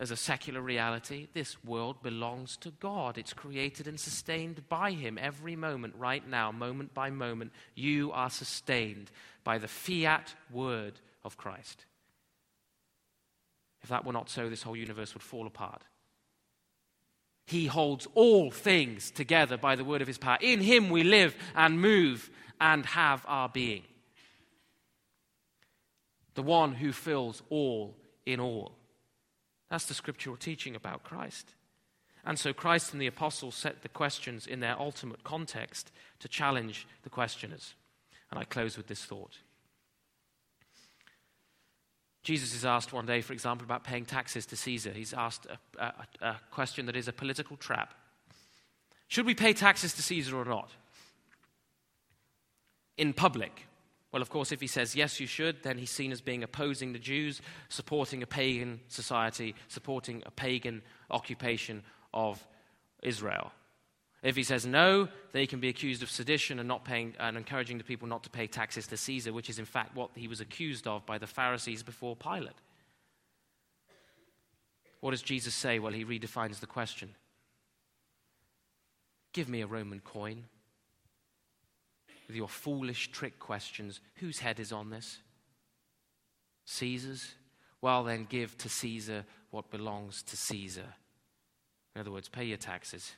As 0.00 0.10
a 0.10 0.16
secular 0.16 0.60
reality? 0.60 1.28
This 1.34 1.62
world 1.62 2.02
belongs 2.02 2.56
to 2.58 2.70
God. 2.70 3.18
It's 3.18 3.32
created 3.32 3.86
and 3.86 4.00
sustained 4.00 4.68
by 4.68 4.92
Him 4.92 5.18
every 5.20 5.54
moment, 5.54 5.94
right 5.96 6.26
now, 6.26 6.50
moment 6.50 6.92
by 6.94 7.10
moment. 7.10 7.52
You 7.76 8.10
are 8.10 8.30
sustained 8.30 9.12
by 9.44 9.58
the 9.58 9.68
fiat 9.68 10.34
word 10.50 10.94
of 11.22 11.36
Christ. 11.36 11.84
If 13.82 13.90
that 13.90 14.04
were 14.04 14.12
not 14.12 14.28
so, 14.28 14.48
this 14.48 14.62
whole 14.62 14.76
universe 14.76 15.14
would 15.14 15.22
fall 15.22 15.46
apart. 15.46 15.82
He 17.46 17.66
holds 17.66 18.08
all 18.14 18.50
things 18.50 19.10
together 19.10 19.56
by 19.56 19.76
the 19.76 19.84
word 19.84 20.02
of 20.02 20.08
his 20.08 20.18
power. 20.18 20.38
In 20.40 20.60
him 20.60 20.90
we 20.90 21.04
live 21.04 21.36
and 21.54 21.80
move 21.80 22.30
and 22.60 22.84
have 22.86 23.24
our 23.28 23.48
being 23.48 23.82
the 26.34 26.42
one 26.42 26.72
who 26.72 26.92
fills 26.92 27.42
all 27.50 27.96
in 28.24 28.40
all. 28.40 28.79
That's 29.70 29.86
the 29.86 29.94
scriptural 29.94 30.36
teaching 30.36 30.74
about 30.74 31.04
Christ. 31.04 31.54
And 32.24 32.38
so 32.38 32.52
Christ 32.52 32.92
and 32.92 33.00
the 33.00 33.06
apostles 33.06 33.54
set 33.54 33.82
the 33.82 33.88
questions 33.88 34.46
in 34.46 34.60
their 34.60 34.78
ultimate 34.78 35.24
context 35.24 35.90
to 36.18 36.28
challenge 36.28 36.86
the 37.02 37.08
questioners. 37.08 37.74
And 38.30 38.38
I 38.38 38.44
close 38.44 38.76
with 38.76 38.88
this 38.88 39.04
thought. 39.04 39.38
Jesus 42.22 42.54
is 42.54 42.66
asked 42.66 42.92
one 42.92 43.06
day, 43.06 43.22
for 43.22 43.32
example, 43.32 43.64
about 43.64 43.84
paying 43.84 44.04
taxes 44.04 44.44
to 44.46 44.56
Caesar. 44.56 44.90
He's 44.90 45.14
asked 45.14 45.46
a, 45.46 45.82
a, 45.82 45.92
a 46.20 46.36
question 46.50 46.86
that 46.86 46.96
is 46.96 47.08
a 47.08 47.12
political 47.12 47.56
trap. 47.56 47.94
Should 49.08 49.24
we 49.26 49.34
pay 49.34 49.54
taxes 49.54 49.94
to 49.94 50.02
Caesar 50.02 50.36
or 50.36 50.44
not? 50.44 50.70
In 52.98 53.14
public. 53.14 53.66
Well, 54.12 54.22
of 54.22 54.30
course, 54.30 54.50
if 54.50 54.60
he 54.60 54.66
says 54.66 54.96
yes, 54.96 55.20
you 55.20 55.26
should, 55.26 55.62
then 55.62 55.78
he's 55.78 55.90
seen 55.90 56.10
as 56.10 56.20
being 56.20 56.42
opposing 56.42 56.92
the 56.92 56.98
Jews, 56.98 57.40
supporting 57.68 58.22
a 58.22 58.26
pagan 58.26 58.80
society, 58.88 59.54
supporting 59.68 60.22
a 60.26 60.30
pagan 60.30 60.82
occupation 61.10 61.84
of 62.12 62.44
Israel. 63.02 63.52
If 64.22 64.36
he 64.36 64.42
says 64.42 64.66
no, 64.66 65.08
then 65.32 65.40
he 65.40 65.46
can 65.46 65.60
be 65.60 65.68
accused 65.68 66.02
of 66.02 66.10
sedition 66.10 66.58
and 66.58 66.68
not 66.68 66.84
paying 66.84 67.14
and 67.18 67.36
encouraging 67.36 67.78
the 67.78 67.84
people 67.84 68.08
not 68.08 68.24
to 68.24 68.30
pay 68.30 68.46
taxes 68.46 68.86
to 68.88 68.96
Caesar, 68.96 69.32
which 69.32 69.48
is 69.48 69.58
in 69.58 69.64
fact 69.64 69.94
what 69.94 70.10
he 70.14 70.28
was 70.28 70.40
accused 70.40 70.86
of 70.86 71.06
by 71.06 71.16
the 71.16 71.26
Pharisees 71.26 71.82
before 71.82 72.16
Pilate. 72.16 72.52
What 75.00 75.12
does 75.12 75.22
Jesus 75.22 75.54
say? 75.54 75.78
Well, 75.78 75.92
he 75.92 76.04
redefines 76.04 76.60
the 76.60 76.66
question. 76.66 77.14
Give 79.32 79.48
me 79.48 79.62
a 79.62 79.66
Roman 79.66 80.00
coin 80.00 80.44
with 82.30 82.36
your 82.36 82.46
foolish 82.46 83.10
trick 83.10 83.40
questions. 83.40 83.98
Whose 84.18 84.38
head 84.38 84.60
is 84.60 84.70
on 84.70 84.90
this? 84.90 85.18
Caesar's? 86.64 87.34
Well, 87.82 88.04
then 88.04 88.24
give 88.30 88.56
to 88.58 88.68
Caesar 88.68 89.24
what 89.50 89.72
belongs 89.72 90.22
to 90.22 90.36
Caesar. 90.36 90.94
In 91.92 92.00
other 92.00 92.12
words, 92.12 92.28
pay 92.28 92.44
your 92.44 92.56
taxes, 92.56 93.16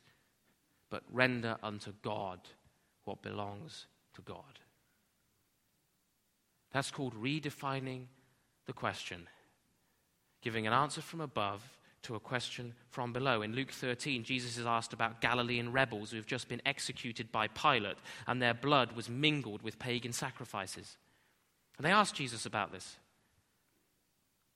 but 0.88 1.02
render 1.12 1.58
unto 1.62 1.92
God 2.00 2.40
what 3.04 3.20
belongs 3.20 3.84
to 4.14 4.22
God. 4.22 4.60
That's 6.72 6.90
called 6.90 7.14
redefining 7.14 8.04
the 8.64 8.72
question, 8.72 9.28
giving 10.40 10.66
an 10.66 10.72
answer 10.72 11.02
from 11.02 11.20
above 11.20 11.62
to 12.02 12.14
a 12.14 12.20
question 12.20 12.74
from 12.90 13.12
below. 13.12 13.42
In 13.42 13.54
Luke 13.54 13.70
13, 13.70 14.24
Jesus 14.24 14.56
is 14.58 14.66
asked 14.66 14.92
about 14.92 15.20
Galilean 15.20 15.72
rebels 15.72 16.10
who 16.10 16.16
have 16.16 16.26
just 16.26 16.48
been 16.48 16.62
executed 16.66 17.30
by 17.30 17.48
Pilate, 17.48 17.96
and 18.26 18.40
their 18.40 18.54
blood 18.54 18.92
was 18.92 19.08
mingled 19.08 19.62
with 19.62 19.78
pagan 19.78 20.12
sacrifices. 20.12 20.96
And 21.76 21.86
they 21.86 21.92
asked 21.92 22.14
Jesus 22.14 22.46
about 22.46 22.72
this. 22.72 22.96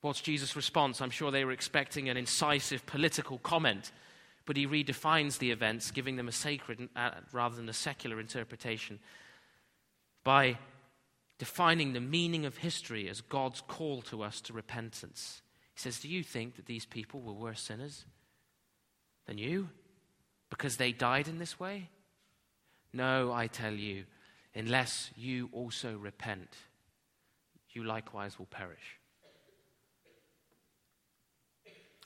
What's 0.00 0.20
Jesus' 0.20 0.56
response? 0.56 1.00
I'm 1.00 1.10
sure 1.10 1.30
they 1.30 1.44
were 1.44 1.52
expecting 1.52 2.08
an 2.08 2.16
incisive 2.16 2.86
political 2.86 3.38
comment, 3.38 3.90
but 4.44 4.56
he 4.56 4.66
redefines 4.66 5.38
the 5.38 5.50
events, 5.50 5.90
giving 5.90 6.16
them 6.16 6.28
a 6.28 6.32
sacred 6.32 6.88
uh, 6.94 7.10
rather 7.32 7.56
than 7.56 7.68
a 7.68 7.72
secular 7.72 8.20
interpretation 8.20 8.98
by 10.22 10.58
defining 11.38 11.92
the 11.92 12.00
meaning 12.00 12.46
of 12.46 12.58
history 12.58 13.08
as 13.08 13.20
God's 13.20 13.60
call 13.60 14.02
to 14.02 14.22
us 14.22 14.40
to 14.42 14.52
repentance. 14.52 15.42
He 15.76 15.82
says, 15.82 16.00
Do 16.00 16.08
you 16.08 16.22
think 16.22 16.56
that 16.56 16.64
these 16.64 16.86
people 16.86 17.20
were 17.20 17.34
worse 17.34 17.60
sinners 17.60 18.06
than 19.26 19.36
you 19.36 19.68
because 20.48 20.78
they 20.78 20.90
died 20.90 21.28
in 21.28 21.38
this 21.38 21.60
way? 21.60 21.90
No, 22.94 23.30
I 23.30 23.46
tell 23.46 23.74
you, 23.74 24.04
unless 24.54 25.10
you 25.16 25.50
also 25.52 25.94
repent, 25.98 26.48
you 27.72 27.84
likewise 27.84 28.38
will 28.38 28.46
perish. 28.46 28.98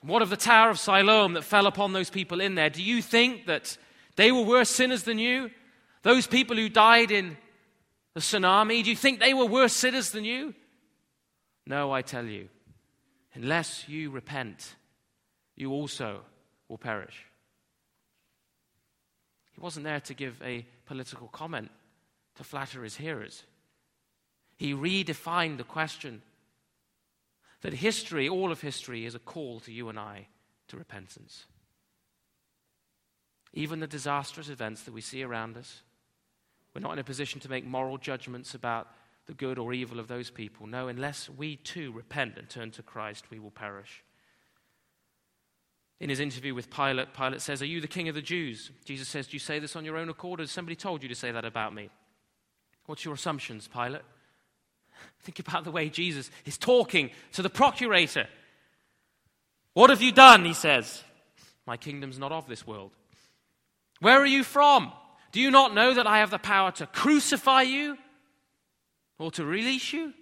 What 0.03 0.23
of 0.23 0.31
the 0.31 0.37
Tower 0.37 0.71
of 0.71 0.79
Siloam 0.81 1.35
that 1.35 1.45
fell 1.45 1.69
upon 1.69 1.93
those 1.93 2.11
people 2.11 2.41
in 2.41 2.57
there? 2.57 2.71
Do 2.71 2.83
you 2.83 3.01
think 3.01 3.47
that 3.47 3.79
they 4.17 4.33
were 4.33 4.43
worse 4.43 4.71
sinners 4.71 5.05
than 5.05 5.21
you? 5.21 5.51
Those 6.03 6.27
people 6.27 6.57
who 6.57 6.69
died 6.69 7.13
in 7.13 7.37
the 8.15 8.21
tsunami, 8.21 8.83
do 8.83 8.91
you 8.91 8.97
think 8.97 9.21
they 9.21 9.35
were 9.35 9.47
worse 9.47 9.75
sinners 9.75 10.11
than 10.11 10.25
you? 10.25 10.55
No, 11.67 11.93
I 11.93 12.03
tell 12.03 12.25
you. 12.25 12.49
Unless 13.35 13.89
you 13.89 14.11
repent, 14.11 14.75
you 15.57 15.73
also 15.73 16.21
will 16.69 16.79
perish. 16.79 17.25
He 19.53 19.61
wasn't 19.61 19.85
there 19.85 20.01
to 20.01 20.15
give 20.15 20.41
a 20.43 20.67
political 20.87 21.29
comment 21.29 21.71
to 22.37 22.45
flatter 22.45 22.83
his 22.83 22.97
hearers. 22.97 23.45
He 24.57 24.75
redefined 24.75 25.59
the 25.59 25.65
question 25.65 26.23
that 27.63 27.75
history, 27.75 28.29
all 28.29 28.51
of 28.51 28.61
history, 28.61 29.05
is 29.05 29.15
a 29.15 29.21
call 29.21 29.61
to 29.61 29.73
you 29.73 29.89
and 29.89 29.99
I 29.99 30.27
to 30.69 30.77
repentance. 30.77 31.47
Even 33.53 33.81
the 33.81 33.87
disastrous 33.87 34.49
events 34.49 34.83
that 34.83 34.95
we 34.95 35.01
see 35.01 35.23
around 35.23 35.57
us, 35.57 35.83
we're 36.75 36.81
not 36.81 36.93
in 36.93 36.99
a 36.99 37.05
position 37.05 37.41
to 37.41 37.51
make 37.51 37.67
moral 37.67 37.99
judgments 37.99 38.55
about 38.55 38.89
the 39.31 39.35
good 39.35 39.61
or 39.61 39.73
evil 39.73 40.01
of 40.01 40.09
those 40.09 40.29
people. 40.29 40.67
No, 40.67 40.89
unless 40.89 41.31
we 41.31 41.55
too 41.55 41.93
repent 41.93 42.37
and 42.37 42.51
turn 42.51 42.73
to 42.73 42.83
Christ, 42.83 43.31
we 43.31 43.39
will 43.39 43.53
perish. 43.53 44.03
In 46.01 46.11
his 46.11 46.19
interview 46.19 46.53
with 46.53 46.69
Pilate, 46.69 47.15
Pilate 47.15 47.41
says, 47.41 47.63
Are 47.63 47.67
you 47.67 47.81
the 47.81 47.87
king 47.87 48.09
of 48.09 48.17
the 48.17 48.23
Jews? 48.23 48.73
Jesus 48.85 49.07
says, 49.07 49.29
Do 49.29 49.35
you 49.35 49.39
say 49.39 49.61
this 49.61 49.77
on 49.77 49.85
your 49.85 49.97
own 49.97 50.09
accord, 50.09 50.41
or 50.41 50.43
has 50.43 50.51
somebody 50.51 50.75
told 50.75 51.05
you 51.05 51.09
to 51.09 51.15
say 51.15 51.31
that 51.31 51.45
about 51.45 51.73
me? 51.73 51.91
What's 52.87 53.05
your 53.05 53.15
assumptions, 53.15 53.69
Pilate? 53.69 54.03
Think 55.21 55.39
about 55.39 55.63
the 55.63 55.71
way 55.71 55.89
Jesus 55.89 56.29
is 56.45 56.59
talking 56.59 57.11
to 57.35 57.43
the 57.43 57.51
procurator. 57.51 58.27
What 59.75 59.91
have 59.91 60.03
you 60.03 60.11
done? 60.11 60.45
He 60.45 60.55
says, 60.55 61.05
My 61.69 61.77
kingdom's 61.77 62.19
not 62.19 62.33
of 62.33 62.49
this 62.49 62.67
world. 62.67 62.91
Where 64.01 64.19
are 64.19 64.27
you 64.27 64.43
from? 64.43 64.91
Do 65.31 65.41
you 65.41 65.53
not 65.53 65.73
know 65.73 65.95
that 65.95 66.09
I 66.09 66.19
have 66.19 66.31
the 66.31 66.39
power 66.39 66.73
to 66.73 66.87
crucify 66.87 67.63
you 67.63 67.97
or 69.21 69.31
to 69.31 69.45
release 69.45 69.93
you? 69.93 70.15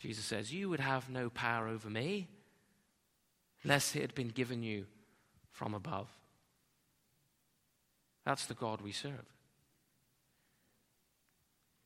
Jesus 0.00 0.24
says, 0.24 0.52
You 0.52 0.68
would 0.68 0.80
have 0.80 1.08
no 1.08 1.30
power 1.30 1.68
over 1.68 1.88
me 1.88 2.28
unless 3.62 3.94
it 3.94 4.02
had 4.02 4.14
been 4.16 4.28
given 4.28 4.64
you 4.64 4.86
from 5.52 5.72
above. 5.72 6.08
That's 8.26 8.46
the 8.46 8.54
God 8.54 8.80
we 8.80 8.90
serve. 8.90 9.26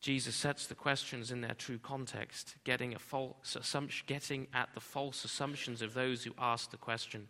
Jesus 0.01 0.35
sets 0.35 0.67
the 0.67 0.75
questions 0.75 1.31
in 1.31 1.43
their 1.43 1.55
true 1.55 1.79
context, 1.79 2.55
getting, 2.65 2.95
a 2.95 2.99
false 2.99 3.55
assumption, 3.55 4.05
getting 4.07 4.47
at 4.55 4.71
the 4.73 4.81
false 4.81 5.25
assumptions 5.25 5.83
of 5.83 5.93
those 5.93 6.25
who 6.25 6.33
ask 6.39 6.71
the 6.71 6.77
question. 6.77 7.29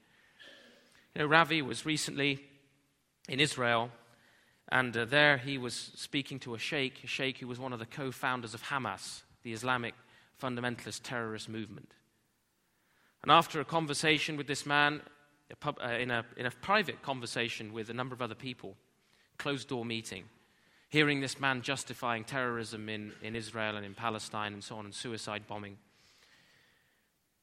You 1.14 1.22
know, 1.22 1.26
Ravi 1.26 1.62
was 1.62 1.86
recently 1.86 2.44
in 3.28 3.40
Israel 3.40 3.90
and 4.68 4.96
uh, 4.96 5.04
there 5.04 5.38
he 5.38 5.58
was 5.58 5.92
speaking 5.94 6.38
to 6.40 6.54
a 6.54 6.58
sheikh, 6.58 7.04
a 7.04 7.06
sheikh 7.06 7.38
who 7.38 7.46
was 7.46 7.58
one 7.58 7.72
of 7.72 7.78
the 7.78 7.86
co 7.86 8.10
founders 8.10 8.54
of 8.54 8.62
Hamas, 8.64 9.22
the 9.42 9.52
Islamic 9.52 9.94
fundamentalist 10.42 11.00
terrorist 11.02 11.48
movement. 11.48 11.92
And 13.22 13.30
after 13.30 13.60
a 13.60 13.64
conversation 13.64 14.36
with 14.36 14.46
this 14.46 14.66
man, 14.66 15.00
a 15.50 15.56
pub, 15.56 15.78
uh, 15.82 15.88
in, 15.90 16.10
a, 16.10 16.24
in 16.36 16.46
a 16.46 16.50
private 16.50 17.02
conversation 17.02 17.72
with 17.72 17.90
a 17.90 17.94
number 17.94 18.14
of 18.14 18.22
other 18.22 18.34
people, 18.34 18.76
closed 19.38 19.68
door 19.68 19.84
meeting, 19.84 20.24
hearing 20.88 21.20
this 21.20 21.40
man 21.40 21.62
justifying 21.62 22.24
terrorism 22.24 22.88
in, 22.88 23.12
in 23.22 23.36
Israel 23.36 23.76
and 23.76 23.86
in 23.86 23.94
Palestine 23.94 24.52
and 24.52 24.62
so 24.62 24.76
on, 24.76 24.84
and 24.84 24.94
suicide 24.94 25.46
bombing. 25.46 25.76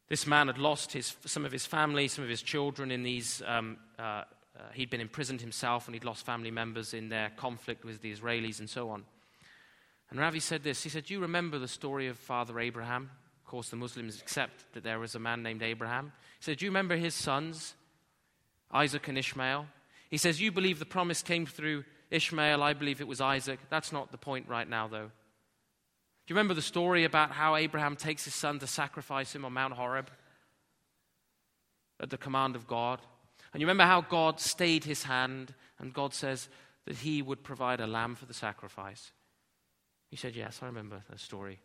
This 0.09 0.27
man 0.27 0.47
had 0.47 0.57
lost 0.57 0.91
his, 0.91 1.15
some 1.25 1.45
of 1.45 1.51
his 1.51 1.65
family, 1.65 2.07
some 2.07 2.23
of 2.23 2.29
his 2.29 2.41
children 2.41 2.91
in 2.91 3.03
these 3.03 3.41
um, 3.45 3.77
uh, 3.97 4.23
uh, 4.57 4.63
he'd 4.73 4.89
been 4.89 5.01
imprisoned 5.01 5.41
himself 5.41 5.87
and 5.87 5.95
he'd 5.95 6.03
lost 6.03 6.25
family 6.25 6.51
members 6.51 6.93
in 6.93 7.09
their 7.09 7.31
conflict 7.37 7.83
with 7.83 8.01
the 8.01 8.13
Israelis 8.13 8.59
and 8.59 8.69
so 8.69 8.89
on. 8.89 9.03
And 10.09 10.19
Ravi 10.19 10.39
said 10.39 10.63
this 10.63 10.83
He 10.83 10.89
said, 10.89 11.09
you 11.09 11.19
remember 11.19 11.57
the 11.57 11.67
story 11.67 12.07
of 12.07 12.17
Father 12.17 12.59
Abraham? 12.59 13.09
Of 13.43 13.49
course, 13.49 13.69
the 13.69 13.75
Muslims 13.75 14.21
accept 14.21 14.73
that 14.73 14.83
there 14.83 14.99
was 14.99 15.15
a 15.15 15.19
man 15.19 15.43
named 15.43 15.63
Abraham. 15.63 16.11
He 16.39 16.43
said, 16.43 16.57
Do 16.57 16.65
you 16.65 16.71
remember 16.71 16.95
his 16.95 17.13
sons, 17.13 17.73
Isaac 18.71 19.07
and 19.07 19.17
Ishmael? 19.17 19.65
He 20.09 20.17
says, 20.17 20.39
You 20.39 20.51
believe 20.51 20.79
the 20.79 20.85
promise 20.85 21.21
came 21.21 21.45
through 21.45 21.83
Ishmael. 22.11 22.61
I 22.61 22.73
believe 22.73 23.01
it 23.01 23.07
was 23.07 23.21
Isaac. 23.21 23.59
That's 23.69 23.91
not 23.91 24.11
the 24.11 24.17
point 24.17 24.47
right 24.47 24.69
now, 24.69 24.87
though. 24.87 25.09
Do 26.25 26.31
you 26.31 26.35
remember 26.35 26.53
the 26.53 26.61
story 26.61 27.03
about 27.03 27.31
how 27.31 27.55
Abraham 27.55 27.95
takes 27.95 28.23
his 28.23 28.35
son 28.35 28.59
to 28.59 28.67
sacrifice 28.67 29.35
him 29.35 29.43
on 29.43 29.53
Mount 29.53 29.73
Horeb 29.73 30.09
at 31.99 32.09
the 32.09 32.17
command 32.17 32.55
of 32.55 32.65
God? 32.65 33.01
And 33.53 33.61
you 33.61 33.67
remember 33.67 33.85
how 33.85 34.01
God 34.01 34.39
stayed 34.39 34.83
his 34.83 35.03
hand 35.03 35.53
and 35.79 35.93
God 35.93 36.13
says 36.13 36.49
that 36.85 36.97
he 36.97 37.21
would 37.21 37.43
provide 37.43 37.79
a 37.79 37.87
lamb 37.87 38.15
for 38.15 38.25
the 38.25 38.33
sacrifice? 38.33 39.11
He 40.09 40.17
said, 40.17 40.35
Yes, 40.35 40.59
I 40.61 40.65
remember 40.65 41.03
the 41.09 41.17
story. 41.17 41.59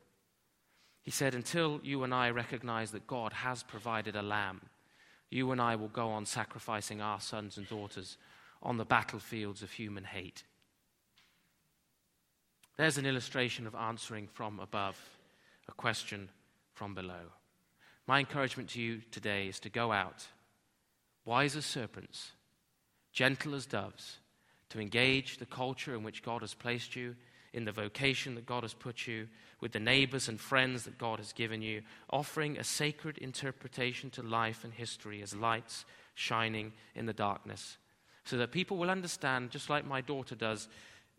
He 1.03 1.11
said, 1.11 1.35
Until 1.35 1.81
you 1.83 2.05
and 2.05 2.15
I 2.15 2.31
recognize 2.31 2.91
that 2.91 3.07
God 3.07 3.33
has 3.33 3.63
provided 3.63 4.17
a 4.17 4.23
lamb, 4.23 4.61
you 5.31 5.51
and 5.51 5.61
I 5.61 5.77
will 5.77 5.89
go 5.89 6.09
on 6.09 6.27
sacrificing 6.27 7.01
our 7.01 7.21
sons 7.21 7.57
and 7.57 7.69
daughters 7.69 8.19
on 8.63 8.77
the 8.77 8.85
battlefields 8.85 9.63
of 9.63 9.71
human 9.71 10.05
hate. 10.05 10.45
There's 12.77 12.99
an 12.99 13.07
illustration 13.07 13.67
of 13.67 13.75
answering 13.75 14.29
from 14.33 14.61
above, 14.61 14.99
a 15.69 15.73
question 15.73 16.29
from 16.75 16.95
below. 16.95 17.33
My 18.07 18.21
encouragement 18.21 18.71
to 18.71 18.81
you 18.81 19.01
today 19.11 19.49
is 19.49 19.61
to 19.61 19.69
go 19.69 19.93
out 19.93 20.27
wise 21.29 21.57
as 21.57 21.67
serpents, 21.67 22.33
gentle 23.13 23.55
as 23.55 23.67
doves, 23.67 24.17
to 24.71 24.81
engage 24.81 25.37
the 25.37 25.45
culture 25.45 25.95
in 25.95 26.03
which 26.03 26.23
God 26.23 26.41
has 26.41 26.55
placed 26.55 26.97
you, 26.97 27.15
in 27.53 27.67
the 27.67 27.73
vocation 27.73 28.35
that 28.35 28.47
God 28.47 28.63
has 28.63 28.73
put 28.73 29.07
you, 29.07 29.29
with 29.61 29.73
the 29.73 29.79
neighbors 29.79 30.29
and 30.29 30.41
friends 30.41 30.85
that 30.85 30.97
God 30.97 31.19
has 31.19 31.35
given 31.35 31.61
you, 31.61 31.83
offering 32.09 32.57
a 32.57 32.65
sacred 32.65 33.19
interpretation 33.19 34.09
to 34.11 34.23
life 34.23 34.65
and 34.65 34.73
history 34.73 35.21
as 35.21 35.37
lights 35.37 35.85
shining 36.15 36.73
in 36.95 37.05
the 37.05 37.13
darkness, 37.13 37.77
so 38.25 38.39
that 38.39 38.51
people 38.51 38.79
will 38.79 38.91
understand, 38.91 39.51
just 39.51 39.69
like 39.69 39.87
my 39.87 40.01
daughter 40.01 40.35
does 40.35 40.67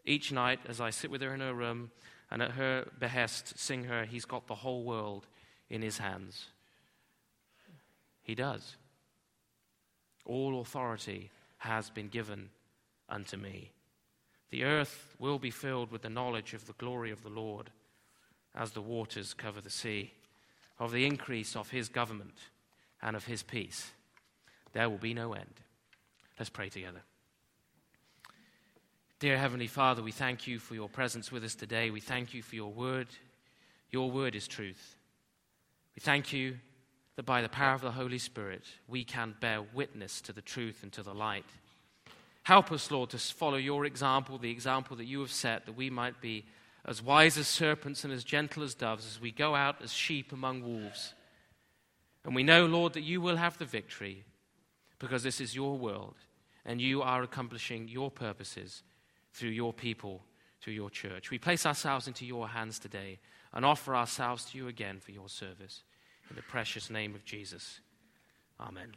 each 0.05 0.31
night 0.31 0.59
as 0.67 0.81
I 0.81 0.89
sit 0.89 1.11
with 1.11 1.21
her 1.21 1.35
in 1.35 1.41
her 1.41 1.53
room 1.53 1.91
and 2.31 2.41
at 2.41 2.51
her 2.51 2.87
behest 2.99 3.59
sing 3.59 3.83
her, 3.83 4.05
He's 4.05 4.25
got 4.25 4.47
the 4.47 4.55
whole 4.55 4.83
world 4.83 5.27
in 5.69 5.83
His 5.83 5.99
hands. 5.99 6.47
He 8.23 8.33
does. 8.33 8.75
All 10.29 10.61
authority 10.61 11.31
has 11.57 11.89
been 11.89 12.07
given 12.07 12.49
unto 13.09 13.35
me. 13.35 13.71
The 14.51 14.63
earth 14.63 15.15
will 15.17 15.39
be 15.39 15.49
filled 15.49 15.91
with 15.91 16.03
the 16.03 16.09
knowledge 16.09 16.53
of 16.53 16.67
the 16.67 16.73
glory 16.73 17.09
of 17.09 17.23
the 17.23 17.29
Lord 17.29 17.71
as 18.55 18.71
the 18.71 18.81
waters 18.81 19.33
cover 19.33 19.59
the 19.59 19.71
sea, 19.71 20.13
of 20.77 20.91
the 20.91 21.07
increase 21.07 21.55
of 21.55 21.71
his 21.71 21.89
government 21.89 22.37
and 23.01 23.15
of 23.15 23.25
his 23.25 23.41
peace. 23.41 23.89
There 24.73 24.87
will 24.87 24.99
be 24.99 25.15
no 25.15 25.33
end. 25.33 25.61
Let's 26.37 26.51
pray 26.51 26.69
together. 26.69 27.01
Dear 29.17 29.39
Heavenly 29.39 29.67
Father, 29.67 30.03
we 30.03 30.11
thank 30.11 30.45
you 30.45 30.59
for 30.59 30.75
your 30.75 30.89
presence 30.89 31.31
with 31.31 31.43
us 31.43 31.55
today. 31.55 31.89
We 31.89 32.01
thank 32.01 32.35
you 32.35 32.43
for 32.43 32.55
your 32.55 32.71
word. 32.71 33.07
Your 33.89 34.11
word 34.11 34.35
is 34.35 34.47
truth. 34.47 34.95
We 35.95 36.01
thank 36.01 36.31
you 36.31 36.59
that 37.19 37.25
by 37.25 37.41
the 37.41 37.49
power 37.49 37.73
of 37.73 37.81
the 37.81 37.91
Holy 37.91 38.17
Spirit, 38.17 38.63
we 38.87 39.03
can 39.03 39.35
bear 39.41 39.61
witness 39.73 40.21
to 40.21 40.31
the 40.31 40.41
truth 40.41 40.83
and 40.83 40.93
to 40.93 41.03
the 41.03 41.13
light. 41.13 41.43
Help 42.43 42.71
us, 42.71 42.89
Lord, 42.89 43.09
to 43.09 43.17
follow 43.17 43.57
your 43.57 43.83
example, 43.83 44.37
the 44.37 44.49
example 44.49 44.95
that 44.95 45.03
you 45.03 45.19
have 45.19 45.31
set, 45.33 45.65
that 45.65 45.75
we 45.75 45.89
might 45.89 46.21
be 46.21 46.45
as 46.85 47.03
wise 47.03 47.37
as 47.37 47.49
serpents 47.49 48.05
and 48.05 48.13
as 48.13 48.23
gentle 48.23 48.63
as 48.63 48.73
doves 48.73 49.05
as 49.05 49.19
we 49.19 49.33
go 49.33 49.53
out 49.53 49.81
as 49.81 49.91
sheep 49.91 50.31
among 50.31 50.61
wolves. 50.63 51.13
And 52.23 52.33
we 52.33 52.43
know, 52.43 52.65
Lord, 52.65 52.93
that 52.93 53.01
you 53.01 53.19
will 53.19 53.35
have 53.35 53.57
the 53.57 53.65
victory 53.65 54.23
because 54.97 55.21
this 55.21 55.41
is 55.41 55.53
your 55.53 55.77
world 55.77 56.15
and 56.63 56.79
you 56.79 57.01
are 57.01 57.21
accomplishing 57.21 57.89
your 57.89 58.09
purposes 58.09 58.81
through 59.33 59.49
your 59.49 59.73
people, 59.73 60.23
through 60.61 60.71
your 60.71 60.89
church. 60.89 61.31
We 61.31 61.37
place 61.37 61.65
ourselves 61.65 62.07
into 62.07 62.25
your 62.25 62.47
hands 62.47 62.79
today 62.79 63.19
and 63.51 63.65
offer 63.65 63.93
ourselves 63.93 64.45
to 64.45 64.57
you 64.57 64.69
again 64.69 65.01
for 65.01 65.11
your 65.11 65.27
service. 65.27 65.83
In 66.29 66.35
the 66.35 66.41
precious 66.43 66.89
name 66.89 67.15
of 67.15 67.25
Jesus. 67.25 67.81
Amen. 68.59 68.93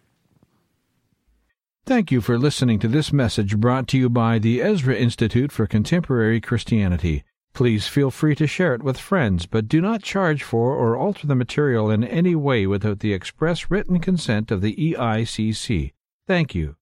Thank 1.84 2.12
you 2.12 2.20
for 2.20 2.38
listening 2.38 2.78
to 2.80 2.88
this 2.88 3.12
message 3.12 3.56
brought 3.56 3.88
to 3.88 3.98
you 3.98 4.08
by 4.08 4.38
the 4.38 4.62
Ezra 4.62 4.94
Institute 4.94 5.50
for 5.50 5.66
Contemporary 5.66 6.40
Christianity. 6.40 7.24
Please 7.54 7.86
feel 7.86 8.10
free 8.10 8.34
to 8.36 8.46
share 8.46 8.74
it 8.74 8.82
with 8.82 8.98
friends, 8.98 9.46
but 9.46 9.68
do 9.68 9.80
not 9.80 10.02
charge 10.02 10.42
for 10.42 10.74
or 10.74 10.96
alter 10.96 11.26
the 11.26 11.34
material 11.34 11.90
in 11.90 12.04
any 12.04 12.34
way 12.34 12.66
without 12.66 13.00
the 13.00 13.12
express 13.12 13.70
written 13.70 13.98
consent 13.98 14.50
of 14.50 14.60
the 14.60 14.74
EICC. 14.76 15.92
Thank 16.26 16.54
you. 16.54 16.76